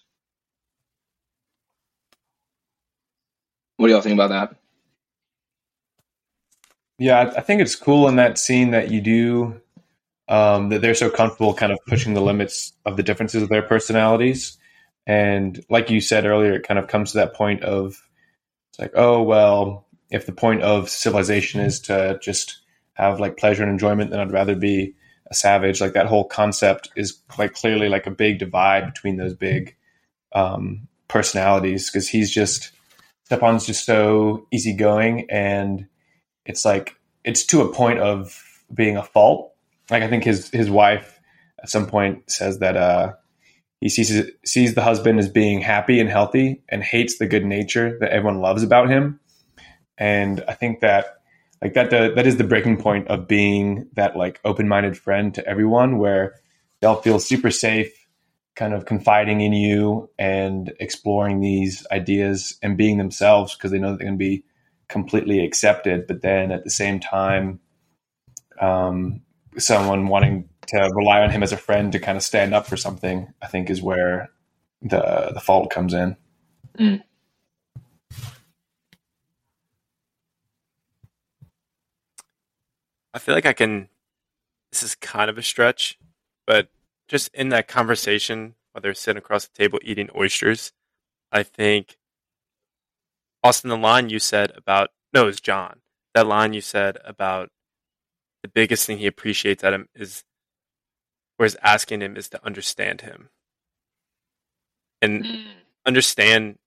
What 3.77 3.87
do 3.87 3.93
y'all 3.93 4.01
think 4.01 4.15
about 4.15 4.29
that? 4.29 4.55
Yeah, 6.97 7.33
I, 7.35 7.41
think 7.41 7.61
it's 7.61 7.75
cool 7.75 8.07
in 8.07 8.17
that 8.17 8.37
scene 8.37 8.71
that 8.71 8.91
you 8.91 9.01
do 9.01 9.61
um, 10.27 10.69
that 10.69 10.81
they're 10.81 10.93
so 10.93 11.09
comfortable 11.09 11.53
kind 11.53 11.71
of 11.71 11.79
pushing 11.87 12.13
the 12.13 12.21
limits 12.21 12.73
of 12.85 12.95
the 12.95 13.03
differences 13.03 13.41
of 13.41 13.49
their 13.49 13.63
personalities. 13.63 14.57
And 15.07 15.63
like 15.69 15.89
you 15.89 15.99
said 15.99 16.25
earlier, 16.25 16.53
it 16.53 16.67
kind 16.67 16.79
of 16.79 16.87
comes 16.87 17.11
to 17.11 17.17
that 17.17 17.33
point 17.33 17.63
of 17.63 18.01
it's 18.69 18.79
like, 18.79 18.91
oh 18.95 19.23
well, 19.23 19.87
if 20.11 20.25
the 20.25 20.31
point 20.31 20.61
of 20.61 20.89
civilization 20.89 21.59
is 21.61 21.79
to 21.81 22.19
just 22.21 22.60
have 23.01 23.19
like 23.19 23.37
pleasure 23.37 23.63
and 23.63 23.71
enjoyment, 23.71 24.11
then 24.11 24.19
I'd 24.19 24.31
rather 24.31 24.55
be 24.55 24.93
a 25.29 25.33
savage. 25.33 25.81
Like 25.81 25.93
that 25.93 26.07
whole 26.07 26.25
concept 26.25 26.89
is 26.95 27.17
like 27.37 27.53
clearly 27.53 27.89
like 27.89 28.07
a 28.07 28.11
big 28.11 28.39
divide 28.39 28.85
between 28.85 29.17
those 29.17 29.33
big 29.33 29.75
um, 30.33 30.87
personalities 31.07 31.89
because 31.89 32.07
he's 32.07 32.31
just 32.31 32.71
Stepan's 33.25 33.65
just 33.65 33.85
so 33.85 34.45
easygoing 34.51 35.25
and 35.29 35.87
it's 36.45 36.65
like 36.65 36.97
it's 37.23 37.45
to 37.45 37.61
a 37.61 37.73
point 37.73 37.99
of 37.99 38.37
being 38.73 38.97
a 38.97 39.03
fault. 39.03 39.53
Like 39.89 40.03
I 40.03 40.07
think 40.07 40.23
his 40.23 40.49
his 40.49 40.69
wife 40.69 41.19
at 41.61 41.69
some 41.69 41.87
point 41.87 42.29
says 42.29 42.59
that 42.59 42.75
uh, 42.75 43.13
he 43.79 43.89
sees 43.89 44.29
sees 44.45 44.73
the 44.73 44.83
husband 44.83 45.19
as 45.19 45.29
being 45.29 45.61
happy 45.61 45.99
and 45.99 46.09
healthy 46.09 46.61
and 46.69 46.83
hates 46.83 47.17
the 47.17 47.27
good 47.27 47.45
nature 47.45 47.97
that 47.99 48.11
everyone 48.11 48.41
loves 48.41 48.63
about 48.63 48.89
him. 48.89 49.19
And 49.97 50.43
I 50.47 50.53
think 50.53 50.81
that 50.81 51.20
like 51.61 51.73
that 51.73 51.89
the, 51.89 52.13
that 52.15 52.25
is 52.25 52.37
the 52.37 52.43
breaking 52.43 52.77
point 52.77 53.07
of 53.07 53.27
being 53.27 53.87
that 53.93 54.15
like 54.15 54.39
open 54.43 54.67
minded 54.67 54.97
friend 54.97 55.33
to 55.35 55.47
everyone, 55.47 55.97
where 55.97 56.35
they'll 56.79 57.01
feel 57.01 57.19
super 57.19 57.51
safe, 57.51 57.93
kind 58.55 58.73
of 58.73 58.85
confiding 58.85 59.41
in 59.41 59.53
you 59.53 60.09
and 60.17 60.73
exploring 60.79 61.39
these 61.39 61.85
ideas 61.91 62.57
and 62.61 62.77
being 62.77 62.97
themselves 62.97 63.55
because 63.55 63.71
they 63.71 63.79
know 63.79 63.91
that 63.91 63.99
they're 63.99 64.07
going 64.07 64.17
to 64.17 64.25
be 64.25 64.43
completely 64.87 65.43
accepted, 65.43 66.05
but 66.07 66.21
then 66.21 66.51
at 66.51 66.63
the 66.63 66.69
same 66.69 66.99
time, 66.99 67.59
um, 68.59 69.21
someone 69.57 70.07
wanting 70.07 70.49
to 70.67 70.91
rely 70.95 71.21
on 71.21 71.29
him 71.29 71.43
as 71.43 71.51
a 71.51 71.57
friend 71.57 71.91
to 71.91 71.99
kind 71.99 72.17
of 72.17 72.23
stand 72.23 72.53
up 72.53 72.67
for 72.67 72.77
something, 72.77 73.33
I 73.41 73.47
think, 73.47 73.69
is 73.69 73.81
where 73.81 74.29
the 74.81 75.31
the 75.33 75.39
fault 75.39 75.71
comes 75.71 75.93
in. 75.93 76.17
I 83.13 83.19
feel 83.19 83.35
like 83.35 83.45
I 83.45 83.53
can. 83.53 83.89
This 84.71 84.83
is 84.83 84.95
kind 84.95 85.29
of 85.29 85.37
a 85.37 85.43
stretch, 85.43 85.99
but 86.47 86.69
just 87.09 87.29
in 87.33 87.49
that 87.49 87.67
conversation 87.67 88.55
while 88.71 88.81
they're 88.81 88.93
sitting 88.93 89.17
across 89.17 89.45
the 89.47 89.53
table 89.57 89.79
eating 89.83 90.09
oysters. 90.15 90.71
I 91.31 91.43
think 91.43 91.97
Austin, 93.43 93.69
the 93.69 93.77
line 93.77 94.09
you 94.09 94.19
said 94.19 94.51
about 94.55 94.91
no, 95.13 95.23
it 95.23 95.25
was 95.25 95.41
John. 95.41 95.81
That 96.13 96.27
line 96.27 96.53
you 96.53 96.61
said 96.61 96.97
about 97.03 97.49
the 98.43 98.49
biggest 98.49 98.85
thing 98.85 98.97
he 98.97 99.07
appreciates 99.07 99.63
at 99.63 99.73
him 99.73 99.89
is, 99.93 100.23
or 101.37 101.45
is 101.45 101.57
asking 101.61 102.01
him, 102.01 102.15
is 102.15 102.29
to 102.29 102.45
understand 102.45 103.01
him. 103.01 103.29
And 105.01 105.25
Mm. 105.25 105.47
understand. 105.85 106.59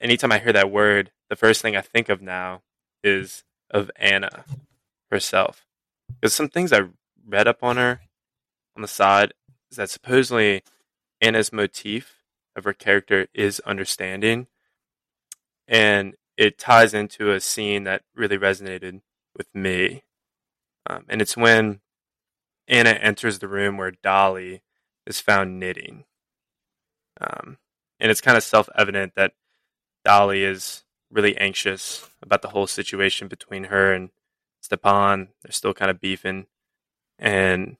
Anytime 0.00 0.32
I 0.32 0.38
hear 0.38 0.52
that 0.52 0.70
word, 0.70 1.10
the 1.30 1.36
first 1.36 1.62
thing 1.62 1.74
I 1.76 1.80
think 1.80 2.10
of 2.10 2.20
now 2.20 2.62
is 3.02 3.44
of 3.70 3.90
Anna 3.96 4.44
herself. 5.10 5.66
Because 6.08 6.34
some 6.34 6.48
things 6.48 6.72
I 6.72 6.82
read 7.26 7.48
up 7.48 7.62
on 7.62 7.76
her 7.76 8.00
on 8.76 8.82
the 8.82 8.88
side 8.88 9.32
is 9.70 9.76
that 9.76 9.90
supposedly 9.90 10.62
Anna's 11.20 11.52
motif 11.52 12.22
of 12.56 12.64
her 12.64 12.72
character 12.72 13.28
is 13.34 13.60
understanding, 13.60 14.46
and 15.68 16.14
it 16.36 16.58
ties 16.58 16.94
into 16.94 17.30
a 17.30 17.40
scene 17.40 17.84
that 17.84 18.02
really 18.14 18.38
resonated 18.38 19.02
with 19.36 19.54
me. 19.54 20.02
Um, 20.88 21.04
and 21.08 21.20
it's 21.20 21.36
when 21.36 21.80
Anna 22.66 22.90
enters 22.90 23.38
the 23.38 23.48
room 23.48 23.76
where 23.76 23.90
Dolly 23.90 24.62
is 25.06 25.20
found 25.20 25.60
knitting. 25.60 26.04
Um, 27.20 27.58
and 27.98 28.10
it's 28.10 28.20
kind 28.20 28.36
of 28.36 28.42
self 28.42 28.68
evident 28.76 29.14
that 29.16 29.34
Dolly 30.04 30.42
is 30.42 30.84
really 31.10 31.36
anxious 31.36 32.08
about 32.22 32.42
the 32.42 32.48
whole 32.48 32.66
situation 32.66 33.28
between 33.28 33.64
her 33.64 33.92
and 33.92 34.10
Stepan. 34.60 35.28
They're 35.42 35.52
still 35.52 35.74
kind 35.74 35.90
of 35.90 36.00
beefing. 36.00 36.46
And 37.18 37.76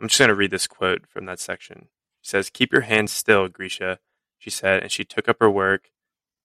I'm 0.00 0.08
just 0.08 0.18
going 0.18 0.28
to 0.28 0.34
read 0.34 0.50
this 0.50 0.66
quote 0.66 1.06
from 1.06 1.26
that 1.26 1.40
section. 1.40 1.88
She 2.20 2.30
says, 2.30 2.50
Keep 2.50 2.72
your 2.72 2.82
hands 2.82 3.12
still, 3.12 3.48
Grisha, 3.48 3.98
she 4.38 4.50
said, 4.50 4.82
and 4.82 4.92
she 4.92 5.04
took 5.04 5.28
up 5.28 5.38
her 5.40 5.50
work, 5.50 5.90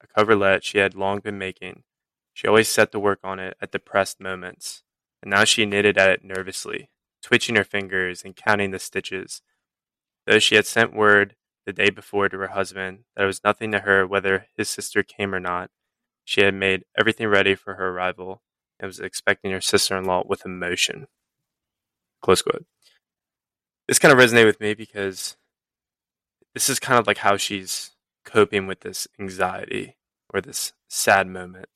a 0.02 0.08
coverlet 0.08 0.64
she 0.64 0.78
had 0.78 0.95
long 0.95 1.20
been 1.20 1.38
making. 1.38 1.84
She 2.34 2.47
always 2.47 2.70
set 2.70 2.91
to 2.93 3.00
work 3.00 3.20
on 3.24 3.39
it 3.39 3.58
at 3.62 3.72
depressed 3.72 4.22
moments, 4.22 4.84
and 5.22 5.30
now 5.30 5.43
she 5.43 5.66
knitted 5.66 5.97
at 5.97 6.10
it 6.10 6.24
nervously, 6.24 6.89
twitching 7.22 7.56
her 7.56 7.66
fingers 7.66 8.24
and 8.24 8.36
counting 8.36 8.72
the 8.72 8.80
stitches. 8.80 9.41
Though 10.26 10.39
she 10.39 10.56
had 10.56 10.66
sent 10.66 10.95
word 10.95 11.36
the 11.66 11.74
day 11.74 11.89
before 11.89 12.30
to 12.30 12.38
her 12.38 12.47
husband 12.47 13.00
that 13.16 13.24
it 13.24 13.28
was 13.28 13.43
nothing 13.43 13.72
to 13.74 13.80
her 13.80 14.08
whether 14.08 14.45
his 14.56 14.70
sister 14.70 15.04
came 15.04 15.36
or 15.36 15.39
not, 15.39 15.70
she 16.24 16.41
had 16.41 16.54
made 16.54 16.86
everything 16.97 17.28
ready 17.28 17.56
for 17.56 17.76
her 17.76 17.89
arrival 17.89 18.41
and 18.80 18.88
was 18.88 19.00
expecting 19.00 19.52
her 19.52 19.62
sister 19.62 19.98
in 19.98 20.06
law 20.06 20.24
with 20.26 20.46
emotion. 20.46 21.08
Close 22.22 22.42
quote. 22.42 22.66
This 23.88 24.00
kind 24.00 24.12
of 24.12 24.20
resonated 24.20 24.46
with 24.46 24.60
me 24.60 24.74
because 24.74 25.38
this 26.54 26.70
is 26.70 26.80
kind 26.80 27.00
of 27.00 27.08
like 27.08 27.18
how 27.18 27.38
she's 27.38 27.92
coping 28.26 28.68
with 28.68 28.82
this 28.82 29.08
anxiety 29.20 29.96
or 30.34 30.42
this 30.42 30.74
sad 30.88 31.28
moment. 31.28 31.68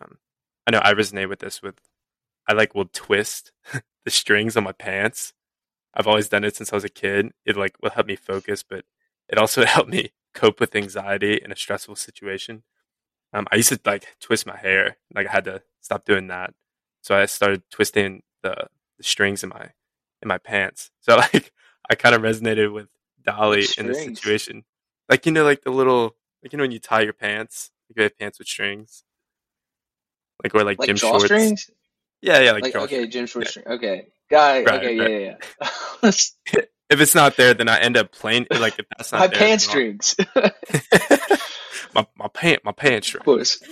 Um, 0.00 0.18
I 0.66 0.72
know 0.72 0.80
I 0.82 0.94
resonate 0.94 1.28
with 1.28 1.40
this 1.40 1.62
with 1.62 1.76
I 2.48 2.52
like 2.52 2.74
will 2.74 2.88
twist 2.92 3.52
the 4.04 4.10
strings 4.10 4.56
on 4.56 4.64
my 4.64 4.72
pants. 4.72 5.32
I've 5.94 6.06
always 6.06 6.28
done 6.28 6.44
it 6.44 6.56
since 6.56 6.72
I 6.72 6.76
was 6.76 6.84
a 6.84 6.88
kid. 6.88 7.32
It 7.44 7.56
like 7.56 7.76
will 7.82 7.90
help 7.90 8.06
me 8.06 8.16
focus, 8.16 8.62
but 8.62 8.84
it 9.28 9.38
also 9.38 9.64
helped 9.66 9.90
me 9.90 10.10
cope 10.34 10.60
with 10.60 10.74
anxiety 10.74 11.40
in 11.42 11.52
a 11.52 11.56
stressful 11.56 11.96
situation. 11.96 12.64
Um, 13.34 13.46
I 13.50 13.56
used 13.56 13.68
to 13.70 13.80
like 13.84 14.06
twist 14.20 14.46
my 14.46 14.56
hair, 14.56 14.96
like 15.14 15.26
I 15.26 15.32
had 15.32 15.44
to 15.44 15.62
stop 15.80 16.04
doing 16.04 16.28
that. 16.28 16.54
So 17.02 17.16
I 17.16 17.26
started 17.26 17.62
twisting 17.70 18.22
the, 18.42 18.68
the 18.96 19.04
strings 19.04 19.42
in 19.42 19.50
my 19.50 19.70
in 20.22 20.28
my 20.28 20.38
pants. 20.38 20.90
So 21.00 21.16
like 21.34 21.52
I 21.90 21.96
kind 21.96 22.14
of 22.14 22.22
resonated 22.22 22.72
with 22.72 22.86
Dolly 23.22 23.66
in 23.76 23.86
this 23.86 24.04
situation. 24.04 24.64
Like 25.08 25.26
you 25.26 25.32
know, 25.32 25.44
like 25.44 25.62
the 25.64 25.70
little 25.70 26.14
like 26.42 26.52
you 26.52 26.56
know 26.58 26.62
when 26.64 26.70
you 26.70 26.78
tie 26.78 27.00
your 27.02 27.12
pants, 27.12 27.72
like 27.90 27.96
you 27.96 28.02
have 28.04 28.18
pants 28.18 28.38
with 28.38 28.48
strings, 28.48 29.04
like 30.42 30.54
or 30.54 30.62
like, 30.64 30.78
Like 30.78 30.86
gym 30.86 30.96
shorts. 30.96 31.24
drawstrings? 31.24 31.70
Yeah, 32.22 32.40
yeah, 32.40 32.52
like, 32.52 32.62
Like, 32.62 32.76
okay, 32.76 33.06
gym 33.06 33.26
Short 33.26 33.48
string. 33.48 33.66
Okay. 33.66 34.06
Guy, 34.30 34.64
Right, 34.64 34.76
okay, 34.76 34.98
right. 34.98 35.10
yeah, 35.10 35.18
yeah, 35.18 35.36
yeah. 36.02 36.10
If 36.90 37.00
it's 37.00 37.14
not 37.14 37.36
there, 37.36 37.54
then 37.54 37.68
I 37.68 37.80
end 37.80 37.96
up 37.96 38.12
playing. 38.12 38.46
like 38.50 38.78
if 38.78 38.86
that's 38.96 39.10
not 39.10 39.20
My 39.20 39.26
there, 39.26 39.38
pant 39.38 39.60
strings. 39.60 40.14
My 41.94 42.06
my 42.16 42.28
pant 42.28 42.64
my 42.64 42.72
pants 42.72 43.08
string. 43.08 43.20
of 43.20 43.24
course. 43.24 43.62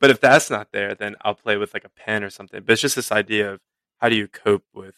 But 0.00 0.10
if 0.10 0.20
that's 0.20 0.50
not 0.50 0.72
there, 0.72 0.94
then 0.94 1.16
I'll 1.22 1.34
play 1.34 1.56
with 1.56 1.74
like 1.74 1.84
a 1.84 1.88
pen 1.88 2.22
or 2.22 2.30
something. 2.30 2.62
But 2.62 2.74
it's 2.74 2.82
just 2.82 2.96
this 2.96 3.10
idea 3.12 3.52
of 3.52 3.60
how 3.98 4.08
do 4.08 4.16
you 4.16 4.28
cope 4.28 4.64
with 4.72 4.94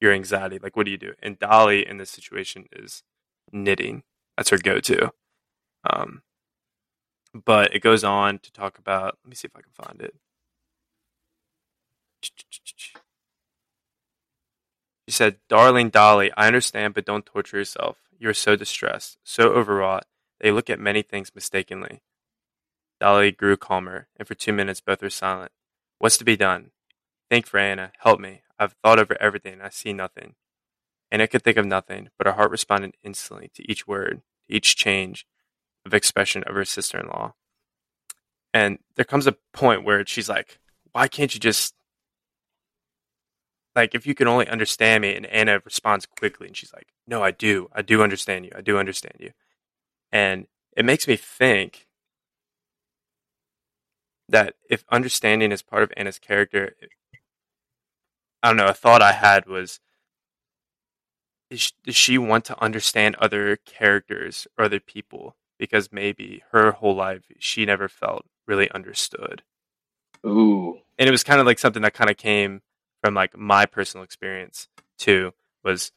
your 0.00 0.12
anxiety? 0.12 0.58
Like, 0.62 0.76
what 0.76 0.84
do 0.84 0.92
you 0.92 0.98
do? 0.98 1.14
And 1.22 1.38
Dolly 1.38 1.86
in 1.86 1.96
this 1.96 2.10
situation 2.10 2.66
is 2.72 3.02
knitting. 3.52 4.02
That's 4.36 4.50
her 4.50 4.58
go-to. 4.58 5.12
Um, 5.88 6.22
but 7.32 7.74
it 7.74 7.80
goes 7.80 8.04
on 8.04 8.38
to 8.40 8.52
talk 8.52 8.78
about. 8.78 9.18
Let 9.24 9.30
me 9.30 9.34
see 9.34 9.46
if 9.46 9.56
I 9.56 9.62
can 9.62 9.72
find 9.72 10.00
it. 10.02 10.14
She 12.22 12.32
said, 15.14 15.36
Darling 15.48 15.90
Dolly, 15.90 16.30
I 16.36 16.46
understand, 16.46 16.94
but 16.94 17.04
don't 17.04 17.26
torture 17.26 17.58
yourself. 17.58 17.96
You 18.18 18.28
are 18.28 18.34
so 18.34 18.54
distressed, 18.54 19.18
so 19.24 19.48
overwrought, 19.48 20.06
you 20.46 20.54
look 20.54 20.70
at 20.70 20.80
many 20.80 21.02
things 21.02 21.32
mistakenly. 21.34 22.02
Dolly 23.00 23.32
grew 23.32 23.56
calmer, 23.56 24.08
and 24.16 24.28
for 24.28 24.34
two 24.34 24.52
minutes 24.52 24.80
both 24.80 25.02
were 25.02 25.10
silent. 25.10 25.52
What's 25.98 26.18
to 26.18 26.24
be 26.24 26.36
done? 26.36 26.70
Think 27.28 27.46
for 27.46 27.58
Anna. 27.58 27.92
Help 27.98 28.20
me. 28.20 28.42
I've 28.58 28.74
thought 28.82 28.98
over 28.98 29.16
everything, 29.20 29.60
I 29.60 29.70
see 29.70 29.92
nothing. 29.92 30.34
Anna 31.10 31.26
could 31.26 31.42
think 31.42 31.56
of 31.56 31.66
nothing, 31.66 32.10
but 32.18 32.26
her 32.26 32.34
heart 32.34 32.50
responded 32.50 32.94
instantly 33.02 33.50
to 33.54 33.70
each 33.70 33.86
word, 33.86 34.22
to 34.46 34.54
each 34.54 34.76
change 34.76 35.26
of 35.84 35.94
expression 35.94 36.42
of 36.44 36.54
her 36.54 36.64
sister 36.64 36.98
in 36.98 37.06
law. 37.06 37.34
And 38.52 38.78
there 38.96 39.04
comes 39.04 39.26
a 39.26 39.36
point 39.52 39.84
where 39.84 40.04
she's 40.06 40.28
like, 40.28 40.58
Why 40.92 41.08
can't 41.08 41.32
you 41.34 41.40
just 41.40 41.74
like 43.74 43.94
if 43.94 44.06
you 44.06 44.14
can 44.14 44.28
only 44.28 44.48
understand 44.48 45.02
me 45.02 45.14
and 45.14 45.26
Anna 45.26 45.60
responds 45.64 46.06
quickly 46.06 46.48
and 46.48 46.56
she's 46.56 46.72
like, 46.72 46.88
No, 47.06 47.22
I 47.22 47.30
do. 47.30 47.68
I 47.72 47.82
do 47.82 48.02
understand 48.02 48.44
you. 48.44 48.52
I 48.54 48.60
do 48.60 48.78
understand 48.78 49.14
you. 49.18 49.30
And 50.12 50.46
it 50.76 50.84
makes 50.84 51.06
me 51.06 51.16
think 51.16 51.86
that 54.28 54.54
if 54.68 54.84
understanding 54.90 55.52
is 55.52 55.62
part 55.62 55.82
of 55.82 55.92
Anna's 55.96 56.18
character, 56.18 56.74
I 58.42 58.48
don't 58.48 58.56
know, 58.56 58.66
a 58.66 58.74
thought 58.74 59.02
I 59.02 59.12
had 59.12 59.46
was 59.46 59.80
does 61.50 61.96
she 61.96 62.16
want 62.16 62.44
to 62.44 62.62
understand 62.62 63.16
other 63.16 63.56
characters 63.56 64.46
or 64.56 64.66
other 64.66 64.78
people? 64.78 65.34
Because 65.58 65.90
maybe 65.92 66.42
her 66.52 66.70
whole 66.72 66.94
life 66.94 67.24
she 67.38 67.66
never 67.66 67.88
felt 67.88 68.24
really 68.46 68.70
understood 68.70 69.42
Ooh. 70.26 70.78
and 70.98 71.08
it 71.08 71.12
was 71.12 71.24
kind 71.24 71.40
of 71.40 71.46
like 71.46 71.58
something 71.58 71.82
that 71.82 71.94
kind 71.94 72.10
of 72.10 72.16
came 72.16 72.62
from 73.02 73.14
like 73.14 73.36
my 73.36 73.64
personal 73.66 74.04
experience 74.04 74.68
too 74.98 75.32
was 75.62 75.92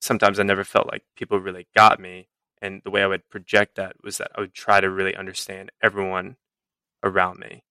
sometimes 0.00 0.38
i 0.38 0.42
never 0.42 0.64
felt 0.64 0.86
like 0.86 1.02
people 1.16 1.38
really 1.38 1.66
got 1.74 1.98
me 1.98 2.28
and 2.60 2.82
the 2.84 2.90
way 2.90 3.02
i 3.02 3.06
would 3.06 3.28
project 3.28 3.76
that 3.76 3.94
was 4.02 4.18
that 4.18 4.30
i 4.36 4.40
would 4.40 4.54
try 4.54 4.80
to 4.80 4.90
really 4.90 5.14
understand 5.16 5.70
everyone 5.82 6.36
around 7.02 7.38
me 7.38 7.62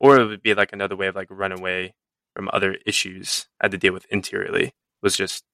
or 0.00 0.18
it 0.18 0.26
would 0.26 0.42
be 0.42 0.54
like 0.54 0.72
another 0.72 0.96
way 0.96 1.06
of 1.06 1.16
like 1.16 1.28
run 1.30 1.52
away 1.52 1.94
from 2.34 2.48
other 2.52 2.76
issues 2.86 3.48
i 3.60 3.64
had 3.64 3.70
to 3.70 3.78
deal 3.78 3.92
with 3.92 4.06
interiorly 4.10 4.72
was 5.02 5.16
just 5.16 5.44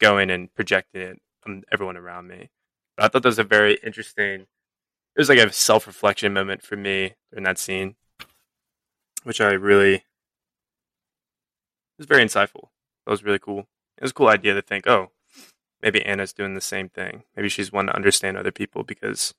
going 0.00 0.30
and 0.30 0.52
projecting 0.54 1.02
it 1.02 1.18
on 1.46 1.62
everyone 1.72 1.96
around 1.96 2.26
me 2.26 2.50
but 2.96 3.04
i 3.04 3.08
thought 3.08 3.22
that 3.22 3.28
was 3.28 3.38
a 3.38 3.44
very 3.44 3.78
interesting 3.84 4.46
it 5.14 5.20
was 5.20 5.28
like 5.28 5.38
a 5.38 5.52
self-reflection 5.52 6.32
moment 6.32 6.62
for 6.62 6.76
me 6.76 7.14
in 7.36 7.42
that 7.42 7.58
scene 7.58 7.94
which 9.24 9.40
I 9.40 9.52
really 9.52 9.94
it 9.94 10.02
was 11.98 12.06
very 12.06 12.24
insightful. 12.24 12.68
That 13.06 13.10
was 13.10 13.24
really 13.24 13.38
cool. 13.38 13.60
It 13.98 14.02
was 14.02 14.10
a 14.10 14.14
cool 14.14 14.28
idea 14.28 14.54
to 14.54 14.62
think, 14.62 14.86
oh, 14.86 15.10
maybe 15.82 16.04
Anna's 16.04 16.32
doing 16.32 16.54
the 16.54 16.60
same 16.62 16.88
thing. 16.88 17.24
Maybe 17.36 17.48
she's 17.48 17.72
one 17.72 17.86
to 17.86 17.96
understand 17.96 18.36
other 18.38 18.52
people 18.52 18.84
because 18.84 19.34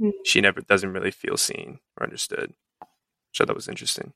Hmm. 0.00 0.10
she 0.24 0.40
never 0.40 0.60
doesn't 0.62 0.92
really 0.92 1.10
feel 1.12 1.36
seen 1.36 1.80
or 1.98 2.04
understood. 2.04 2.54
So 3.32 3.44
that 3.44 3.56
was 3.56 3.68
interesting. 3.68 4.12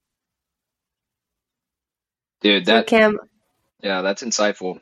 Dude, 2.43 2.67
So 2.67 2.75
that 2.75 2.87
Cam, 2.87 3.19
yeah, 3.83 4.03
that's 4.03 4.23
insightful. 4.23 4.81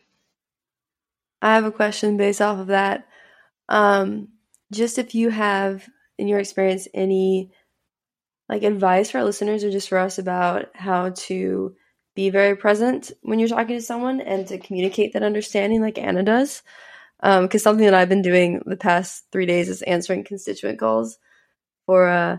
I 1.42 1.54
have 1.54 1.64
a 1.64 1.72
question 1.72 2.16
based 2.16 2.42
off 2.42 2.58
of 2.58 2.68
that. 2.68 3.06
Um, 3.68 4.28
just 4.72 4.98
if 4.98 5.14
you 5.14 5.30
have, 5.30 5.88
in 6.18 6.28
your 6.28 6.40
experience, 6.40 6.88
any 6.94 7.52
like 8.48 8.64
advice 8.64 9.10
for 9.10 9.18
our 9.18 9.24
listeners 9.24 9.64
or 9.64 9.70
just 9.70 9.88
for 9.90 9.98
us 9.98 10.18
about 10.18 10.66
how 10.74 11.10
to 11.10 11.74
be 12.18 12.30
very 12.30 12.56
present 12.56 13.12
when 13.22 13.38
you're 13.38 13.46
talking 13.46 13.76
to 13.76 13.80
someone 13.80 14.20
and 14.20 14.44
to 14.48 14.58
communicate 14.58 15.12
that 15.12 15.22
understanding, 15.22 15.80
like 15.80 15.98
Anna 15.98 16.24
does. 16.24 16.64
Because 17.22 17.62
something 17.62 17.84
that 17.84 17.94
I've 17.94 18.08
been 18.08 18.22
doing 18.22 18.60
the 18.66 18.76
past 18.76 19.26
three 19.30 19.46
days 19.46 19.68
is 19.68 19.82
answering 19.82 20.24
constituent 20.24 20.80
calls 20.80 21.16
for, 21.86 22.08
uh, 22.08 22.38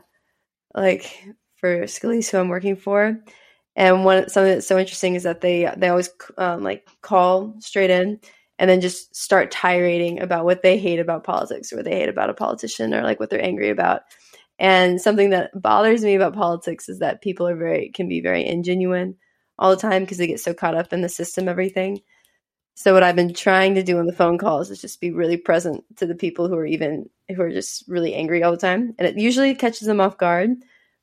like 0.75 1.23
for 1.55 1.83
Scalise, 1.83 2.29
who 2.29 2.39
I'm 2.39 2.49
working 2.49 2.75
for. 2.75 3.23
And 3.77 4.03
one 4.03 4.27
something 4.27 4.51
that's 4.51 4.67
so 4.67 4.77
interesting 4.77 5.15
is 5.15 5.23
that 5.23 5.39
they 5.39 5.71
they 5.77 5.87
always 5.87 6.09
um, 6.37 6.61
like 6.61 6.85
call 7.01 7.55
straight 7.59 7.89
in 7.89 8.19
and 8.57 8.69
then 8.69 8.81
just 8.81 9.15
start 9.15 9.49
tirading 9.49 10.19
about 10.19 10.43
what 10.43 10.61
they 10.61 10.77
hate 10.77 10.99
about 10.99 11.23
politics 11.23 11.71
or 11.71 11.77
what 11.77 11.85
they 11.85 11.95
hate 11.95 12.09
about 12.09 12.29
a 12.29 12.33
politician 12.33 12.93
or 12.93 13.01
like 13.01 13.21
what 13.21 13.29
they're 13.29 13.41
angry 13.41 13.69
about. 13.69 14.01
And 14.59 14.99
something 14.99 15.29
that 15.29 15.51
bothers 15.55 16.03
me 16.03 16.15
about 16.15 16.33
politics 16.33 16.89
is 16.89 16.99
that 16.99 17.21
people 17.21 17.47
are 17.47 17.55
very 17.55 17.91
can 17.95 18.09
be 18.09 18.19
very 18.19 18.43
ingenuine 18.43 19.13
all 19.59 19.69
the 19.69 19.81
time 19.81 20.03
because 20.03 20.17
they 20.17 20.25
get 20.25 20.39
so 20.39 20.53
caught 20.53 20.75
up 20.75 20.91
in 20.93 21.01
the 21.01 21.09
system 21.09 21.47
everything. 21.47 22.01
So 22.75 22.93
what 22.93 23.03
I've 23.03 23.15
been 23.17 23.33
trying 23.33 23.75
to 23.75 23.83
do 23.83 23.99
on 23.99 24.05
the 24.05 24.13
phone 24.13 24.37
calls 24.37 24.71
is 24.71 24.79
just 24.79 25.01
be 25.01 25.11
really 25.11 25.35
present 25.35 25.83
to 25.97 26.05
the 26.05 26.15
people 26.15 26.47
who 26.47 26.55
are 26.55 26.65
even 26.65 27.09
who 27.27 27.41
are 27.41 27.51
just 27.51 27.83
really 27.89 28.15
angry 28.15 28.41
all 28.41 28.51
the 28.51 28.57
time. 28.57 28.95
And 28.97 29.05
it 29.05 29.17
usually 29.17 29.53
catches 29.53 29.85
them 29.85 29.99
off 29.99 30.17
guard, 30.17 30.51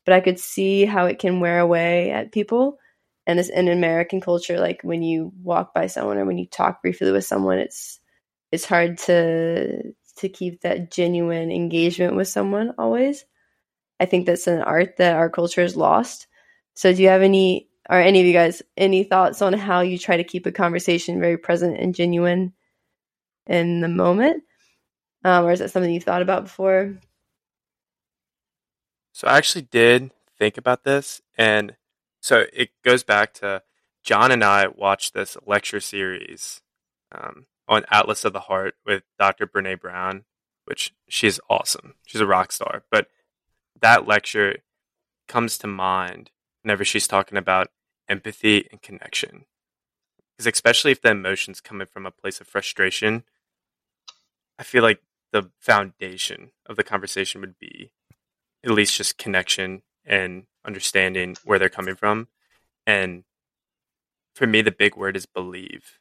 but 0.06 0.14
I 0.14 0.20
could 0.20 0.40
see 0.40 0.86
how 0.86 1.04
it 1.04 1.18
can 1.18 1.38
wear 1.38 1.60
away 1.60 2.10
at 2.10 2.32
people. 2.32 2.78
And 3.26 3.38
this 3.38 3.50
in 3.50 3.68
American 3.68 4.22
culture, 4.22 4.58
like 4.58 4.80
when 4.82 5.02
you 5.02 5.32
walk 5.42 5.74
by 5.74 5.86
someone 5.88 6.16
or 6.16 6.24
when 6.24 6.38
you 6.38 6.46
talk 6.46 6.80
briefly 6.80 7.12
with 7.12 7.26
someone, 7.26 7.58
it's 7.58 8.00
it's 8.52 8.64
hard 8.64 8.96
to 9.00 9.92
to 10.16 10.28
keep 10.30 10.62
that 10.62 10.90
genuine 10.90 11.52
engagement 11.52 12.16
with 12.16 12.28
someone 12.28 12.72
always. 12.78 13.26
I 14.00 14.06
think 14.06 14.24
that's 14.24 14.46
an 14.46 14.62
art 14.62 14.96
that 14.96 15.16
our 15.16 15.28
culture 15.28 15.60
has 15.60 15.76
lost. 15.76 16.26
So 16.72 16.94
do 16.94 17.02
you 17.02 17.08
have 17.08 17.22
any 17.22 17.68
or 17.88 18.00
any 18.00 18.20
of 18.20 18.26
you 18.26 18.32
guys 18.32 18.62
any 18.76 19.04
thoughts 19.04 19.42
on 19.42 19.52
how 19.52 19.80
you 19.80 19.98
try 19.98 20.16
to 20.16 20.24
keep 20.24 20.46
a 20.46 20.52
conversation 20.52 21.20
very 21.20 21.38
present 21.38 21.78
and 21.78 21.94
genuine 21.94 22.52
in 23.46 23.80
the 23.80 23.88
moment? 23.88 24.42
Um, 25.24 25.44
or 25.44 25.52
is 25.52 25.60
that 25.60 25.70
something 25.70 25.92
you've 25.92 26.04
thought 26.04 26.22
about 26.22 26.44
before? 26.44 26.98
So 29.12 29.28
I 29.28 29.38
actually 29.38 29.62
did 29.62 30.10
think 30.38 30.58
about 30.58 30.84
this, 30.84 31.22
and 31.38 31.76
so 32.20 32.44
it 32.52 32.70
goes 32.84 33.02
back 33.02 33.32
to 33.34 33.62
John 34.06 34.30
and 34.30 34.44
I 34.44 34.68
watched 34.68 35.14
this 35.14 35.36
lecture 35.46 35.80
series 35.80 36.60
um, 37.10 37.46
on 37.66 37.84
Atlas 37.90 38.24
of 38.24 38.32
the 38.32 38.40
Heart 38.40 38.74
with 38.86 39.02
Dr. 39.18 39.46
Brene 39.46 39.80
Brown, 39.80 40.24
which 40.64 40.94
she's 41.08 41.40
awesome. 41.50 41.94
She's 42.06 42.20
a 42.20 42.26
rock 42.26 42.52
star. 42.52 42.84
But 42.90 43.08
that 43.80 44.06
lecture 44.06 44.58
comes 45.26 45.58
to 45.58 45.66
mind 45.66 46.30
whenever 46.62 46.84
she's 46.84 47.08
talking 47.08 47.36
about 47.36 47.68
empathy 48.08 48.68
and 48.70 48.82
connection. 48.82 49.46
Because 50.36 50.52
especially 50.52 50.92
if 50.92 51.00
the 51.00 51.10
emotion's 51.10 51.60
coming 51.60 51.86
from 51.86 52.06
a 52.06 52.10
place 52.10 52.40
of 52.40 52.46
frustration, 52.46 53.24
I 54.58 54.62
feel 54.62 54.82
like 54.82 55.00
the 55.32 55.50
foundation 55.60 56.50
of 56.66 56.76
the 56.76 56.84
conversation 56.84 57.40
would 57.40 57.58
be 57.58 57.90
at 58.64 58.70
least 58.70 58.96
just 58.96 59.18
connection 59.18 59.82
and 60.04 60.44
understanding 60.64 61.36
where 61.44 61.58
they're 61.58 61.68
coming 61.68 61.94
from. 61.94 62.28
And 62.86 63.24
for 64.34 64.46
me, 64.46 64.62
the 64.62 64.70
big 64.70 64.96
word 64.96 65.16
is 65.16 65.26
believe. 65.26 65.98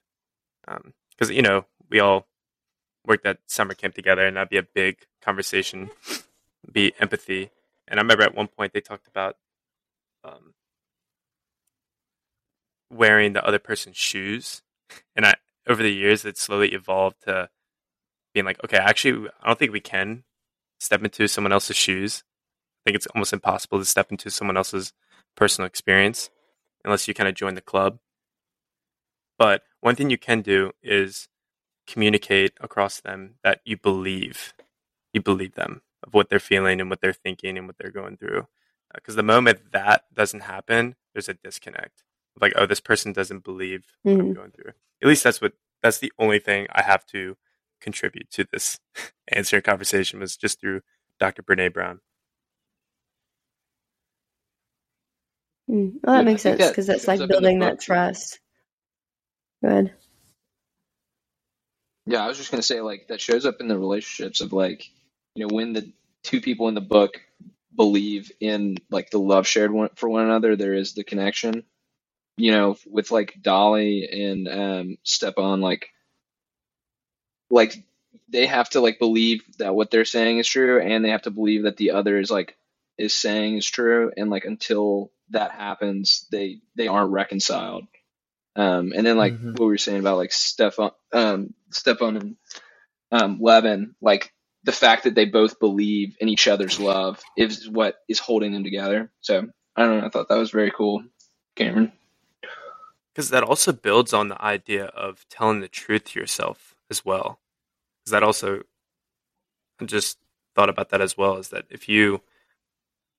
Because, 0.65 1.29
um, 1.29 1.35
you 1.35 1.41
know, 1.41 1.65
we 1.89 1.99
all 1.99 2.27
worked 3.05 3.25
at 3.25 3.39
summer 3.45 3.73
camp 3.73 3.95
together, 3.95 4.25
and 4.25 4.35
that'd 4.35 4.49
be 4.49 4.57
a 4.57 4.63
big 4.63 5.05
conversation, 5.21 5.89
be 6.71 6.93
empathy. 6.99 7.51
And 7.87 7.99
I 7.99 8.03
remember 8.03 8.23
at 8.23 8.35
one 8.35 8.47
point 8.47 8.73
they 8.73 8.81
talked 8.81 9.07
about 9.07 9.37
um, 10.23 10.53
wearing 12.89 13.33
the 13.33 13.45
other 13.45 13.59
person's 13.59 13.97
shoes. 13.97 14.61
And 15.15 15.25
I, 15.25 15.35
over 15.67 15.81
the 15.81 15.93
years, 15.93 16.25
it 16.25 16.37
slowly 16.37 16.73
evolved 16.73 17.23
to 17.23 17.49
being 18.33 18.45
like, 18.45 18.63
okay, 18.63 18.77
actually, 18.77 19.29
I 19.41 19.47
don't 19.47 19.57
think 19.57 19.71
we 19.71 19.79
can 19.79 20.23
step 20.79 21.03
into 21.03 21.27
someone 21.27 21.53
else's 21.53 21.75
shoes. 21.75 22.23
I 22.81 22.89
think 22.89 22.95
it's 22.95 23.07
almost 23.07 23.33
impossible 23.33 23.79
to 23.79 23.85
step 23.85 24.11
into 24.11 24.29
someone 24.29 24.57
else's 24.57 24.93
personal 25.35 25.67
experience 25.67 26.29
unless 26.83 27.07
you 27.07 27.13
kind 27.13 27.29
of 27.29 27.35
join 27.35 27.55
the 27.55 27.61
club. 27.61 27.99
But 29.37 29.63
one 29.81 29.95
thing 29.95 30.09
you 30.09 30.17
can 30.17 30.41
do 30.41 30.71
is 30.83 31.27
communicate 31.87 32.53
across 32.61 32.99
them 32.99 33.35
that 33.43 33.61
you 33.65 33.77
believe, 33.77 34.53
you 35.13 35.21
believe 35.21 35.55
them 35.55 35.81
of 36.05 36.13
what 36.13 36.29
they're 36.29 36.39
feeling 36.39 36.79
and 36.79 36.89
what 36.89 37.01
they're 37.01 37.13
thinking 37.13 37.57
and 37.57 37.67
what 37.67 37.77
they're 37.77 37.91
going 37.91 38.17
through. 38.17 38.47
Because 38.93 39.15
the 39.15 39.23
moment 39.23 39.71
that 39.71 40.05
doesn't 40.13 40.41
happen, 40.41 40.95
there's 41.13 41.29
a 41.29 41.33
disconnect. 41.33 42.03
Like, 42.39 42.53
oh, 42.55 42.65
this 42.65 42.79
person 42.79 43.13
doesn't 43.13 43.43
believe 43.43 43.85
what 44.03 44.13
mm-hmm. 44.13 44.21
I'm 44.21 44.33
going 44.33 44.51
through. 44.51 44.73
At 45.01 45.07
least 45.07 45.23
that's 45.23 45.41
what 45.41 45.53
that's 45.81 45.99
the 45.99 46.11
only 46.19 46.39
thing 46.39 46.67
I 46.71 46.81
have 46.81 47.05
to 47.07 47.37
contribute 47.81 48.29
to 48.31 48.45
this 48.51 48.79
answering 49.27 49.61
conversation 49.61 50.19
was 50.19 50.35
just 50.37 50.59
through 50.59 50.81
Dr. 51.19 51.43
Brene 51.43 51.73
Brown. 51.73 51.99
Mm. 55.69 55.93
Well, 56.03 56.15
that 56.15 56.19
yeah, 56.19 56.25
makes 56.25 56.41
sense 56.43 56.67
because 56.67 56.87
that 56.87 57.01
that's 57.01 57.07
like 57.07 57.27
building 57.27 57.59
that 57.59 57.81
trust. 57.81 58.39
good. 59.63 59.93
Yeah, 62.05 62.23
I 62.23 62.27
was 62.27 62.37
just 62.37 62.51
gonna 62.51 62.61
say 62.61 62.81
like 62.81 63.07
that 63.07 63.19
shows 63.19 63.45
up 63.45 63.61
in 63.61 63.67
the 63.67 63.77
relationships 63.77 64.41
of 64.41 64.53
like 64.53 64.85
you 65.33 65.47
know 65.47 65.55
when 65.55 65.73
the 65.73 65.91
two 66.23 66.39
people 66.39 66.67
in 66.67 66.75
the 66.75 66.81
book 66.81 67.19
believe 67.75 68.31
in 68.39 68.77
like 68.91 69.09
the 69.09 69.19
love 69.19 69.47
shared 69.47 69.71
one, 69.71 69.89
for 69.95 70.07
one 70.07 70.25
another, 70.25 70.55
there 70.55 70.73
is 70.73 70.93
the 70.93 71.03
connection. 71.03 71.63
You 72.37 72.51
know, 72.51 72.75
with 72.85 73.11
like 73.11 73.41
Dolly 73.41 74.07
and 74.11 74.47
um, 74.47 74.97
Stepan, 75.03 75.61
like 75.61 75.89
like 77.49 77.75
they 78.29 78.45
have 78.45 78.69
to 78.71 78.81
like 78.81 78.99
believe 78.99 79.43
that 79.59 79.75
what 79.75 79.91
they're 79.91 80.05
saying 80.05 80.39
is 80.39 80.47
true, 80.47 80.81
and 80.81 81.03
they 81.03 81.09
have 81.09 81.23
to 81.23 81.31
believe 81.31 81.63
that 81.63 81.77
the 81.77 81.91
other 81.91 82.19
is 82.19 82.31
like 82.31 82.57
is 82.97 83.13
saying 83.13 83.57
is 83.57 83.65
true, 83.65 84.11
and 84.15 84.29
like 84.29 84.45
until 84.45 85.11
that 85.29 85.51
happens, 85.51 86.27
they 86.31 86.59
they 86.75 86.87
aren't 86.87 87.11
reconciled. 87.11 87.85
Um, 88.55 88.93
and 88.95 89.05
then 89.05 89.17
like 89.17 89.33
mm-hmm. 89.33 89.51
what 89.51 89.61
we 89.61 89.67
were 89.67 89.77
saying 89.77 89.99
about 89.99 90.17
like 90.17 90.31
Stefan, 90.31 90.91
um, 91.13 91.53
Stefan 91.71 92.17
and 92.17 92.35
um, 93.11 93.39
Levin, 93.41 93.95
like 94.01 94.33
the 94.63 94.71
fact 94.71 95.03
that 95.03 95.13
they 95.13 95.25
both 95.25 95.59
believe 95.59 96.15
in 96.19 96.29
each 96.29 96.47
other's 96.47 96.79
love 96.79 97.21
is 97.37 97.69
what 97.69 97.95
is 98.07 98.19
holding 98.19 98.53
them 98.53 98.63
together. 98.63 99.11
So 99.21 99.47
I 99.75 99.85
don't 99.85 99.99
know. 99.99 100.05
I 100.05 100.09
thought 100.09 100.29
that 100.29 100.37
was 100.37 100.51
very 100.51 100.71
cool, 100.71 101.03
Cameron. 101.55 101.91
Because 103.15 103.29
that 103.29 103.43
also 103.43 103.71
builds 103.71 104.13
on 104.13 104.27
the 104.27 104.43
idea 104.43 104.87
of 104.87 105.25
telling 105.29 105.61
the 105.61 105.69
truth 105.69 106.03
to 106.05 106.19
yourself 106.19 106.75
as 106.91 107.05
well. 107.05 107.39
Because 108.03 108.11
that 108.11 108.23
also, 108.23 108.63
I 109.81 109.85
just 109.85 110.17
thought 110.53 110.69
about 110.69 110.89
that 110.89 110.99
as 110.99 111.17
well. 111.17 111.37
Is 111.37 111.47
that 111.49 111.63
if 111.69 111.87
you 111.87 112.21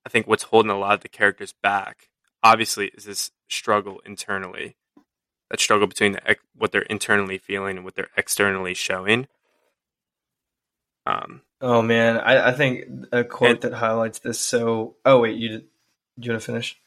I 0.07 0.09
think 0.09 0.29
what's 0.29 0.45
holding 0.45 0.71
a 0.71 0.79
lot 0.79 0.95
of 0.95 1.01
the 1.01 1.09
characters 1.09 1.53
back, 1.53 2.11
obviously, 2.41 2.93
is 2.95 3.05
this 3.05 3.33
struggle 3.49 4.01
internally. 4.07 4.77
That 5.51 5.59
struggle 5.59 5.89
between 5.89 6.13
the, 6.13 6.37
what 6.57 6.71
they're 6.71 6.83
internally 6.83 7.39
feeling 7.39 7.79
and 7.79 7.85
what 7.85 7.97
they're 7.97 8.11
externally 8.17 8.73
showing. 8.73 9.27
Um, 11.07 11.43
oh 11.61 11.83
man, 11.83 12.19
I, 12.19 12.51
I 12.51 12.53
think 12.53 12.85
a 13.11 13.25
quote 13.25 13.51
and, 13.51 13.61
that 13.63 13.75
highlights 13.75 14.21
this. 14.21 14.39
So, 14.39 14.95
oh 15.05 15.21
wait, 15.21 15.37
you 15.37 15.49
do 15.59 15.65
you 16.21 16.33
want 16.33 16.43
to 16.43 16.47
finish? 16.47 16.79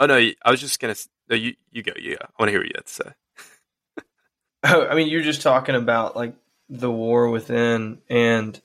Oh 0.00 0.06
no, 0.06 0.16
I 0.16 0.50
was 0.50 0.60
just 0.60 0.80
gonna. 0.80 0.94
No, 1.28 1.36
you 1.36 1.54
you 1.70 1.82
go. 1.82 1.92
Yeah, 2.00 2.16
I 2.20 2.28
want 2.38 2.48
to 2.48 2.50
hear 2.50 2.60
what 2.60 2.68
you 2.68 2.72
have 2.76 2.84
to 2.84 2.92
say. 2.92 4.02
oh, 4.64 4.86
I 4.86 4.94
mean, 4.94 5.08
you're 5.08 5.22
just 5.22 5.42
talking 5.42 5.74
about 5.74 6.16
like 6.16 6.34
the 6.68 6.90
war 6.90 7.30
within, 7.30 7.98
and 8.08 8.60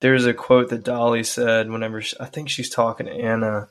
there's 0.00 0.26
a 0.26 0.34
quote 0.34 0.70
that 0.70 0.84
Dolly 0.84 1.24
said 1.24 1.70
whenever 1.70 2.00
she, 2.00 2.16
I 2.18 2.26
think 2.26 2.48
she's 2.48 2.70
talking 2.70 3.06
to 3.06 3.12
Anna, 3.12 3.68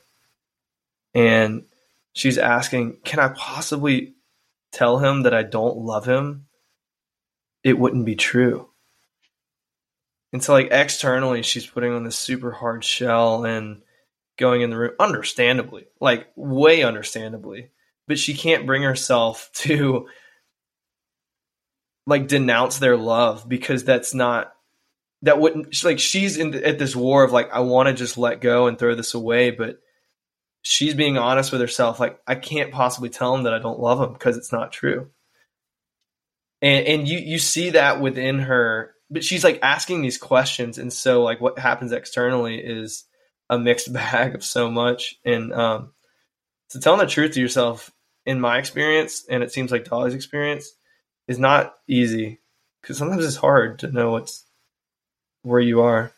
and 1.14 1.64
she's 2.12 2.38
asking, 2.38 2.98
"Can 3.04 3.18
I 3.18 3.28
possibly 3.28 4.14
tell 4.72 4.98
him 4.98 5.22
that 5.22 5.34
I 5.34 5.42
don't 5.42 5.78
love 5.78 6.06
him?" 6.06 6.46
It 7.64 7.78
wouldn't 7.78 8.06
be 8.06 8.14
true. 8.14 8.68
And 10.32 10.42
so, 10.42 10.52
like 10.52 10.68
externally, 10.70 11.42
she's 11.42 11.66
putting 11.66 11.92
on 11.92 12.04
this 12.04 12.16
super 12.16 12.52
hard 12.52 12.84
shell 12.84 13.44
and 13.44 13.82
going 14.36 14.62
in 14.62 14.70
the 14.70 14.76
room, 14.76 14.92
understandably, 14.98 15.86
like 16.00 16.28
way 16.36 16.82
understandably, 16.82 17.70
but 18.06 18.18
she 18.18 18.34
can't 18.34 18.66
bring 18.66 18.82
herself 18.82 19.50
to 19.54 20.08
like 22.06 22.28
denounce 22.28 22.78
their 22.78 22.96
love 22.96 23.48
because 23.48 23.84
that's 23.84 24.14
not 24.14 24.52
that 25.22 25.40
wouldn't 25.40 25.82
like 25.82 25.98
she's 25.98 26.36
in 26.36 26.54
at 26.54 26.78
this 26.78 26.94
war 26.94 27.24
of 27.24 27.32
like 27.32 27.50
I 27.52 27.60
want 27.60 27.88
to 27.88 27.94
just 27.94 28.18
let 28.18 28.40
go 28.40 28.66
and 28.66 28.78
throw 28.78 28.94
this 28.94 29.14
away, 29.14 29.50
but 29.50 29.80
she's 30.62 30.94
being 30.94 31.18
honest 31.18 31.52
with 31.52 31.60
herself. 31.60 31.98
Like 31.98 32.20
I 32.26 32.34
can't 32.34 32.72
possibly 32.72 33.08
tell 33.08 33.34
him 33.34 33.44
that 33.44 33.54
I 33.54 33.58
don't 33.58 33.80
love 33.80 34.00
him 34.00 34.12
because 34.12 34.36
it's 34.36 34.52
not 34.52 34.72
true. 34.72 35.10
And 36.62 36.86
and 36.86 37.08
you 37.08 37.18
you 37.18 37.38
see 37.38 37.70
that 37.70 38.00
within 38.00 38.40
her, 38.40 38.94
but 39.10 39.24
she's 39.24 39.44
like 39.44 39.58
asking 39.62 40.02
these 40.02 40.18
questions, 40.18 40.78
and 40.78 40.92
so 40.92 41.22
like 41.22 41.40
what 41.40 41.58
happens 41.58 41.92
externally 41.92 42.58
is 42.58 43.04
a 43.48 43.58
mixed 43.58 43.92
bag 43.92 44.34
of 44.34 44.44
so 44.44 44.70
much. 44.70 45.16
And 45.24 45.52
um, 45.52 45.92
so 46.68 46.80
telling 46.80 47.00
the 47.00 47.06
truth 47.06 47.32
to 47.32 47.40
yourself, 47.40 47.92
in 48.24 48.40
my 48.40 48.58
experience, 48.58 49.24
and 49.30 49.42
it 49.42 49.52
seems 49.52 49.70
like 49.70 49.84
Dolly's 49.84 50.14
experience, 50.14 50.72
is 51.28 51.38
not 51.38 51.74
easy 51.88 52.40
because 52.82 52.98
sometimes 52.98 53.24
it's 53.24 53.36
hard 53.36 53.78
to 53.80 53.90
know 53.90 54.10
what's 54.10 54.44
where 55.42 55.60
you 55.60 55.80
are. 55.80 56.12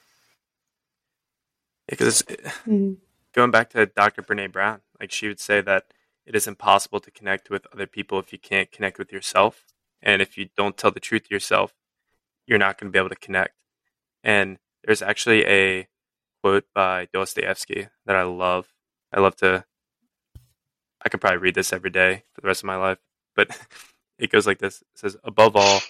Because 1.87 2.23
mm-hmm. 2.23 2.95
going 3.35 3.51
back 3.51 3.71
to 3.71 3.87
Dr. 3.87 4.23
Brene 4.23 4.53
Brown, 4.53 4.81
like 4.99 5.13
she 5.13 5.29
would 5.29 5.41
say 5.41 5.61
that 5.61 5.93
it 6.27 6.35
is 6.35 6.47
impossible 6.47 7.01
to 7.01 7.11
connect 7.11 7.51
with 7.51 7.67
other 7.73 7.87
people 7.87 8.19
if 8.19 8.33
you 8.33 8.39
can't 8.39 8.73
connect 8.73 8.99
with 8.99 9.13
yourself. 9.13 9.65
And 10.03 10.21
if 10.21 10.37
you 10.37 10.49
don't 10.57 10.77
tell 10.77 10.91
the 10.91 11.01
truth 11.01 11.29
to 11.29 11.35
yourself, 11.35 11.75
you're 12.47 12.59
not 12.59 12.79
going 12.79 12.91
to 12.91 12.93
be 12.93 12.99
able 12.99 13.09
to 13.09 13.17
connect. 13.17 13.55
And 14.23 14.59
there's 14.85 15.03
actually 15.03 15.47
a 15.47 15.89
quote 16.43 16.65
by 16.75 17.09
Dostoevsky 17.13 17.89
that 18.07 18.17
I 18.17 18.23
love. 18.23 18.69
I 19.13 19.21
love 19.21 19.37
to, 19.37 19.65
I 21.05 21.09
could 21.09 21.21
probably 21.21 21.39
read 21.39 21.55
this 21.55 21.73
every 21.73 21.91
day 21.91 22.25
for 22.35 22.41
the 22.41 22.49
rest 22.49 22.63
of 22.63 22.67
my 22.67 22.77
life, 22.77 22.99
but 23.35 23.59
it 24.19 24.31
goes 24.31 24.47
like 24.47 24.59
this 24.59 24.83
It 24.83 24.87
says, 24.97 25.17
Above 25.25 25.57
all, 25.57 25.81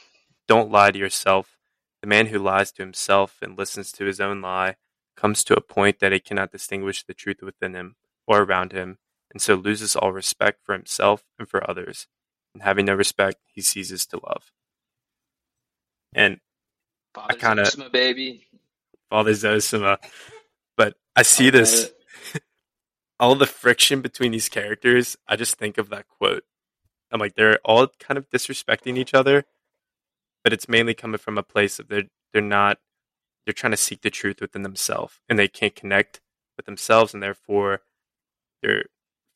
don't 0.47 0.71
lie 0.71 0.91
to 0.91 0.99
yourself. 0.99 1.57
The 2.03 2.09
man 2.09 2.27
who 2.27 2.39
lies 2.39 2.71
to 2.73 2.83
himself 2.83 3.39
and 3.43 3.59
listens 3.59 3.91
to 3.93 4.05
his 4.05 4.21
own 4.21 4.41
lie 4.41 4.77
comes 5.17 5.43
to 5.45 5.57
a 5.57 5.61
point 5.61 5.99
that 5.99 6.13
he 6.13 6.21
cannot 6.21 6.53
distinguish 6.53 7.03
the 7.03 7.15
truth 7.15 7.43
within 7.43 7.75
him 7.75 7.97
or 8.27 8.43
around 8.43 8.73
him, 8.73 8.99
and 9.33 9.43
so 9.43 9.55
loses 9.55 9.97
all 9.97 10.13
respect 10.13 10.61
for 10.65 10.75
himself 10.75 11.25
and 11.39 11.49
for 11.49 11.69
others. 11.69 12.07
And 12.55 12.63
having 12.63 12.87
no 12.87 12.95
respect, 12.95 13.39
he 13.47 13.61
ceases 13.61 14.07
to 14.07 14.21
love. 14.25 14.53
And 16.15 16.41
Father 17.15 17.35
kinda- 17.35 17.65
Zosima, 17.65 17.91
baby. 17.91 18.47
Father 19.11 19.33
Zosima, 19.33 19.99
but 20.79 20.95
I 21.15 21.23
see 21.23 21.51
this 21.51 21.91
all 23.21 23.35
the 23.35 23.47
friction 23.47 24.01
between 24.01 24.33
these 24.33 24.49
characters. 24.49 25.19
I 25.27 25.37
just 25.37 25.57
think 25.57 25.77
of 25.77 25.91
that 25.91 26.07
quote. 26.09 26.45
I'm 27.11 27.21
like, 27.21 27.35
they're 27.35 27.59
all 27.65 27.89
kind 27.99 28.17
of 28.17 28.31
disrespecting 28.31 28.97
each 28.97 29.13
other, 29.13 29.45
but 30.45 30.53
it's 30.53 30.69
mainly 30.69 30.95
coming 30.95 31.19
from 31.19 31.37
a 31.37 31.43
place 31.43 31.79
of 31.79 31.89
they're 31.89 32.05
they're 32.33 32.41
not 32.41 32.79
they're 33.45 33.53
trying 33.53 33.73
to 33.73 33.77
seek 33.77 34.03
the 34.03 34.11
truth 34.11 34.41
within 34.41 34.63
themselves, 34.63 35.21
and 35.29 35.39
they 35.39 35.49
can't 35.49 35.75
connect 35.75 36.21
with 36.57 36.67
themselves, 36.67 37.13
and 37.13 37.23
therefore 37.23 37.81
they're 38.63 38.85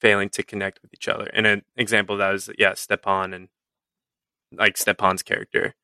failing 0.01 0.29
to 0.29 0.43
connect 0.43 0.81
with 0.83 0.93
each 0.95 1.09
other. 1.09 1.31
And 1.33 1.47
an 1.47 1.63
example 1.77 2.15
of 2.15 2.19
that 2.21 2.35
is 2.35 2.51
yeah, 2.59 2.75
Stepan 2.75 3.35
and 3.35 3.49
like 4.53 4.77
Stepan's 4.77 5.23
character. 5.23 5.75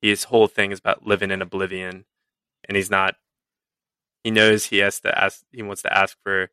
His 0.00 0.24
whole 0.24 0.46
thing 0.46 0.72
is 0.72 0.78
about 0.78 1.06
living 1.06 1.30
in 1.30 1.42
oblivion, 1.42 2.06
and 2.66 2.76
he's 2.76 2.90
not. 2.90 3.16
He 4.26 4.32
knows 4.32 4.64
he 4.64 4.78
has 4.78 4.98
to 5.02 5.16
ask. 5.16 5.42
He 5.52 5.62
wants 5.62 5.82
to 5.82 5.96
ask 5.96 6.18
for 6.24 6.50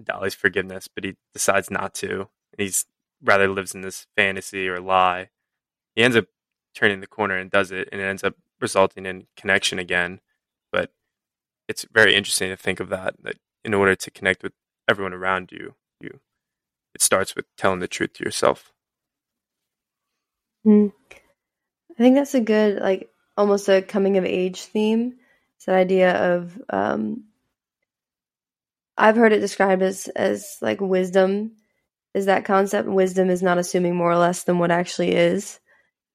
Dolly's 0.00 0.36
forgiveness, 0.36 0.86
but 0.86 1.02
he 1.02 1.16
decides 1.34 1.68
not 1.68 1.92
to. 1.94 2.28
He's 2.56 2.86
rather 3.20 3.48
lives 3.48 3.74
in 3.74 3.80
this 3.80 4.06
fantasy 4.16 4.68
or 4.68 4.78
lie. 4.78 5.30
He 5.96 6.04
ends 6.04 6.16
up 6.16 6.26
turning 6.72 7.00
the 7.00 7.08
corner 7.08 7.36
and 7.36 7.50
does 7.50 7.72
it, 7.72 7.88
and 7.90 8.00
it 8.00 8.04
ends 8.04 8.22
up 8.22 8.36
resulting 8.60 9.06
in 9.06 9.26
connection 9.36 9.80
again. 9.80 10.20
But 10.70 10.92
it's 11.66 11.84
very 11.92 12.14
interesting 12.14 12.48
to 12.50 12.56
think 12.56 12.78
of 12.78 12.90
that. 12.90 13.16
That 13.24 13.38
in 13.64 13.74
order 13.74 13.96
to 13.96 14.10
connect 14.12 14.44
with 14.44 14.52
everyone 14.88 15.12
around 15.12 15.50
you, 15.50 15.74
you 16.00 16.20
it 16.94 17.02
starts 17.02 17.34
with 17.34 17.46
telling 17.56 17.80
the 17.80 17.88
truth 17.88 18.12
to 18.12 18.24
yourself. 18.24 18.72
Hmm. 20.62 20.90
I 21.90 22.02
think 22.04 22.14
that's 22.14 22.34
a 22.34 22.40
good, 22.40 22.80
like, 22.80 23.10
almost 23.36 23.68
a 23.68 23.82
coming 23.82 24.16
of 24.16 24.24
age 24.24 24.62
theme. 24.62 25.14
It's 25.60 25.66
that 25.66 25.76
idea 25.76 26.36
of, 26.36 26.58
um, 26.70 27.24
I've 28.96 29.16
heard 29.16 29.34
it 29.34 29.40
described 29.40 29.82
as, 29.82 30.08
as 30.08 30.56
like 30.62 30.80
wisdom 30.80 31.52
is 32.14 32.24
that 32.26 32.46
concept. 32.46 32.88
Wisdom 32.88 33.28
is 33.28 33.42
not 33.42 33.58
assuming 33.58 33.94
more 33.94 34.10
or 34.10 34.16
less 34.16 34.44
than 34.44 34.58
what 34.58 34.70
actually 34.70 35.14
is. 35.14 35.60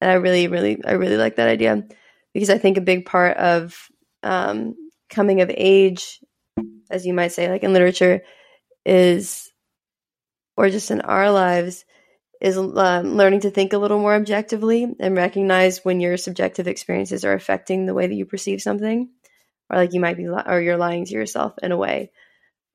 And 0.02 0.10
I 0.10 0.16
really, 0.16 0.48
really, 0.48 0.84
I 0.84 0.94
really 0.94 1.18
like 1.18 1.36
that 1.36 1.48
idea 1.48 1.84
because 2.34 2.50
I 2.50 2.58
think 2.58 2.78
a 2.78 2.82
big 2.82 3.06
part 3.06 3.38
of 3.38 3.88
um, 4.24 4.74
coming 5.12 5.42
of 5.42 5.52
age, 5.54 6.22
as 6.90 7.06
you 7.06 7.14
might 7.14 7.32
say, 7.32 7.48
like 7.48 7.62
in 7.62 7.72
literature, 7.72 8.24
is, 8.84 9.52
or 10.58 10.72
just 10.72 10.90
in 10.90 11.02
our 11.02 11.30
lives, 11.30 11.86
is 12.42 12.58
um, 12.58 13.16
learning 13.16 13.42
to 13.42 13.52
think 13.52 13.74
a 13.74 13.78
little 13.78 14.00
more 14.00 14.16
objectively 14.16 14.92
and 15.00 15.16
recognize 15.16 15.86
when 15.86 16.00
your 16.00 16.18
subjective 16.18 16.68
experiences 16.68 17.24
are 17.24 17.34
affecting 17.34 17.86
the 17.86 17.94
way 17.94 18.08
that 18.08 18.16
you 18.16 18.26
perceive 18.26 18.60
something, 18.60 19.12
or 19.70 19.78
like 19.78 19.94
you 19.94 20.00
might 20.00 20.18
be, 20.18 20.30
li- 20.30 20.44
or 20.46 20.62
you're 20.62 20.78
lying 20.78 21.06
to 21.06 21.14
yourself 21.14 21.54
in 21.64 21.72
a 21.72 21.78
way, 21.78 22.12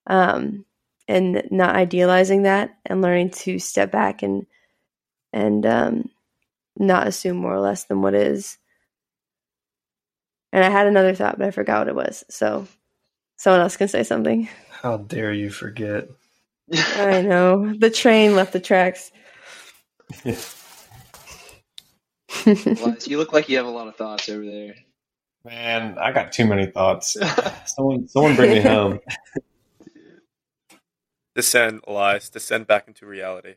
um, 0.07 0.65
and 1.09 1.43
not 1.51 1.77
idealizing 1.77 2.45
that, 2.45 2.77
and 2.87 3.03
learning 3.03 3.31
to 3.31 3.59
step 3.59 3.91
back 3.93 4.23
and 4.23 4.47
and 5.33 5.67
um, 5.67 6.11
not 6.77 7.07
assume 7.07 7.37
more 7.37 7.55
or 7.55 7.61
less 7.61 7.85
than 7.85 8.03
what 8.03 8.15
is. 8.15 8.59
And 10.53 10.65
I 10.65 10.71
had 10.71 10.87
another 10.87 11.15
thought, 11.15 11.39
but 11.39 11.47
I 11.47 11.51
forgot 11.53 11.81
what 11.81 11.89
it 11.89 11.95
was. 11.95 12.25
So 12.29 12.67
someone 13.37 13.61
else 13.61 13.77
can 13.77 13.89
say 13.89 14.03
something. 14.03 14.49
How 14.71 14.97
dare 14.97 15.33
you 15.33 15.51
forget? 15.51 16.09
I 16.73 17.23
know 17.23 17.73
the 17.75 17.91
train 17.91 18.35
left 18.35 18.53
the 18.53 18.61
tracks. 18.61 19.13
Elias, 22.47 23.09
you 23.09 23.19
look 23.19 23.33
like 23.33 23.49
you 23.49 23.57
have 23.59 23.67
a 23.67 23.71
lot 23.71 23.89
of 23.89 23.97
thoughts 23.97 24.29
over 24.29 24.45
there. 24.45 24.75
Man, 25.45 25.97
I 25.99 26.13
got 26.13 26.33
too 26.33 26.47
many 26.47 26.67
thoughts. 26.67 27.17
Someone, 27.67 28.09
someone 28.09 28.37
bring 28.37 28.51
me 28.51 28.61
home. 28.61 29.01
Descend, 31.35 31.81
Elias. 31.87 32.29
Descend 32.29 32.67
back 32.67 32.89
into 32.89 33.07
reality. 33.07 33.55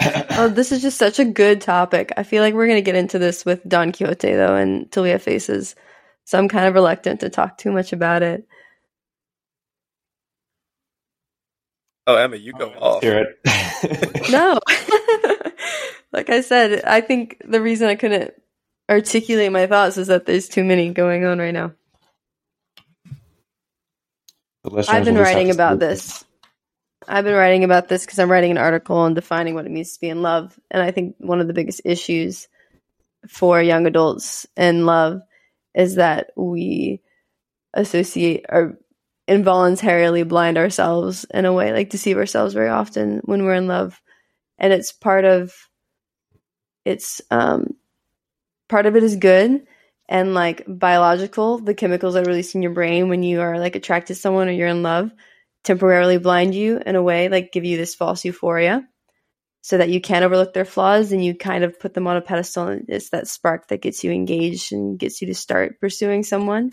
Oh, 0.30 0.48
this 0.48 0.72
is 0.72 0.82
just 0.82 0.98
such 0.98 1.20
a 1.20 1.24
good 1.24 1.60
topic. 1.60 2.10
I 2.16 2.24
feel 2.24 2.42
like 2.42 2.54
we're 2.54 2.66
going 2.66 2.78
to 2.78 2.82
get 2.82 2.96
into 2.96 3.18
this 3.20 3.44
with 3.44 3.62
Don 3.68 3.92
Quixote, 3.92 4.34
though, 4.34 4.56
until 4.56 5.02
we 5.04 5.10
have 5.10 5.22
faces. 5.22 5.76
So 6.24 6.38
I'm 6.38 6.48
kind 6.48 6.66
of 6.66 6.74
reluctant 6.74 7.20
to 7.20 7.28
talk 7.30 7.58
too 7.58 7.70
much 7.70 7.92
about 7.92 8.22
it. 8.22 8.44
Oh, 12.06 12.16
Emma, 12.16 12.36
you 12.36 12.52
go 12.54 12.68
Let's 12.68 12.78
off. 12.80 13.02
hear 13.02 13.26
it. 13.44 14.30
No. 14.32 14.58
like 16.12 16.30
I 16.30 16.40
said, 16.40 16.82
I 16.84 17.00
think 17.00 17.40
the 17.44 17.60
reason 17.60 17.88
I 17.88 17.94
couldn't 17.94 18.32
articulate 18.92 19.52
my 19.52 19.66
thoughts 19.66 19.96
is 19.96 20.08
that 20.08 20.26
there's 20.26 20.48
too 20.48 20.64
many 20.64 20.92
going 20.92 21.24
on 21.24 21.38
right 21.38 21.54
now. 21.54 21.72
I've 24.64 25.04
been 25.04 25.14
will 25.14 25.22
just 25.22 25.30
have 25.30 25.36
writing 25.36 25.50
about 25.50 25.78
this. 25.78 26.24
I've 27.08 27.24
been 27.24 27.34
writing 27.34 27.64
about 27.64 27.88
this 27.88 28.04
because 28.04 28.18
I'm 28.18 28.30
writing 28.30 28.52
an 28.52 28.58
article 28.58 28.96
on 28.96 29.14
defining 29.14 29.54
what 29.54 29.66
it 29.66 29.72
means 29.72 29.94
to 29.94 30.00
be 30.00 30.08
in 30.08 30.22
love. 30.22 30.58
And 30.70 30.82
I 30.82 30.92
think 30.92 31.16
one 31.18 31.40
of 31.40 31.48
the 31.48 31.52
biggest 31.52 31.82
issues 31.84 32.48
for 33.28 33.60
young 33.60 33.86
adults 33.86 34.46
in 34.56 34.86
love 34.86 35.22
is 35.74 35.96
that 35.96 36.30
we 36.36 37.00
associate 37.74 38.46
or 38.48 38.78
involuntarily 39.26 40.22
blind 40.22 40.58
ourselves 40.58 41.24
in 41.32 41.44
a 41.44 41.52
way, 41.52 41.72
like 41.72 41.90
deceive 41.90 42.16
ourselves 42.16 42.54
very 42.54 42.68
often 42.68 43.20
when 43.24 43.44
we're 43.44 43.54
in 43.54 43.66
love. 43.66 44.00
And 44.58 44.72
it's 44.72 44.92
part 44.92 45.24
of 45.24 45.52
it's 46.84 47.20
um 47.30 47.74
part 48.72 48.86
of 48.86 48.96
it 48.96 49.02
is 49.02 49.16
good 49.16 49.66
and 50.08 50.32
like 50.32 50.64
biological, 50.66 51.58
the 51.58 51.74
chemicals 51.74 52.14
that 52.14 52.26
are 52.26 52.30
released 52.30 52.54
in 52.54 52.62
your 52.62 52.72
brain 52.72 53.10
when 53.10 53.22
you 53.22 53.42
are 53.42 53.58
like 53.58 53.76
attracted 53.76 54.16
to 54.16 54.20
someone 54.20 54.48
or 54.48 54.52
you're 54.52 54.66
in 54.66 54.82
love 54.82 55.10
temporarily 55.62 56.16
blind 56.16 56.54
you 56.54 56.80
in 56.84 56.96
a 56.96 57.02
way, 57.02 57.28
like 57.28 57.52
give 57.52 57.66
you 57.66 57.76
this 57.76 57.94
false 57.94 58.24
euphoria 58.24 58.88
so 59.60 59.76
that 59.76 59.90
you 59.90 60.00
can't 60.00 60.24
overlook 60.24 60.54
their 60.54 60.64
flaws 60.64 61.12
and 61.12 61.22
you 61.22 61.34
kind 61.34 61.64
of 61.64 61.78
put 61.78 61.92
them 61.92 62.06
on 62.06 62.16
a 62.16 62.22
pedestal 62.22 62.66
and 62.66 62.86
it's 62.88 63.10
that 63.10 63.28
spark 63.28 63.68
that 63.68 63.82
gets 63.82 64.02
you 64.02 64.10
engaged 64.10 64.72
and 64.72 64.98
gets 64.98 65.20
you 65.20 65.26
to 65.26 65.34
start 65.34 65.78
pursuing 65.78 66.22
someone. 66.22 66.72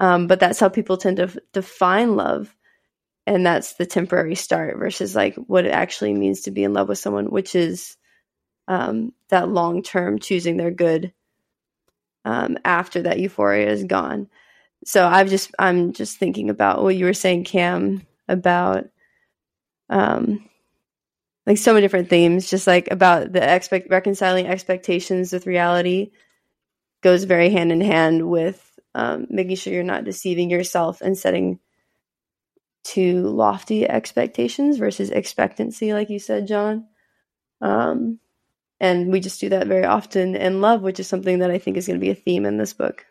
Um, 0.00 0.28
but 0.28 0.40
that's 0.40 0.58
how 0.58 0.70
people 0.70 0.96
tend 0.96 1.18
to 1.18 1.24
f- 1.24 1.36
define 1.52 2.16
love. 2.16 2.56
And 3.26 3.44
that's 3.44 3.74
the 3.74 3.84
temporary 3.84 4.34
start 4.34 4.78
versus 4.78 5.14
like 5.14 5.36
what 5.36 5.66
it 5.66 5.72
actually 5.72 6.14
means 6.14 6.40
to 6.42 6.50
be 6.50 6.64
in 6.64 6.72
love 6.72 6.88
with 6.88 6.98
someone, 6.98 7.26
which 7.26 7.54
is 7.54 7.98
um, 8.70 9.12
that 9.30 9.48
long 9.48 9.82
term 9.82 10.20
choosing 10.20 10.56
their 10.56 10.70
good 10.70 11.12
um, 12.24 12.56
after 12.64 13.02
that 13.02 13.18
euphoria 13.18 13.68
is 13.68 13.82
gone. 13.82 14.28
So 14.84 15.06
I've 15.06 15.28
just 15.28 15.50
I'm 15.58 15.92
just 15.92 16.18
thinking 16.18 16.50
about 16.50 16.80
what 16.80 16.94
you 16.94 17.04
were 17.04 17.12
saying, 17.12 17.44
Cam, 17.44 18.06
about 18.28 18.84
um, 19.90 20.48
like 21.46 21.58
so 21.58 21.72
many 21.72 21.84
different 21.84 22.10
themes, 22.10 22.48
just 22.48 22.68
like 22.68 22.88
about 22.92 23.32
the 23.32 23.42
expect 23.42 23.90
reconciling 23.90 24.46
expectations 24.46 25.32
with 25.32 25.48
reality 25.48 26.12
goes 27.02 27.24
very 27.24 27.50
hand 27.50 27.72
in 27.72 27.80
hand 27.80 28.30
with 28.30 28.78
um, 28.94 29.26
making 29.30 29.56
sure 29.56 29.72
you're 29.72 29.82
not 29.82 30.04
deceiving 30.04 30.48
yourself 30.48 31.00
and 31.00 31.18
setting 31.18 31.58
too 32.84 33.22
lofty 33.22 33.88
expectations 33.88 34.78
versus 34.78 35.10
expectancy, 35.10 35.92
like 35.92 36.08
you 36.08 36.20
said, 36.20 36.46
John. 36.46 36.86
Um, 37.60 38.20
and 38.80 39.12
we 39.12 39.20
just 39.20 39.40
do 39.40 39.50
that 39.50 39.68
very 39.68 39.84
often 39.86 40.36
in 40.36 40.60
love, 40.62 40.82
which 40.82 41.00
is 41.00 41.08
something 41.08 41.40
that 41.40 41.50
I 41.52 41.58
think 41.58 41.76
is 41.78 41.86
going 41.88 42.00
to 42.00 42.04
be 42.04 42.10
a 42.10 42.16
theme 42.16 42.46
in 42.46 42.58
this 42.58 42.74
book. 42.74 43.06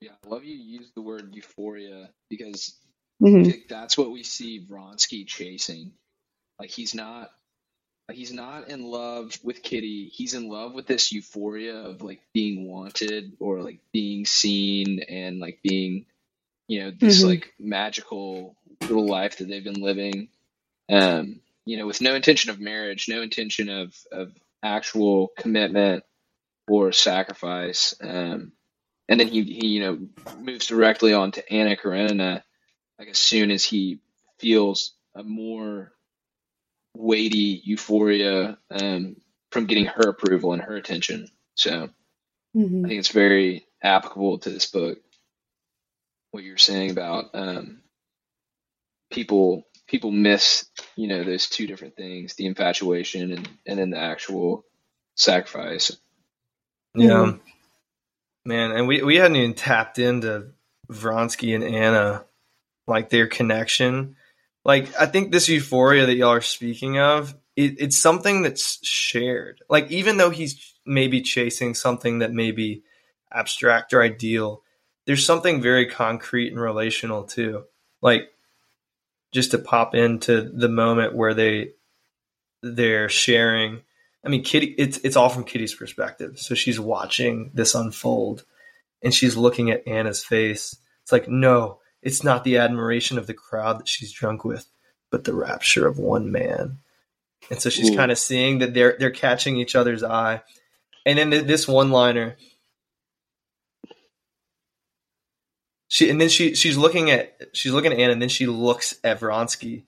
Yeah, 0.00 0.12
I 0.24 0.28
love 0.28 0.44
you 0.44 0.56
use 0.56 0.92
the 0.94 1.02
word 1.02 1.34
euphoria 1.34 2.10
because 2.30 2.76
Mhm. 3.22 3.54
I 3.54 3.62
that's 3.68 3.98
what 3.98 4.12
we 4.12 4.24
see 4.24 4.66
Vronsky 4.66 5.26
chasing. 5.26 5.92
Like 6.60 6.70
he's 6.70 6.94
not 6.94 7.30
he's 8.12 8.32
not 8.32 8.70
in 8.70 8.84
love 8.84 9.38
with 9.44 9.62
Kitty. 9.62 10.06
He's 10.14 10.34
in 10.34 10.48
love 10.48 10.74
with 10.74 10.86
this 10.86 11.12
euphoria 11.12 11.76
of 11.76 12.02
like 12.02 12.22
being 12.34 12.68
wanted 12.68 13.36
or 13.40 13.62
like 13.62 13.80
being 13.92 14.26
seen 14.26 15.00
and 15.08 15.40
like 15.40 15.60
being 15.62 16.06
you 16.68 16.82
know 16.84 16.92
this 16.92 17.22
Mhm. 17.22 17.24
like 17.24 17.54
magical 17.58 18.56
little 18.88 19.08
life 19.08 19.38
that 19.38 19.48
they've 19.48 19.64
been 19.64 19.82
living 19.82 20.28
um 20.90 21.40
you 21.66 21.78
know 21.78 21.86
with 21.86 22.02
no 22.02 22.16
intention 22.16 22.50
of 22.50 22.60
marriage 22.60 23.06
no 23.08 23.22
intention 23.22 23.70
of 23.70 23.94
of 24.12 24.32
actual 24.64 25.30
commitment 25.38 26.02
or 26.68 26.92
sacrifice. 26.92 27.94
Um, 28.02 28.52
and 29.08 29.20
then 29.20 29.28
he, 29.28 29.44
he, 29.44 29.66
you 29.68 29.80
know, 29.80 30.08
moves 30.34 30.68
directly 30.68 31.14
on 31.14 31.32
to 31.32 31.52
Anna 31.52 31.76
Karenina, 31.76 32.44
like 32.98 33.08
as 33.08 33.18
soon 33.18 33.50
as 33.52 33.64
he 33.64 34.00
feels 34.40 34.94
a 35.16 35.24
more 35.24 35.92
weighty 36.94 37.62
euphoria 37.64 38.58
um, 38.70 39.16
from 39.52 39.66
getting 39.66 39.86
her 39.86 40.08
approval 40.08 40.52
and 40.54 40.62
her 40.62 40.76
attention. 40.76 41.28
So 41.54 41.90
Mhm. 42.56 42.84
I 42.84 42.88
think 42.88 43.00
it's 43.00 43.10
very 43.12 43.66
applicable 43.82 44.40
to 44.40 44.50
this 44.50 44.66
book. 44.66 44.98
What 46.32 46.44
you're 46.44 46.58
saying 46.58 46.92
about 46.92 47.30
um, 47.34 47.82
people 49.10 49.64
people 49.88 50.10
miss 50.10 50.66
you 50.96 51.08
know 51.08 51.24
those 51.24 51.48
two 51.48 51.66
different 51.66 51.96
things 51.96 52.34
the 52.34 52.46
infatuation 52.46 53.32
and, 53.32 53.48
and 53.66 53.78
then 53.78 53.90
the 53.90 53.98
actual 53.98 54.64
sacrifice 55.16 55.92
Yeah. 56.94 57.08
Mhm. 57.10 57.40
Man, 58.44 58.72
and 58.72 58.88
we, 58.88 59.02
we 59.02 59.16
hadn't 59.16 59.36
even 59.36 59.54
tapped 59.54 59.98
into 59.98 60.52
Vronsky 60.90 61.54
and 61.54 61.64
Anna, 61.64 62.24
like 62.86 63.10
their 63.10 63.28
connection. 63.28 64.16
Like, 64.64 64.88
I 65.00 65.06
think 65.06 65.32
this 65.32 65.48
euphoria 65.48 66.06
that 66.06 66.16
y'all 66.16 66.30
are 66.30 66.40
speaking 66.42 66.98
of, 66.98 67.34
it, 67.56 67.76
it's 67.80 67.98
something 67.98 68.42
that's 68.42 68.84
shared. 68.86 69.62
Like, 69.70 69.90
even 69.90 70.16
though 70.16 70.30
he's 70.30 70.74
maybe 70.86 71.22
chasing 71.22 71.74
something 71.74 72.20
that 72.20 72.32
may 72.32 72.52
be 72.52 72.84
abstract 73.32 73.94
or 73.94 74.02
ideal, 74.02 74.62
there's 75.06 75.26
something 75.26 75.62
very 75.62 75.86
concrete 75.86 76.50
and 76.52 76.60
relational 76.60 77.24
too. 77.24 77.64
Like, 78.02 78.30
just 79.36 79.52
to 79.52 79.58
pop 79.58 79.94
into 79.94 80.42
the 80.42 80.68
moment 80.68 81.14
where 81.14 81.34
they 81.34 81.70
they're 82.62 83.08
sharing 83.08 83.82
I 84.26 84.28
mean, 84.28 84.42
Kitty. 84.42 84.74
It's 84.76 84.98
it's 84.98 85.16
all 85.16 85.28
from 85.28 85.44
Kitty's 85.44 85.74
perspective. 85.74 86.40
So 86.40 86.56
she's 86.56 86.80
watching 86.80 87.52
this 87.54 87.76
unfold, 87.76 88.44
and 89.00 89.14
she's 89.14 89.36
looking 89.36 89.70
at 89.70 89.86
Anna's 89.86 90.24
face. 90.24 90.76
It's 91.02 91.12
like, 91.12 91.28
no, 91.28 91.78
it's 92.02 92.24
not 92.24 92.42
the 92.42 92.58
admiration 92.58 93.18
of 93.18 93.28
the 93.28 93.34
crowd 93.34 93.78
that 93.78 93.88
she's 93.88 94.10
drunk 94.10 94.44
with, 94.44 94.66
but 95.12 95.22
the 95.22 95.34
rapture 95.34 95.86
of 95.86 96.00
one 96.00 96.32
man. 96.32 96.78
And 97.50 97.62
so 97.62 97.70
she's 97.70 97.94
kind 97.94 98.10
of 98.10 98.18
seeing 98.18 98.58
that 98.58 98.74
they're 98.74 98.96
they're 98.98 99.10
catching 99.12 99.58
each 99.58 99.76
other's 99.76 100.02
eye. 100.02 100.42
And 101.04 101.18
then 101.18 101.30
this 101.30 101.68
one 101.68 101.92
liner, 101.92 102.36
she 105.88 106.10
and 106.10 106.20
then 106.20 106.28
she 106.28 106.54
she's 106.54 106.76
looking 106.76 107.10
at 107.10 107.38
she's 107.52 107.72
looking 107.72 107.92
at 107.92 107.98
Anna, 107.98 108.12
and 108.12 108.22
then 108.22 108.28
she 108.28 108.46
looks 108.46 108.94
at 109.04 109.20
Vronsky. 109.20 109.84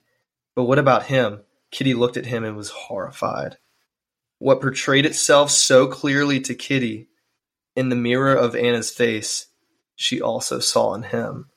But 0.55 0.63
what 0.63 0.79
about 0.79 1.05
him? 1.05 1.41
Kitty 1.71 1.93
looked 1.93 2.17
at 2.17 2.25
him 2.25 2.43
and 2.43 2.57
was 2.57 2.69
horrified 2.69 3.57
what 4.39 4.61
portrayed 4.61 5.05
itself 5.05 5.51
so 5.51 5.87
clearly 5.87 6.39
to 6.39 6.55
Kitty 6.55 7.09
in 7.75 7.89
the 7.89 7.95
mirror 7.95 8.33
of 8.33 8.55
Anna's 8.55 8.89
face, 8.89 9.47
she 9.95 10.21
also 10.21 10.59
saw 10.59 10.95
in 10.95 11.03
him. 11.03 11.49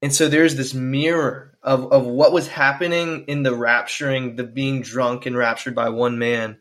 And 0.00 0.14
so 0.14 0.28
there's 0.28 0.54
this 0.54 0.74
mirror 0.74 1.58
of, 1.62 1.90
of 1.90 2.06
what 2.06 2.32
was 2.32 2.46
happening 2.46 3.24
in 3.26 3.42
the 3.42 3.50
rapturing, 3.56 4.36
the 4.36 4.44
being 4.44 4.82
drunk 4.82 5.26
and 5.26 5.36
raptured 5.36 5.74
by 5.74 5.88
one 5.88 6.18
man. 6.18 6.58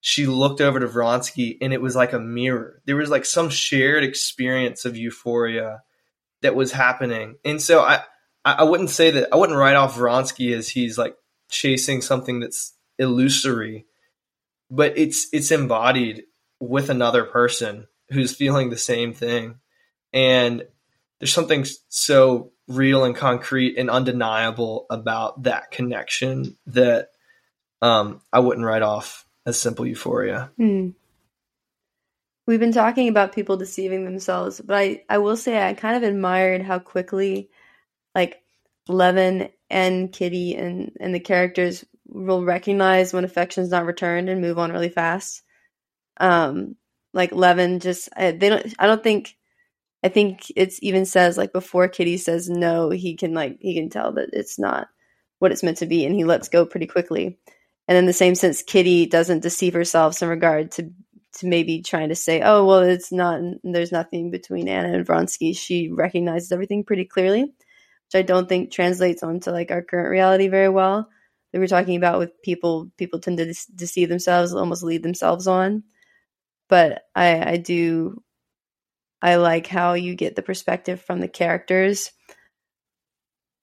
She 0.00 0.26
looked 0.26 0.60
over 0.60 0.80
to 0.80 0.86
Vronsky 0.86 1.58
and 1.60 1.72
it 1.72 1.82
was 1.82 1.94
like 1.96 2.12
a 2.12 2.20
mirror. 2.20 2.80
There 2.86 2.96
was 2.96 3.10
like 3.10 3.26
some 3.26 3.50
shared 3.50 4.04
experience 4.04 4.84
of 4.84 4.96
euphoria 4.96 5.82
that 6.42 6.54
was 6.54 6.72
happening. 6.72 7.36
And 7.44 7.60
so 7.60 7.80
I, 7.80 8.02
I 8.44 8.64
wouldn't 8.64 8.90
say 8.90 9.10
that 9.12 9.28
I 9.32 9.36
wouldn't 9.36 9.58
write 9.58 9.76
off 9.76 9.96
Vronsky 9.96 10.56
as 10.56 10.68
he's 10.68 10.96
like 10.98 11.16
chasing 11.50 12.02
something 12.02 12.40
that's 12.40 12.74
illusory 12.98 13.86
but 14.70 14.96
it's 14.98 15.28
it's 15.32 15.50
embodied 15.50 16.24
with 16.60 16.90
another 16.90 17.24
person 17.24 17.86
who's 18.10 18.34
feeling 18.34 18.70
the 18.70 18.78
same 18.78 19.14
thing 19.14 19.56
and 20.12 20.64
there's 21.18 21.32
something 21.32 21.64
so 21.88 22.52
real 22.68 23.04
and 23.04 23.16
concrete 23.16 23.76
and 23.78 23.90
undeniable 23.90 24.86
about 24.90 25.42
that 25.44 25.70
connection 25.70 26.56
that 26.66 27.08
um, 27.80 28.20
I 28.32 28.40
wouldn't 28.40 28.66
write 28.66 28.82
off 28.82 29.26
as 29.44 29.60
simple 29.60 29.86
euphoria. 29.86 30.50
Hmm. 30.56 30.90
We've 32.48 32.58
been 32.58 32.72
talking 32.72 33.08
about 33.08 33.34
people 33.34 33.58
deceiving 33.58 34.06
themselves, 34.06 34.58
but 34.58 34.74
I, 34.74 35.02
I 35.06 35.18
will 35.18 35.36
say 35.36 35.62
I 35.62 35.74
kind 35.74 35.96
of 35.98 36.02
admired 36.02 36.62
how 36.62 36.78
quickly, 36.78 37.50
like, 38.14 38.42
Levin 38.88 39.50
and 39.68 40.10
Kitty 40.10 40.54
and, 40.54 40.92
and 40.98 41.14
the 41.14 41.20
characters 41.20 41.84
will 42.06 42.42
recognize 42.42 43.12
when 43.12 43.24
affection's 43.24 43.68
not 43.68 43.84
returned 43.84 44.30
and 44.30 44.40
move 44.40 44.58
on 44.58 44.72
really 44.72 44.88
fast. 44.88 45.42
Um, 46.18 46.76
like 47.12 47.32
Levin 47.32 47.80
just 47.80 48.08
I, 48.16 48.30
they 48.30 48.48
don't. 48.48 48.74
I 48.78 48.86
don't 48.86 49.02
think. 49.02 49.36
I 50.02 50.08
think 50.08 50.50
it's 50.56 50.78
even 50.82 51.04
says 51.04 51.36
like 51.36 51.52
before 51.52 51.88
Kitty 51.88 52.16
says 52.16 52.48
no, 52.48 52.90
he 52.90 53.16
can 53.16 53.34
like 53.34 53.58
he 53.60 53.74
can 53.74 53.90
tell 53.90 54.12
that 54.12 54.30
it's 54.32 54.58
not 54.58 54.88
what 55.38 55.52
it's 55.52 55.62
meant 55.62 55.78
to 55.78 55.86
be, 55.86 56.06
and 56.06 56.14
he 56.14 56.24
lets 56.24 56.48
go 56.48 56.64
pretty 56.64 56.86
quickly. 56.86 57.38
And 57.88 57.96
in 57.96 58.06
the 58.06 58.12
same 58.12 58.34
sense, 58.34 58.62
Kitty 58.62 59.06
doesn't 59.06 59.42
deceive 59.42 59.74
herself 59.74 60.22
in 60.22 60.28
regard 60.28 60.72
to 60.72 60.92
to 61.38 61.46
maybe 61.46 61.82
trying 61.82 62.10
to 62.10 62.14
say, 62.14 62.40
oh 62.42 62.64
well, 62.64 62.80
it's 62.80 63.12
not. 63.12 63.40
There's 63.64 63.92
nothing 63.92 64.30
between 64.30 64.68
Anna 64.68 64.92
and 64.92 65.06
Vronsky. 65.06 65.56
She 65.56 65.90
recognizes 65.90 66.52
everything 66.52 66.84
pretty 66.84 67.04
clearly, 67.04 67.42
which 67.42 68.14
I 68.14 68.22
don't 68.22 68.48
think 68.48 68.70
translates 68.70 69.22
onto 69.22 69.50
like 69.50 69.70
our 69.70 69.82
current 69.82 70.10
reality 70.10 70.48
very 70.48 70.68
well 70.68 71.08
we're 71.52 71.66
talking 71.66 71.96
about 71.96 72.18
with 72.18 72.42
people 72.42 72.90
people 72.96 73.20
tend 73.20 73.38
to 73.38 73.54
deceive 73.74 74.08
themselves 74.08 74.54
almost 74.54 74.82
lead 74.82 75.02
themselves 75.02 75.46
on 75.46 75.82
but 76.68 77.02
i 77.14 77.52
i 77.52 77.56
do 77.56 78.22
i 79.22 79.36
like 79.36 79.66
how 79.66 79.94
you 79.94 80.14
get 80.14 80.36
the 80.36 80.42
perspective 80.42 81.00
from 81.00 81.20
the 81.20 81.28
characters 81.28 82.12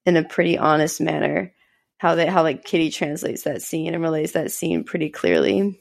in 0.05 0.17
a 0.17 0.23
pretty 0.23 0.57
honest 0.57 0.99
manner 0.99 1.53
how 1.97 2.15
they 2.15 2.25
how 2.25 2.43
like 2.43 2.65
kitty 2.65 2.89
translates 2.89 3.43
that 3.43 3.61
scene 3.61 3.93
and 3.93 4.03
relays 4.03 4.33
that 4.33 4.51
scene 4.51 4.83
pretty 4.83 5.09
clearly 5.09 5.79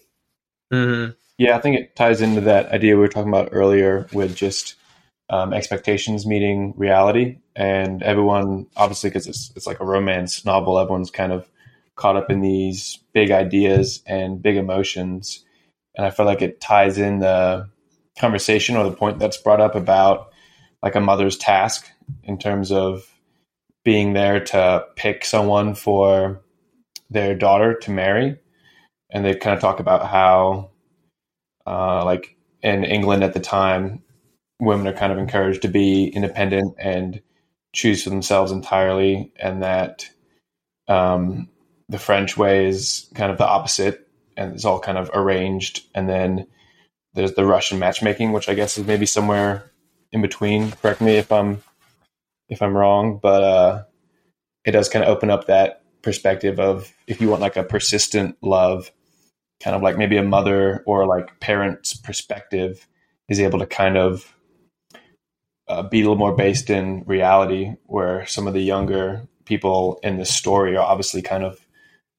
Mm-hmm. 0.72 1.12
Yeah, 1.38 1.56
I 1.56 1.60
think 1.60 1.76
it 1.76 1.96
ties 1.96 2.20
into 2.20 2.40
that 2.42 2.66
idea 2.70 2.94
we 2.94 3.00
were 3.00 3.08
talking 3.08 3.28
about 3.28 3.48
earlier 3.52 4.06
with 4.12 4.36
just 4.36 4.76
um, 5.30 5.52
expectations 5.52 6.26
meeting 6.26 6.74
reality, 6.76 7.38
and 7.56 8.02
everyone 8.02 8.66
obviously 8.76 9.10
because 9.10 9.26
it's 9.26 9.50
it's 9.56 9.66
like 9.66 9.80
a 9.80 9.84
romance 9.84 10.44
novel, 10.44 10.78
everyone's 10.78 11.10
kind 11.10 11.32
of 11.32 11.48
caught 11.96 12.16
up 12.16 12.30
in 12.30 12.40
these 12.40 12.98
big 13.12 13.30
ideas 13.30 14.02
and 14.06 14.42
big 14.42 14.56
emotions, 14.56 15.44
and 15.96 16.06
I 16.06 16.10
feel 16.10 16.26
like 16.26 16.42
it 16.42 16.60
ties 16.60 16.98
in 16.98 17.18
the 17.18 17.68
conversation 18.18 18.76
or 18.76 18.84
the 18.84 18.96
point 18.96 19.18
that's 19.18 19.36
brought 19.36 19.60
up 19.60 19.74
about 19.74 20.30
like 20.82 20.94
a 20.94 21.00
mother's 21.00 21.36
task 21.36 21.88
in 22.22 22.38
terms 22.38 22.70
of 22.70 23.04
being 23.84 24.12
there 24.12 24.40
to 24.40 24.84
pick 24.96 25.24
someone 25.24 25.74
for 25.74 26.42
their 27.10 27.34
daughter 27.34 27.74
to 27.74 27.90
marry. 27.90 28.38
And 29.10 29.24
they 29.24 29.34
kind 29.34 29.54
of 29.54 29.60
talk 29.60 29.80
about 29.80 30.06
how 30.08 30.70
uh, 31.66 32.04
like 32.04 32.36
in 32.62 32.84
england 32.84 33.22
at 33.24 33.34
the 33.34 33.40
time 33.40 34.02
women 34.60 34.86
are 34.86 34.92
kind 34.92 35.12
of 35.12 35.18
encouraged 35.18 35.62
to 35.62 35.68
be 35.68 36.06
independent 36.08 36.74
and 36.78 37.20
choose 37.74 38.02
for 38.04 38.10
themselves 38.10 38.52
entirely 38.52 39.32
and 39.40 39.62
that 39.62 40.08
um, 40.88 41.48
the 41.88 41.98
french 41.98 42.36
way 42.36 42.66
is 42.66 43.10
kind 43.14 43.32
of 43.32 43.38
the 43.38 43.46
opposite 43.46 44.04
and 44.36 44.54
it's 44.54 44.64
all 44.64 44.80
kind 44.80 44.98
of 44.98 45.10
arranged. 45.14 45.84
And 45.94 46.08
then 46.08 46.46
there's 47.14 47.34
the 47.34 47.44
russian 47.44 47.78
matchmaking 47.78 48.32
which 48.32 48.48
i 48.48 48.54
guess 48.54 48.76
is 48.76 48.86
maybe 48.86 49.06
somewhere 49.06 49.70
in 50.10 50.20
between. 50.20 50.72
Correct 50.72 51.00
me 51.00 51.16
if 51.16 51.30
i'm 51.30 51.62
if 52.48 52.60
i'm 52.60 52.76
wrong 52.76 53.18
but 53.22 53.42
uh, 53.42 53.82
it 54.64 54.72
does 54.72 54.88
kind 54.88 55.04
of 55.04 55.10
open 55.10 55.30
up 55.30 55.46
that 55.46 55.82
perspective 56.02 56.60
of 56.60 56.92
if 57.06 57.20
you 57.20 57.28
want 57.28 57.40
like 57.40 57.56
a 57.56 57.64
persistent 57.64 58.36
love 58.42 58.90
kind 59.62 59.74
of 59.76 59.82
like 59.82 59.96
maybe 59.96 60.16
a 60.16 60.22
mother 60.22 60.82
or 60.86 61.06
like 61.06 61.38
parent's 61.40 61.94
perspective 61.94 62.86
is 63.28 63.40
able 63.40 63.58
to 63.58 63.66
kind 63.66 63.96
of 63.96 64.34
uh, 65.68 65.82
be 65.82 66.00
a 66.00 66.02
little 66.02 66.16
more 66.16 66.34
based 66.36 66.68
in 66.70 67.02
reality 67.06 67.74
where 67.86 68.26
some 68.26 68.46
of 68.46 68.52
the 68.54 68.60
younger 68.60 69.26
people 69.46 69.98
in 70.02 70.18
this 70.18 70.34
story 70.34 70.76
are 70.76 70.84
obviously 70.84 71.22
kind 71.22 71.44
of 71.44 71.66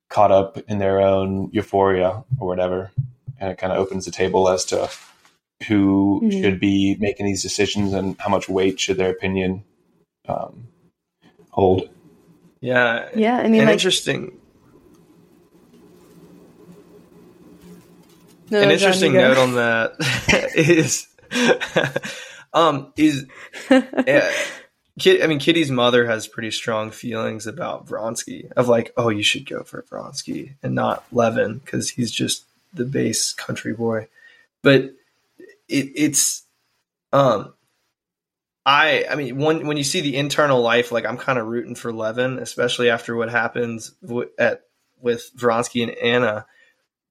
caught 0.09 0.31
up 0.31 0.57
in 0.67 0.79
their 0.79 1.01
own 1.01 1.49
euphoria 1.51 2.23
or 2.39 2.47
whatever 2.47 2.91
and 3.39 3.51
it 3.51 3.57
kind 3.57 3.71
of 3.73 3.77
opens 3.79 4.05
the 4.05 4.11
table 4.11 4.47
as 4.49 4.65
to 4.65 4.89
who 5.67 6.21
Mhm. 6.23 6.41
should 6.41 6.59
be 6.59 6.95
making 6.99 7.25
these 7.25 7.41
decisions 7.41 7.93
and 7.93 8.15
how 8.19 8.29
much 8.29 8.49
weight 8.49 8.79
should 8.79 8.97
their 8.97 9.09
opinion 9.11 9.63
um, 10.27 10.67
hold 11.51 11.89
Yeah. 12.61 13.09
yeah 13.15 13.37
i 13.37 13.47
mean 13.47 13.65
like 13.65 13.73
interesting 13.73 14.37
no, 18.49 18.61
an 18.61 18.71
interesting 18.71 19.13
note 19.13 19.37
on 19.37 19.55
that 19.55 19.95
is 20.55 21.07
um 22.53 22.93
is 22.95 23.25
Kid, 24.97 25.21
I 25.21 25.27
mean, 25.27 25.39
Kitty's 25.39 25.71
mother 25.71 26.05
has 26.05 26.25
pretty 26.25 26.51
strong 26.51 26.89
feelings 26.91 27.47
about 27.47 27.85
Vronsky, 27.85 28.49
of 28.53 28.69
like, 28.69 28.93
oh, 28.95 29.09
you 29.09 29.23
should 29.23 29.47
go 29.47 29.63
for 29.63 29.83
Vronsky 29.83 30.53
and 30.63 30.73
not 30.73 31.03
Levin 31.11 31.57
because 31.57 31.89
he's 31.89 32.11
just 32.11 32.45
the 32.73 32.85
base 32.85 33.33
country 33.33 33.73
boy, 33.73 34.07
but 34.61 34.83
it, 35.67 35.91
it's 35.95 36.43
um 37.11 37.53
I 38.65 39.05
I 39.09 39.15
mean 39.15 39.37
when 39.37 39.67
when 39.67 39.77
you 39.77 39.83
see 39.83 39.99
the 39.99 40.15
internal 40.15 40.61
life, 40.61 40.91
like 40.93 41.05
I'm 41.05 41.17
kind 41.17 41.39
of 41.39 41.47
rooting 41.47 41.75
for 41.75 41.91
Levin, 41.91 42.39
especially 42.39 42.89
after 42.89 43.15
what 43.15 43.29
happens 43.29 43.89
w- 44.01 44.29
at 44.39 44.61
with 45.01 45.29
Vronsky 45.35 45.83
and 45.83 45.91
Anna. 45.91 46.45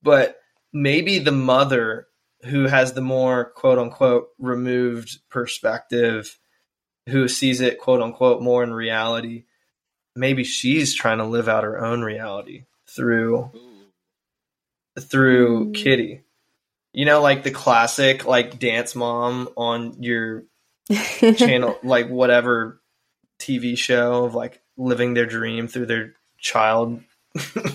But 0.03 0.39
maybe 0.75 1.19
the 1.21 1.33
mother 1.33 2.09
who 2.45 2.65
has 2.65 2.93
the 2.93 3.01
more 3.01 3.47
quote 3.53 3.79
unquote 3.79 4.29
removed 4.39 5.21
perspective, 5.31 6.39
who 7.09 7.29
sees 7.29 7.63
it 7.63 7.79
quote 7.79 8.03
unquote 8.03 8.43
more 8.43 8.63
in 8.63 8.75
reality, 8.75 9.45
maybe 10.15 10.45
she's 10.45 10.95
trying 10.95 11.19
to 11.19 11.25
live 11.25 11.49
out 11.49 11.65
her 11.65 11.83
own 11.83 12.03
reality 12.03 12.65
through 12.87 13.51
through 15.01 15.67
Mm. 15.67 15.75
Kitty. 15.75 16.21
You 16.93 17.05
know, 17.05 17.21
like 17.21 17.43
the 17.43 17.51
classic 17.51 18.25
like 18.27 18.59
dance 18.59 18.95
mom 18.95 19.49
on 19.57 20.03
your 20.03 20.45
channel, 21.37 21.79
like 21.83 22.09
whatever 22.09 22.81
TV 23.41 23.77
show 23.77 24.25
of 24.25 24.35
like 24.35 24.61
living 24.77 25.15
their 25.15 25.27
dream 25.27 25.67
through 25.67 25.87
their 25.87 26.15
child. 26.39 27.03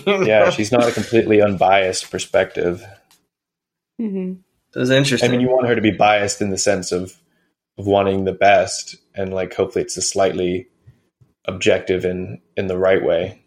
You 0.06 0.24
Yeah, 0.24 0.50
she's 0.50 0.72
not 0.72 0.88
a 0.88 0.92
completely 0.92 1.40
unbiased 1.40 2.10
perspective. 2.10 2.84
hmm 3.98 4.34
it 4.74 4.78
was 4.78 4.90
interesting. 4.90 5.28
I 5.28 5.32
mean, 5.32 5.40
you 5.40 5.50
want 5.50 5.66
her 5.66 5.74
to 5.74 5.80
be 5.80 5.90
biased 5.90 6.40
in 6.40 6.50
the 6.50 6.58
sense 6.58 6.92
of 6.92 7.16
of 7.78 7.86
wanting 7.86 8.24
the 8.24 8.32
best, 8.32 8.96
and 9.14 9.32
like 9.32 9.54
hopefully 9.54 9.84
it's 9.84 9.96
a 9.96 10.02
slightly 10.02 10.68
objective 11.46 12.04
in 12.04 12.40
in 12.56 12.66
the 12.66 12.78
right 12.78 13.02
way 13.02 13.42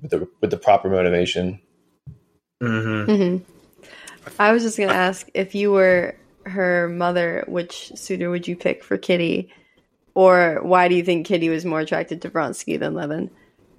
with 0.00 0.10
the 0.10 0.28
with 0.40 0.50
the 0.50 0.56
proper 0.56 0.88
motivation. 0.88 1.60
hmm 2.60 3.04
hmm 3.04 3.36
I 4.38 4.52
was 4.52 4.62
just 4.62 4.76
gonna 4.76 4.92
ask 4.92 5.28
if 5.34 5.54
you 5.54 5.70
were 5.70 6.16
her 6.46 6.88
mother, 6.88 7.44
which 7.46 7.92
suitor 7.94 8.30
would 8.30 8.48
you 8.48 8.56
pick 8.56 8.82
for 8.82 8.98
Kitty, 8.98 9.52
or 10.14 10.58
why 10.62 10.88
do 10.88 10.94
you 10.94 11.04
think 11.04 11.26
Kitty 11.26 11.48
was 11.48 11.64
more 11.64 11.80
attracted 11.80 12.22
to 12.22 12.30
Vronsky 12.30 12.78
than 12.78 12.94
Levin? 12.94 13.30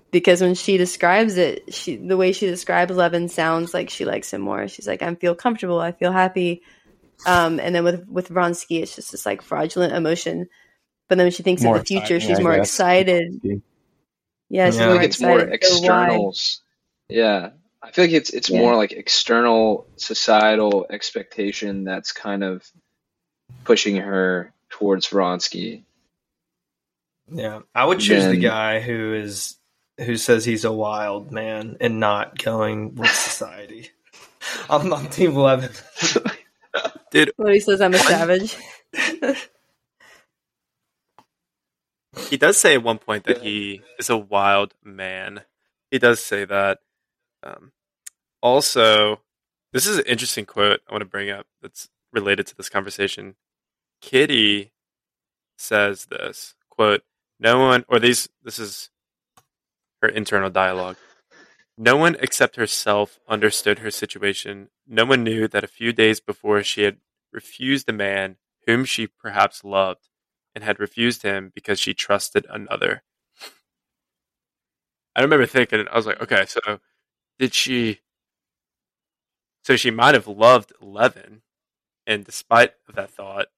Because 0.09 0.41
when 0.41 0.55
she 0.55 0.77
describes 0.77 1.37
it, 1.37 1.73
she 1.73 1.97
the 1.97 2.15
way 2.17 2.31
she 2.31 2.47
describes 2.47 2.95
Levin 2.95 3.27
sounds 3.27 3.73
like 3.73 3.89
she 3.89 4.05
likes 4.05 4.31
him 4.31 4.41
more. 4.41 4.67
She's 4.67 4.87
like, 4.87 5.01
"I 5.01 5.15
feel 5.15 5.35
comfortable, 5.35 5.79
I 5.79 5.91
feel 5.91 6.13
happy," 6.13 6.61
um, 7.25 7.59
and 7.59 7.75
then 7.75 7.83
with 7.83 8.07
with 8.07 8.29
Vronsky, 8.29 8.81
it's 8.81 8.95
just 8.95 9.11
this 9.11 9.25
like 9.25 9.41
fraudulent 9.41 9.93
emotion. 9.93 10.47
But 11.09 11.17
then 11.17 11.25
when 11.25 11.31
she 11.31 11.43
thinks 11.43 11.61
More 11.61 11.75
of 11.75 11.81
the 11.81 11.85
future, 11.85 12.19
she's 12.19 12.39
I 12.39 12.43
more 12.43 12.53
excited. 12.53 13.39
Yeah, 14.49 14.69
she's 14.69 14.77
Yeah. 14.77 14.85
I 14.85 14.87
more 14.87 14.87
feel 14.87 14.95
like 14.95 15.05
it's 15.05 15.21
more 15.21 15.39
excited. 15.39 15.63
So 15.63 15.77
externals. 15.77 16.61
Yeah. 17.09 17.49
I 17.81 17.91
feel 17.91 18.05
like 18.05 18.13
it's 18.13 18.29
it's 18.29 18.49
Yeah. 18.49 18.59
more 18.59 18.75
like 18.75 18.91
external 18.91 19.87
societal 19.97 20.87
expectation 20.89 21.83
that's 21.83 22.11
kind 22.11 22.43
of 22.43 22.69
pushing 23.63 23.97
her 23.97 24.53
towards 24.69 25.07
Vronsky. 25.07 25.83
Yeah, 27.31 27.61
I 27.75 27.85
would 27.85 27.99
choose 27.99 28.25
the 28.25 28.37
guy 28.37 28.79
who 28.79 29.13
is 29.13 29.56
who 29.99 30.17
says 30.17 30.45
he's 30.45 30.65
a 30.65 30.71
wild 30.71 31.31
man 31.31 31.77
and 31.81 31.99
not 31.99 32.37
going 32.37 32.95
with 32.95 33.09
society. 33.13 33.89
I'm 34.69 34.91
on 34.93 35.09
Team 35.09 35.35
Levin. 35.35 35.71
Dude, 37.11 37.31
What 37.37 37.53
he 37.53 37.59
says, 37.59 37.81
I'm 37.81 37.93
a 37.93 37.97
savage. 37.97 38.55
he 42.29 42.37
does 42.37 42.57
say 42.57 42.75
at 42.75 42.83
one 42.83 42.97
point 42.97 43.25
that 43.25 43.41
he 43.41 43.81
is 43.99 44.09
a 44.09 44.17
wild 44.17 44.73
man. 44.83 45.41
He 45.91 45.99
does 45.99 46.19
say 46.21 46.45
that. 46.45 46.79
Um, 47.43 47.71
also, 48.41 49.21
this 49.73 49.85
is 49.85 49.97
an 49.99 50.05
interesting 50.05 50.45
quote 50.45 50.81
I 50.87 50.91
want 50.91 51.01
to 51.01 51.05
bring 51.05 51.29
up 51.29 51.47
that's 51.61 51.89
related 52.11 52.47
to 52.47 52.55
this 52.55 52.69
conversation. 52.69 53.35
Kitty 54.01 54.71
says 55.57 56.05
this 56.05 56.55
quote: 56.69 57.03
"No 57.39 57.59
one, 57.59 57.85
or 57.87 57.99
these, 57.99 58.29
this 58.43 58.59
is 58.59 58.89
her 60.01 60.09
internal 60.09 60.49
dialogue. 60.49 60.97
No 61.77 61.95
one 61.95 62.15
except 62.19 62.55
herself 62.55 63.19
understood 63.27 63.79
her 63.79 63.91
situation. 63.91 64.69
No 64.87 65.05
one 65.05 65.23
knew 65.23 65.47
that 65.47 65.63
a 65.63 65.67
few 65.67 65.93
days 65.93 66.19
before 66.19 66.63
she 66.63 66.83
had 66.83 66.97
refused 67.31 67.87
a 67.89 67.93
man 67.93 68.37
whom 68.65 68.85
she 68.85 69.07
perhaps 69.07 69.63
loved." 69.63 70.09
and 70.57 70.63
had 70.63 70.79
refused 70.79 71.21
him 71.21 71.51
because 71.53 71.79
she 71.79 71.93
trusted 71.93 72.47
another. 72.49 73.03
I 75.15 75.21
remember 75.21 75.45
thinking, 75.45 75.85
I 75.87 75.95
was 75.95 76.07
like, 76.07 76.19
okay, 76.19 76.47
so 76.47 76.79
did 77.37 77.53
she? 77.53 77.99
So 79.63 79.75
she 79.75 79.91
might 79.91 80.15
have 80.15 80.25
loved 80.25 80.73
Levin, 80.81 81.43
and 82.07 82.25
despite 82.25 82.73
that 82.91 83.11
thought, 83.11 83.49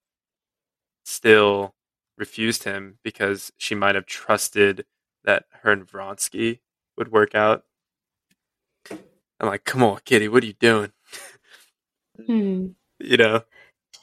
still 1.06 1.74
refused 2.18 2.66
him 2.66 3.00
because 3.02 3.54
she 3.56 3.76
might 3.76 3.96
have 3.96 4.06
trusted 4.06 4.84
that 5.26 5.46
her 5.64 5.72
and 5.72 5.88
Vronsky 5.88 6.60
would 6.98 7.12
work 7.12 7.36
out. 7.36 7.64
I'm 8.92 9.48
like, 9.48 9.64
come 9.64 9.84
on, 9.84 10.00
Kitty, 10.06 10.28
what 10.28 10.44
are 10.44 10.48
you 10.48 10.54
doing? 10.54 10.92
Hmm. 12.26 12.68
You 13.02 13.16
know, 13.16 13.44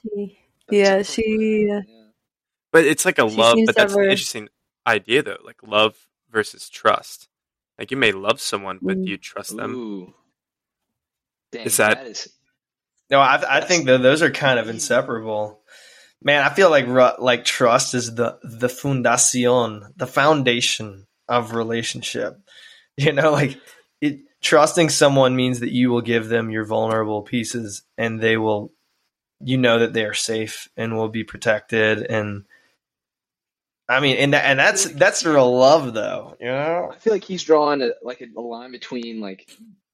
She, 0.02 0.38
yeah, 0.70 1.02
she. 1.02 1.68
uh, 1.70 1.82
But 2.72 2.86
it's 2.86 3.04
like 3.04 3.18
a 3.18 3.24
love, 3.26 3.58
but 3.66 3.72
to 3.72 3.78
that's 3.82 3.92
an 3.94 4.04
interesting 4.04 4.48
idea 4.86 5.22
though. 5.22 5.36
Like 5.44 5.62
love 5.62 6.08
versus 6.30 6.70
trust. 6.70 7.28
Like 7.78 7.90
you 7.90 7.98
may 7.98 8.12
love 8.12 8.40
someone, 8.40 8.78
but 8.80 8.96
Mm. 8.96 9.04
do 9.04 9.10
you 9.10 9.18
trust 9.18 9.54
them? 9.54 9.74
Ooh. 9.74 10.14
Dang, 11.52 11.66
Is 11.66 11.76
that- 11.76 11.98
that 11.98 12.06
is 12.06 12.32
No, 13.10 13.20
I, 13.20 13.58
I 13.58 13.60
think 13.60 13.84
that 13.84 13.98
those 14.00 14.22
are 14.22 14.30
kind 14.30 14.58
of 14.58 14.70
inseparable. 14.70 15.60
Man, 16.22 16.42
I 16.42 16.50
feel 16.50 16.70
like 16.70 16.86
like 17.18 17.44
trust 17.44 17.94
is 17.94 18.14
the 18.14 18.38
the 18.42 18.68
fundacion, 18.68 19.92
the 19.96 20.06
foundation 20.06 21.06
of 21.28 21.54
relationship. 21.54 22.38
You 22.98 23.12
know, 23.12 23.32
like 23.32 23.60
it, 24.00 24.20
trusting 24.40 24.88
someone 24.88 25.36
means 25.36 25.60
that 25.60 25.70
you 25.70 25.90
will 25.90 26.00
give 26.00 26.28
them 26.28 26.48
your 26.48 26.64
vulnerable 26.64 27.20
pieces, 27.20 27.82
and 27.98 28.18
they 28.18 28.38
will, 28.38 28.72
you 29.38 29.58
know, 29.58 29.80
that 29.80 29.92
they 29.92 30.06
are 30.06 30.14
safe 30.14 30.70
and 30.78 30.96
will 30.96 31.10
be 31.10 31.22
protected. 31.22 32.04
And 32.04 32.46
I 33.86 34.00
mean, 34.00 34.16
and 34.16 34.34
and 34.34 34.58
that's 34.58 34.84
that's 34.84 35.26
real 35.26 35.58
love, 35.58 35.92
though. 35.92 36.38
You 36.40 36.46
know, 36.46 36.90
I 36.90 36.98
feel 36.98 37.12
like 37.12 37.24
he's 37.24 37.42
drawing 37.44 37.82
a, 37.82 37.90
like 38.02 38.22
a 38.22 38.40
line 38.40 38.72
between 38.72 39.20
like 39.20 39.46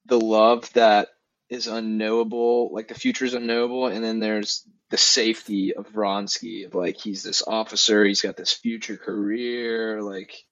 the 0.06 0.20
love 0.20 0.72
that 0.74 1.08
is 1.50 1.66
unknowable, 1.66 2.72
like 2.72 2.88
the 2.88 2.94
future 2.94 3.24
is 3.24 3.34
unknowable, 3.34 3.88
and 3.88 4.04
then 4.04 4.20
there's 4.20 4.64
the 4.92 4.98
safety 4.98 5.74
of 5.74 5.88
Vronsky. 5.88 6.66
Of 6.66 6.74
like 6.74 6.98
he's 6.98 7.22
this 7.24 7.42
officer, 7.44 8.04
he's 8.04 8.20
got 8.20 8.36
this 8.36 8.52
future 8.52 8.98
career, 8.98 10.02
like 10.02 10.44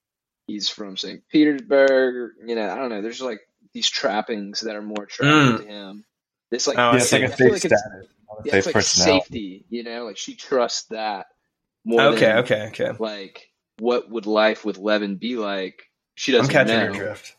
he's 0.46 0.68
from 0.70 0.96
St. 0.96 1.22
Petersburg. 1.28 2.32
You 2.44 2.56
know, 2.56 2.68
I 2.68 2.76
don't 2.76 2.88
know. 2.88 3.02
There's 3.02 3.20
like 3.20 3.40
these 3.74 3.88
trappings 3.88 4.60
that 4.60 4.74
are 4.74 4.82
more 4.82 5.04
attractive 5.04 5.60
hmm. 5.60 5.66
to 5.66 5.72
him. 5.72 6.04
This 6.50 6.66
like 6.66 6.78
Oh, 6.78 6.96
it's 6.96 7.10
see. 7.10 7.20
like 7.20 7.30
a 7.30 7.32
I 7.34 7.36
feel 7.36 7.46
safe 7.46 7.52
like 7.52 7.64
it's- 7.66 7.80
status, 7.80 8.08
not 8.28 8.38
a 8.38 8.42
yeah, 8.46 8.52
safe 8.52 8.66
it's 8.66 8.74
like 8.74 8.84
safety. 8.84 9.66
You 9.68 9.84
know, 9.84 10.04
like 10.06 10.16
she 10.16 10.34
trusts 10.34 10.88
that 10.88 11.26
more 11.84 12.00
okay, 12.00 12.20
than 12.20 12.38
okay, 12.38 12.66
okay. 12.68 12.92
like 12.98 13.50
what 13.78 14.10
would 14.10 14.26
life 14.26 14.64
with 14.64 14.78
Levin 14.78 15.16
be 15.16 15.36
like? 15.36 15.82
She 16.14 16.32
I'm 16.32 16.38
doesn't 16.38 16.52
catching 16.52 16.76
know 16.76 16.84
your 16.84 16.92
drift. 16.94 17.36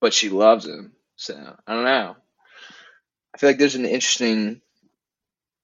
but 0.00 0.14
she 0.14 0.30
loves 0.30 0.64
him. 0.64 0.92
So 1.16 1.34
I 1.66 1.74
don't 1.74 1.84
know. 1.84 2.16
I 3.34 3.38
feel 3.38 3.50
like 3.50 3.58
there's 3.58 3.74
an 3.74 3.84
interesting 3.84 4.60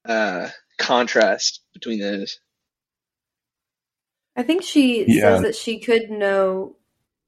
uh, 0.09 0.49
contrast 0.79 1.61
between 1.75 2.01
those. 2.01 2.41
I 4.37 4.43
think 4.43 4.63
she 4.63 5.09
Yeah. 5.09 5.23
says 5.23 5.43
that 5.43 5.57
she 5.57 5.81
could 5.81 6.11
know, 6.11 6.77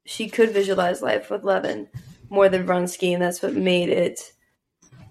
she 0.07 0.29
could 0.29 0.51
visualize 0.53 1.03
life 1.03 1.31
with 1.31 1.45
Levin 1.45 1.89
more 2.31 2.49
than 2.49 2.67
Vronsky, 2.67 3.13
and 3.13 3.23
that's 3.23 3.43
what 3.43 3.55
made 3.55 3.89
it 3.91 4.33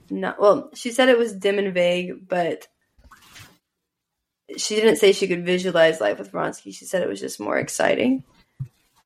not. 0.09 0.39
Well, 0.39 0.71
she 0.73 0.91
said 0.91 1.09
it 1.09 1.17
was 1.17 1.33
dim 1.33 1.59
and 1.59 1.73
vague, 1.73 2.27
but 2.27 2.67
she 4.57 4.75
didn't 4.75 4.95
say 4.95 5.11
she 5.11 5.27
could 5.27 5.45
visualize 5.45 6.01
life 6.01 6.19
with 6.19 6.31
Vronsky. 6.31 6.73
She 6.73 6.85
said 6.85 7.03
it 7.03 7.09
was 7.09 7.19
just 7.19 7.39
more 7.39 7.57
exciting. 7.57 8.23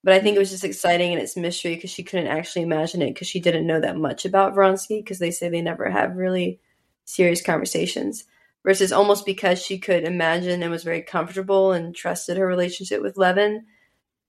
But 0.04 0.14
I 0.14 0.20
think 0.20 0.36
it 0.36 0.40
was 0.40 0.52
just 0.52 0.66
exciting 0.66 1.14
in 1.14 1.20
its 1.20 1.38
mystery 1.38 1.76
because 1.76 1.90
she 1.90 2.04
couldn't 2.04 2.28
actually 2.28 2.64
imagine 2.64 3.02
it 3.02 3.14
because 3.14 3.28
she 3.28 3.40
didn't 3.40 3.68
know 3.68 3.80
that 3.80 3.98
much 3.98 4.26
about 4.26 4.54
Vronsky 4.54 5.00
because 5.00 5.20
they 5.20 5.32
say 5.32 5.50
they 5.50 5.62
never 5.62 5.90
have 5.90 6.16
really 6.18 6.60
serious 7.06 7.42
conversations 7.42 8.26
versus 8.64 8.92
almost 8.92 9.26
because 9.26 9.62
she 9.62 9.78
could 9.78 10.04
imagine 10.04 10.62
and 10.62 10.72
was 10.72 10.84
very 10.84 11.02
comfortable 11.02 11.72
and 11.72 11.96
trusted 11.96 12.38
her 12.38 12.48
relationship 12.48 13.02
with 13.02 13.18
Levin, 13.18 13.66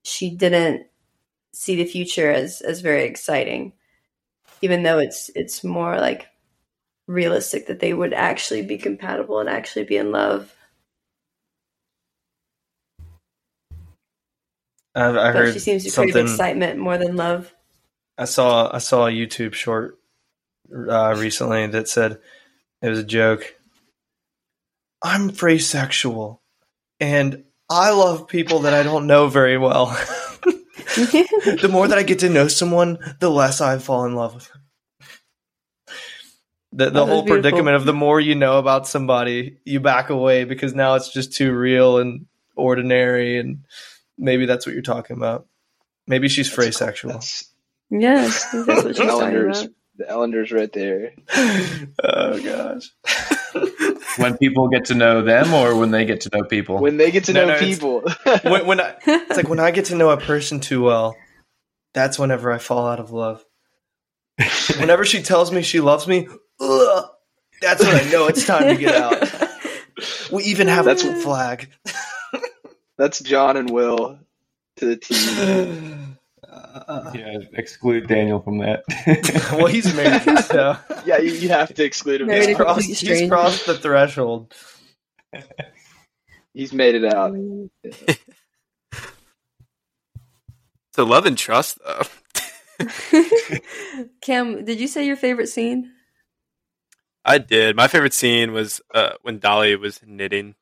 she 0.02 0.34
didn't 0.34 0.86
see 1.52 1.76
the 1.76 1.84
future 1.84 2.30
as 2.30 2.60
as 2.60 2.80
very 2.80 3.04
exciting, 3.04 3.72
even 4.60 4.82
though 4.82 4.98
it's 4.98 5.30
it's 5.34 5.64
more 5.64 5.98
like 5.98 6.26
realistic 7.06 7.66
that 7.66 7.80
they 7.80 7.92
would 7.92 8.12
actually 8.12 8.62
be 8.62 8.78
compatible 8.78 9.38
and 9.38 9.48
actually 9.48 9.84
be 9.84 9.96
in 9.96 10.10
love. 10.10 10.54
I, 14.94 15.08
I 15.08 15.32
But 15.32 15.52
she 15.52 15.58
seems 15.58 15.84
to 15.84 15.90
crave 15.90 16.16
excitement 16.16 16.78
more 16.78 16.98
than 16.98 17.16
love. 17.16 17.52
I 18.16 18.26
saw 18.26 18.70
I 18.72 18.78
saw 18.78 19.06
a 19.06 19.10
YouTube 19.10 19.54
short 19.54 19.98
uh, 20.72 21.14
recently 21.16 21.66
that 21.68 21.88
said 21.88 22.18
it 22.80 22.88
was 22.88 23.00
a 23.00 23.04
joke. 23.04 23.56
I'm 25.04 25.30
fraysexual, 25.30 26.38
and 26.98 27.44
I 27.68 27.90
love 27.90 28.26
people 28.26 28.60
that 28.60 28.72
I 28.72 28.82
don't 28.82 29.06
know 29.06 29.28
very 29.28 29.58
well. 29.58 29.86
the 30.96 31.68
more 31.70 31.86
that 31.86 31.98
I 31.98 32.02
get 32.02 32.20
to 32.20 32.30
know 32.30 32.48
someone, 32.48 32.98
the 33.20 33.28
less 33.30 33.60
I 33.60 33.78
fall 33.78 34.06
in 34.06 34.14
love 34.14 34.34
with 34.34 34.48
them. 34.48 34.62
The, 36.72 36.90
the 36.90 37.06
whole 37.06 37.22
beautiful. 37.22 37.42
predicament 37.42 37.76
of 37.76 37.84
the 37.84 37.92
more 37.92 38.18
you 38.18 38.34
know 38.34 38.58
about 38.58 38.88
somebody, 38.88 39.58
you 39.64 39.78
back 39.78 40.08
away 40.08 40.44
because 40.44 40.74
now 40.74 40.94
it's 40.94 41.12
just 41.12 41.34
too 41.34 41.52
real 41.52 41.98
and 41.98 42.26
ordinary, 42.56 43.38
and 43.38 43.66
maybe 44.16 44.46
that's 44.46 44.64
what 44.64 44.72
you're 44.72 44.82
talking 44.82 45.16
about. 45.16 45.46
Maybe 46.06 46.28
she's 46.28 46.50
fraysexual. 46.50 47.12
That's 47.12 47.52
yes, 47.90 48.46
I 48.52 48.62
that's 48.62 48.84
what 48.84 48.96
she's 48.96 49.06
talking 49.06 49.36
about. 49.36 49.68
The 49.96 50.04
Ellender's 50.10 50.50
right 50.52 50.72
there. 50.72 51.12
oh 52.02 52.42
gosh. 52.42 52.90
when 54.16 54.36
people 54.38 54.68
get 54.68 54.86
to 54.86 54.94
know 54.94 55.22
them 55.22 55.52
or 55.54 55.76
when 55.76 55.90
they 55.90 56.04
get 56.04 56.22
to 56.22 56.30
know 56.32 56.44
people. 56.44 56.78
When 56.78 56.96
they 56.96 57.10
get 57.10 57.24
to 57.24 57.32
No, 57.32 57.42
know 57.42 57.46
no, 57.48 57.54
it's- 57.54 57.74
people. 57.74 58.02
when, 58.50 58.66
when 58.66 58.80
I, 58.80 58.96
it's 59.06 59.36
like 59.36 59.48
when 59.48 59.60
I 59.60 59.70
get 59.70 59.86
to 59.86 59.94
know 59.94 60.10
a 60.10 60.16
person 60.20 60.60
too 60.60 60.82
well, 60.82 61.16
that's 61.92 62.18
whenever 62.18 62.50
I 62.52 62.58
fall 62.58 62.86
out 62.88 62.98
of 63.00 63.10
love. 63.12 63.44
Whenever 64.80 65.04
she 65.04 65.22
tells 65.22 65.52
me 65.52 65.62
she 65.62 65.78
loves 65.80 66.08
me, 66.08 66.26
ugh, 66.60 67.04
that's 67.60 67.84
when 67.84 67.94
I 67.94 68.10
know 68.10 68.26
it's 68.26 68.44
time 68.44 68.64
to 68.74 68.76
get 68.76 68.94
out. 68.96 69.22
We 70.32 70.42
even 70.44 70.66
have 70.66 70.86
That's- 70.86 71.04
a 71.06 71.14
flag. 71.14 71.70
That's 72.98 73.20
John 73.20 73.56
and 73.56 73.70
Will 73.70 74.18
to 74.76 74.86
the 74.86 74.96
team. 74.96 76.00
Uh, 76.74 77.12
yeah, 77.14 77.38
exclude 77.52 78.08
Daniel 78.08 78.40
from 78.40 78.58
that. 78.58 78.82
well, 79.52 79.66
he's 79.66 79.94
married, 79.94 80.22
so 80.44 80.76
Yeah, 81.06 81.18
you, 81.18 81.32
you 81.32 81.48
have 81.48 81.72
to 81.72 81.84
exclude 81.84 82.20
him. 82.20 82.26
Married 82.26 82.48
he's 82.48 82.56
crossed, 82.56 82.86
he's 82.88 83.28
crossed 83.28 83.66
the 83.66 83.78
threshold. 83.78 84.52
He's 86.52 86.72
made 86.72 86.96
it 86.96 87.04
out. 87.04 87.36
To 90.94 91.04
love 91.04 91.26
and 91.26 91.38
trust, 91.38 91.78
though. 91.84 92.02
Cam, 94.20 94.64
did 94.64 94.80
you 94.80 94.88
say 94.88 95.06
your 95.06 95.16
favorite 95.16 95.48
scene? 95.48 95.92
I 97.24 97.38
did. 97.38 97.76
My 97.76 97.88
favorite 97.88 98.14
scene 98.14 98.52
was 98.52 98.80
uh, 98.92 99.12
when 99.22 99.38
Dolly 99.38 99.76
was 99.76 100.00
knitting 100.04 100.56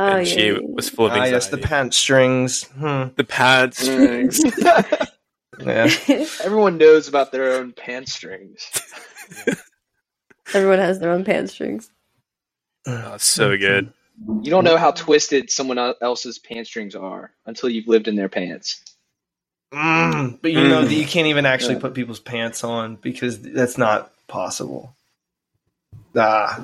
Oh, 0.00 0.06
and 0.18 0.26
yeah, 0.26 0.32
she 0.34 0.46
yeah, 0.46 0.52
yeah. 0.52 0.58
was 0.62 0.88
full 0.88 1.06
of 1.06 1.12
anxiety. 1.12 1.32
Ah, 1.32 1.34
anxiety. 1.34 1.34
yes, 1.34 1.48
the 1.48 1.58
pant 1.68 1.94
strings. 1.94 2.62
Hmm. 2.64 3.04
the 3.16 3.24
pad 3.24 3.74
strings. 3.74 4.40
Yeah. 5.60 5.90
Everyone 6.44 6.78
knows 6.78 7.08
about 7.08 7.32
their 7.32 7.54
own 7.54 7.72
pant 7.72 8.08
strings. 8.08 8.70
Everyone 10.54 10.78
has 10.78 11.00
their 11.00 11.10
own 11.10 11.24
pant 11.24 11.50
strings. 11.50 11.90
Oh, 12.86 12.92
that's 13.10 13.24
so 13.24 13.56
good. 13.56 13.92
You 14.42 14.50
don't 14.50 14.62
know 14.62 14.76
how 14.76 14.92
twisted 14.92 15.50
someone 15.50 15.78
else's 16.00 16.38
pant 16.38 16.68
strings 16.68 16.94
are 16.94 17.32
until 17.44 17.68
you've 17.70 17.88
lived 17.88 18.06
in 18.06 18.14
their 18.14 18.28
pants. 18.28 18.80
Mm, 19.74 20.40
but 20.40 20.52
you 20.52 20.62
know 20.68 20.82
Mm. 20.84 20.88
that 20.88 20.94
you 20.94 21.04
can't 21.06 21.26
even 21.26 21.44
actually 21.44 21.74
Yeah. 21.74 21.80
put 21.80 21.94
people's 21.94 22.20
pants 22.20 22.62
on 22.62 22.94
because 22.96 23.40
that's 23.40 23.76
not 23.76 24.12
possible. 24.28 24.94
Ah, 26.16 26.62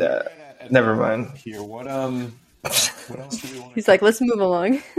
uh, 0.00 0.22
never 0.70 0.94
mind. 0.96 1.36
Here, 1.38 1.62
what 1.62 1.86
um, 1.88 2.38
what 2.62 3.18
else 3.20 3.40
do 3.40 3.52
we 3.52 3.60
want? 3.60 3.74
He's 3.74 3.88
like, 3.88 4.02
let's 4.02 4.20
move 4.20 4.40
along. 4.40 4.82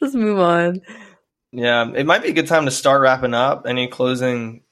let's 0.00 0.14
move 0.14 0.38
on. 0.38 0.82
Yeah, 1.52 1.90
it 1.94 2.06
might 2.06 2.22
be 2.22 2.28
a 2.28 2.32
good 2.34 2.46
time 2.46 2.64
to 2.66 2.70
start 2.70 3.00
wrapping 3.02 3.34
up. 3.34 3.66
Any 3.66 3.88
closing 3.88 4.62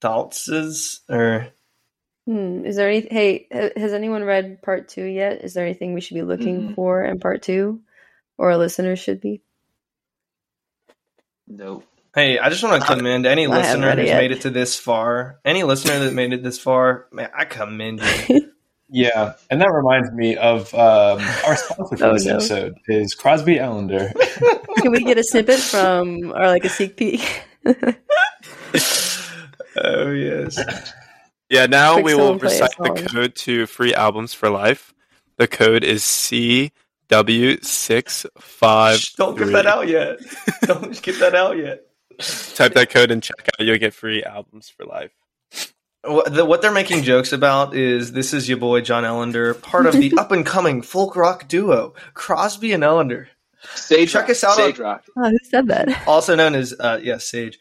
thoughts 0.00 0.48
is 0.48 1.00
or 1.08 1.48
Hmm. 2.26 2.64
Is 2.64 2.76
there 2.76 2.88
any? 2.88 3.06
Hey, 3.10 3.48
has 3.76 3.92
anyone 3.92 4.24
read 4.24 4.62
part 4.62 4.88
two 4.88 5.04
yet? 5.04 5.44
Is 5.44 5.52
there 5.52 5.64
anything 5.64 5.92
we 5.92 6.00
should 6.00 6.14
be 6.14 6.22
looking 6.22 6.70
Mhm. 6.70 6.74
for 6.74 7.04
in 7.04 7.20
part 7.20 7.42
two, 7.42 7.82
or 8.38 8.50
our 8.50 8.56
listeners 8.56 8.98
should 8.98 9.20
be? 9.20 9.42
Nope. 11.46 11.84
Hey, 12.14 12.38
I 12.38 12.48
just 12.50 12.62
want 12.62 12.82
to 12.82 12.86
commend 12.94 13.26
any 13.26 13.46
I 13.46 13.50
listener 13.50 13.94
who's 13.96 14.06
yet. 14.06 14.18
made 14.20 14.32
it 14.32 14.42
to 14.42 14.50
this 14.50 14.78
far. 14.78 15.40
Any 15.44 15.62
listener 15.64 15.98
that 16.00 16.14
made 16.14 16.32
it 16.32 16.42
this 16.42 16.58
far, 16.58 17.06
man, 17.12 17.30
I 17.36 17.44
commend 17.44 18.00
you. 18.28 18.50
Yeah, 18.90 19.32
and 19.50 19.60
that 19.60 19.72
reminds 19.72 20.12
me 20.12 20.36
of 20.36 20.72
um, 20.74 21.18
our 21.46 21.56
sponsor 21.56 21.96
for 21.96 22.04
Oh, 22.10 22.12
this 22.12 22.26
no. 22.26 22.34
episode 22.34 22.74
is 22.86 23.14
Crosby 23.14 23.56
Ellender. 23.56 24.12
Can 24.82 24.92
we 24.92 25.02
get 25.02 25.18
a 25.18 25.24
snippet 25.24 25.58
from, 25.58 26.30
or 26.32 26.46
like 26.46 26.64
a 26.64 26.68
sneak 26.68 26.96
peek? 26.96 27.42
oh 29.82 30.10
yes, 30.12 30.92
Yeah, 31.48 31.66
now 31.66 31.94
Quick 31.94 32.04
we 32.04 32.14
will 32.14 32.38
someone 32.38 32.40
play 32.40 32.58
a 32.58 32.62
recite 32.62 32.76
the 32.78 33.08
code 33.10 33.34
to 33.36 33.66
free 33.66 33.94
albums 33.94 34.32
for 34.34 34.48
life. 34.48 34.94
The 35.38 35.48
code 35.48 35.82
is 35.82 36.02
CW653. 36.02 38.98
Shh, 39.00 39.12
don't 39.14 39.36
get 39.36 39.46
that 39.52 39.66
out 39.66 39.88
yet. 39.88 40.18
don't 40.62 41.02
get 41.02 41.18
that 41.18 41.34
out 41.34 41.56
yet. 41.56 41.80
Type 42.54 42.74
that 42.74 42.90
code 42.90 43.10
and 43.10 43.22
check 43.22 43.48
out. 43.48 43.64
You'll 43.64 43.78
get 43.78 43.94
free 43.94 44.22
albums 44.22 44.68
for 44.68 44.84
life. 44.84 45.12
What, 46.06 46.60
they're 46.60 46.70
making 46.70 47.02
jokes 47.02 47.32
about 47.32 47.74
is 47.74 48.12
this 48.12 48.34
is 48.34 48.46
your 48.48 48.58
boy 48.58 48.82
John 48.82 49.04
Ellender, 49.04 49.60
part 49.62 49.86
of 49.86 49.94
the 49.94 50.12
up 50.18 50.32
and 50.32 50.44
coming 50.44 50.82
folk 50.82 51.16
rock 51.16 51.48
duo 51.48 51.94
Crosby 52.12 52.72
and 52.74 52.82
Ellender, 52.82 53.28
Sage 53.74 54.12
Check 54.12 54.22
Rock. 54.22 54.30
us 54.30 54.44
out 54.44 54.50
on- 54.50 54.56
Sage 54.56 54.78
Rock. 54.78 55.04
Oh, 55.16 55.30
who 55.30 55.38
said 55.44 55.68
that? 55.68 56.02
also 56.06 56.34
known 56.34 56.54
as 56.54 56.74
uh, 56.78 57.00
yes 57.02 57.26
Sage. 57.26 57.58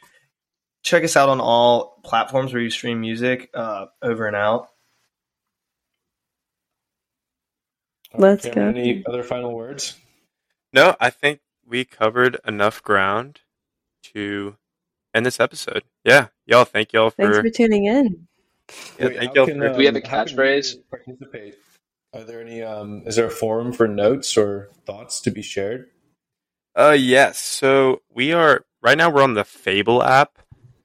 Check 0.84 1.06
us 1.06 1.16
out 1.16 1.30
on 1.30 1.40
all 1.40 2.02
platforms 2.04 2.52
where 2.52 2.62
you 2.62 2.70
stream 2.70 3.00
music. 3.00 3.50
Uh, 3.54 3.86
over 4.02 4.28
and 4.28 4.36
out. 4.36 4.68
Let's 8.16 8.46
Cameron, 8.46 8.74
go. 8.76 8.80
Any 8.82 9.04
other 9.08 9.24
final 9.24 9.54
words? 9.54 9.96
No, 10.74 10.96
I 11.00 11.10
think 11.10 11.40
we 11.66 11.86
covered 11.86 12.40
enough 12.46 12.84
ground 12.84 13.40
to 14.14 14.56
end 15.14 15.26
this 15.26 15.40
episode. 15.40 15.84
Yeah, 16.04 16.28
y'all. 16.46 16.66
Thank 16.66 16.94
y'all 16.94 17.10
Thanks 17.10 17.38
for. 17.38 17.44
for 17.44 17.50
tuning 17.50 17.86
in. 17.86 18.28
Yeah, 18.98 19.06
Wait, 19.08 19.18
thank 19.18 19.36
y'all 19.36 19.46
can, 19.46 19.60
for- 19.60 19.70
Do 19.70 19.78
we 19.78 19.86
have 19.86 19.96
a 19.96 20.02
catchphrase? 20.02 20.76
Participate. 20.90 21.56
Are 22.14 22.24
there 22.24 22.42
any? 22.42 22.62
Um, 22.62 23.04
is 23.06 23.16
there 23.16 23.26
a 23.26 23.32
forum 23.32 23.74
for 23.74 23.88
notes 23.88 24.38
or 24.38 24.70
thoughts 24.86 25.20
to 25.22 25.32
be 25.32 25.42
shared? 25.42 25.90
Uh, 26.76 26.96
yes. 26.98 27.40
So 27.40 28.02
we 28.14 28.32
are 28.34 28.66
right 28.82 28.98
now. 28.98 29.10
We're 29.10 29.24
on 29.24 29.34
the 29.34 29.44
Fable 29.44 30.04
app. 30.04 30.40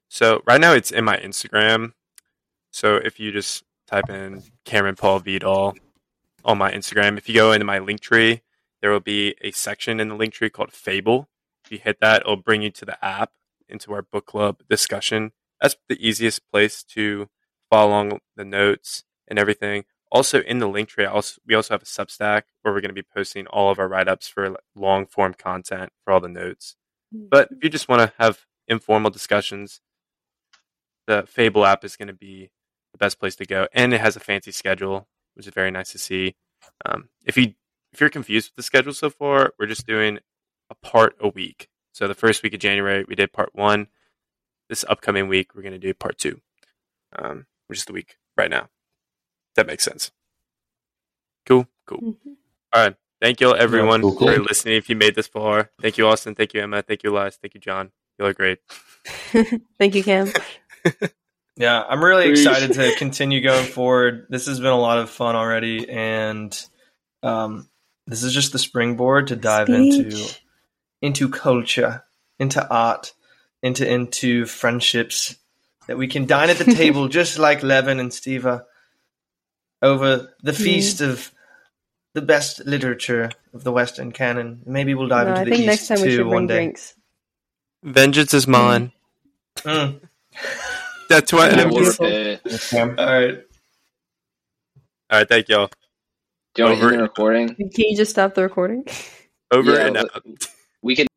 So 0.09 0.43
right 0.47 0.61
now 0.61 0.73
it's 0.73 0.91
in 0.91 1.05
my 1.05 1.19
Instagram. 1.19 1.93
So 2.73 2.97
if 2.97 3.21
you 3.21 3.31
just 3.31 3.63
type 3.87 4.09
in 4.09 4.43
Cameron 4.65 4.97
Paul 4.97 5.19
Vidal 5.21 5.75
on 6.45 6.59
my 6.59 6.73
Instagram, 6.73 7.19
if 7.19 7.29
you 7.29 7.35
go 7.35 7.53
into 7.53 7.65
my 7.67 7.79
link 7.79 8.01
tree, 8.01 8.43
there 8.81 8.91
will 8.91 9.01
be 9.01 9.35
a 9.43 9.51
section 9.51 10.01
in 10.01 10.09
the 10.09 10.15
link 10.15 10.33
tree 10.33 10.51
called 10.51 10.73
Fable. 10.73 11.29
If 11.69 11.73
you 11.73 11.79
hit 11.85 12.01
that, 12.01 12.23
it'll 12.23 12.37
bring 12.37 12.63
you 12.63 12.71
to 12.71 12.87
the 12.87 13.05
app, 13.05 13.33
into 13.69 13.93
our 13.93 14.01
book 14.01 14.25
club 14.25 14.63
discussion. 14.71 15.33
That's 15.61 15.77
the 15.87 15.99
easiest 16.01 16.51
place 16.51 16.83
to 16.85 17.29
follow 17.69 17.91
along 17.91 18.21
the 18.37 18.45
notes 18.47 19.05
and 19.29 19.39
everything. 19.39 19.85
Also, 20.11 20.41
in 20.41 20.61
the 20.61 20.67
link 20.67 20.89
tree, 20.89 21.05
also, 21.05 21.39
we 21.47 21.55
also 21.55 21.75
have 21.75 21.83
a 21.83 21.85
Substack 21.85 22.45
where 22.63 22.73
we're 22.73 22.81
going 22.81 22.89
to 22.89 22.95
be 22.95 23.03
posting 23.03 23.47
all 23.49 23.71
of 23.71 23.79
our 23.79 23.87
write 23.87 24.09
ups 24.09 24.27
for 24.27 24.57
long 24.75 25.05
form 25.05 25.35
content 25.35 25.93
for 26.03 26.15
all 26.15 26.21
the 26.21 26.29
notes. 26.31 26.77
But 27.13 27.51
if 27.51 27.63
you 27.63 27.69
just 27.69 27.87
want 27.87 28.01
to 28.01 28.15
have 28.19 28.47
informal 28.67 29.11
discussions, 29.11 29.83
the 31.07 31.25
Fable 31.29 31.67
app 31.67 31.85
is 31.85 31.97
going 31.97 32.09
to 32.09 32.15
be 32.15 32.49
the 32.93 32.99
best 32.99 33.21
place 33.21 33.37
to 33.37 33.45
go, 33.45 33.69
and 33.75 33.93
it 33.93 34.01
has 34.01 34.17
a 34.17 34.21
fancy 34.21 34.53
schedule, 34.53 35.07
which 35.35 35.47
is 35.47 35.53
very 35.53 35.71
nice 35.71 35.93
to 35.93 35.99
see. 35.99 36.35
Um, 36.87 37.11
if 37.27 37.37
you 37.37 37.53
if 37.93 38.01
you're 38.01 38.09
confused 38.09 38.51
with 38.51 38.57
the 38.57 38.63
schedule 38.63 38.95
so 38.95 39.11
far, 39.11 39.53
we're 39.59 39.67
just 39.67 39.87
doing 39.87 40.21
a 40.71 40.75
part 40.75 41.17
a 41.21 41.29
week. 41.29 41.69
So 41.93 42.07
the 42.09 42.15
first 42.15 42.43
week 42.43 42.55
of 42.55 42.61
January, 42.61 43.05
we 43.09 43.15
did 43.15 43.33
part 43.33 43.51
one. 43.55 43.89
This 44.69 44.85
upcoming 44.89 45.29
week, 45.29 45.55
we're 45.55 45.63
going 45.63 45.73
to 45.73 45.79
do 45.79 45.95
part 45.95 46.19
two, 46.19 46.41
um, 47.19 47.47
which 47.69 47.79
is 47.79 47.85
the 47.87 47.93
week 47.93 48.19
right 48.37 48.51
now. 48.51 48.69
That 49.57 49.67
makes 49.67 49.85
sense. 49.85 50.13
Cool, 51.47 51.67
cool. 51.87 51.99
Mhm. 52.01 52.37
All 52.73 52.85
right. 52.85 52.97
Thank 53.21 53.41
you 53.41 53.49
all, 53.49 53.55
everyone, 53.57 54.03
cool, 54.03 54.15
cool. 54.15 54.29
for 54.33 54.41
listening. 54.41 54.77
If 54.77 54.89
you 54.89 54.95
made 54.95 55.15
this 55.17 55.27
far, 55.27 55.71
thank 55.81 55.99
you, 55.99 56.07
Austin. 56.07 56.35
Thank 56.37 56.55
you, 56.55 56.63
Emma. 56.63 56.83
Thank 56.83 57.03
you, 57.03 57.11
Elias. 57.11 57.37
Thank 57.41 57.55
you, 57.55 57.61
John. 57.61 57.91
You 58.19 58.27
look 58.27 58.37
great. 58.37 58.59
Thank 59.79 59.95
you, 59.95 60.05
Cam. 60.05 60.31
Yeah, 61.57 61.83
I'm 61.83 62.05
really 62.05 62.31
excited 62.31 62.75
to 62.75 62.95
continue 62.95 63.41
going 63.41 63.67
forward. 63.67 64.27
This 64.31 64.47
has 64.47 64.61
been 64.61 64.71
a 64.71 64.79
lot 64.79 64.99
of 64.99 65.11
fun 65.11 65.35
already, 65.35 65.91
and 65.91 66.57
um, 67.25 67.69
this 68.07 68.23
is 68.23 68.33
just 68.33 68.53
the 68.53 68.61
springboard 68.61 69.27
to 69.27 69.35
dive 69.37 69.67
Speech. 69.67 69.95
into 69.95 70.35
culture, 71.31 72.05
into 72.39 72.69
art, 72.69 73.13
into 73.63 73.89
into 73.91 74.47
friendships 74.47 75.37
that 75.87 75.97
we 75.99 76.07
can 76.09 76.27
dine 76.27 76.51
at 76.51 76.59
the 76.59 76.65
table 76.75 77.09
just 77.09 77.39
like 77.39 77.63
Levin 77.63 77.99
and 78.01 78.11
Stiva 78.11 78.65
over 79.83 80.35
the 80.43 80.53
feast 80.53 81.01
of 81.01 81.33
the 82.15 82.23
best 82.23 82.65
literature 82.67 83.31
of 83.55 83.65
the 83.65 83.73
Western 83.73 84.13
canon. 84.13 84.63
Maybe 84.67 84.95
we'll 84.95 85.09
dive 85.09 85.27
No, 85.27 85.35
into 85.35 85.41
I 85.41 85.45
the 85.45 85.51
think 85.51 85.61
East 85.61 85.67
next 85.67 85.89
time 85.89 86.01
we 86.01 86.09
too 86.09 86.17
should 86.17 86.27
one 86.27 86.35
bring 86.35 86.47
day. 86.49 86.55
drinks. 86.57 86.95
Vengeance 87.85 88.35
is 88.35 88.47
mine. 88.49 88.93
Mm. 89.59 90.01
That's 91.09 91.33
what. 91.33 91.53
I 91.55 91.57
Yeah, 91.59 91.65
will 91.65 91.77
beautiful. 91.77 92.07
repay. 92.07 92.41
Cam? 92.71 92.95
All 92.99 93.07
right. 93.07 93.39
All 95.11 95.19
right, 95.21 95.29
thank 95.29 95.49
y'all. 95.49 95.71
Do 96.55 96.63
you 96.63 96.69
want 96.69 96.79
to 96.81 96.85
Over. 96.85 96.93
end 96.93 96.99
the 96.99 97.03
recording? 97.05 97.49
Can 97.55 97.71
you 97.77 97.97
just 97.97 98.11
stop 98.11 98.35
the 98.35 98.43
recording? 98.43 98.85
Over 99.51 99.73
Yeah, 99.75 99.87
and 99.87 99.95
let- 99.95 100.05
out. 100.17 100.23
We 100.83 100.97
can 100.97 101.08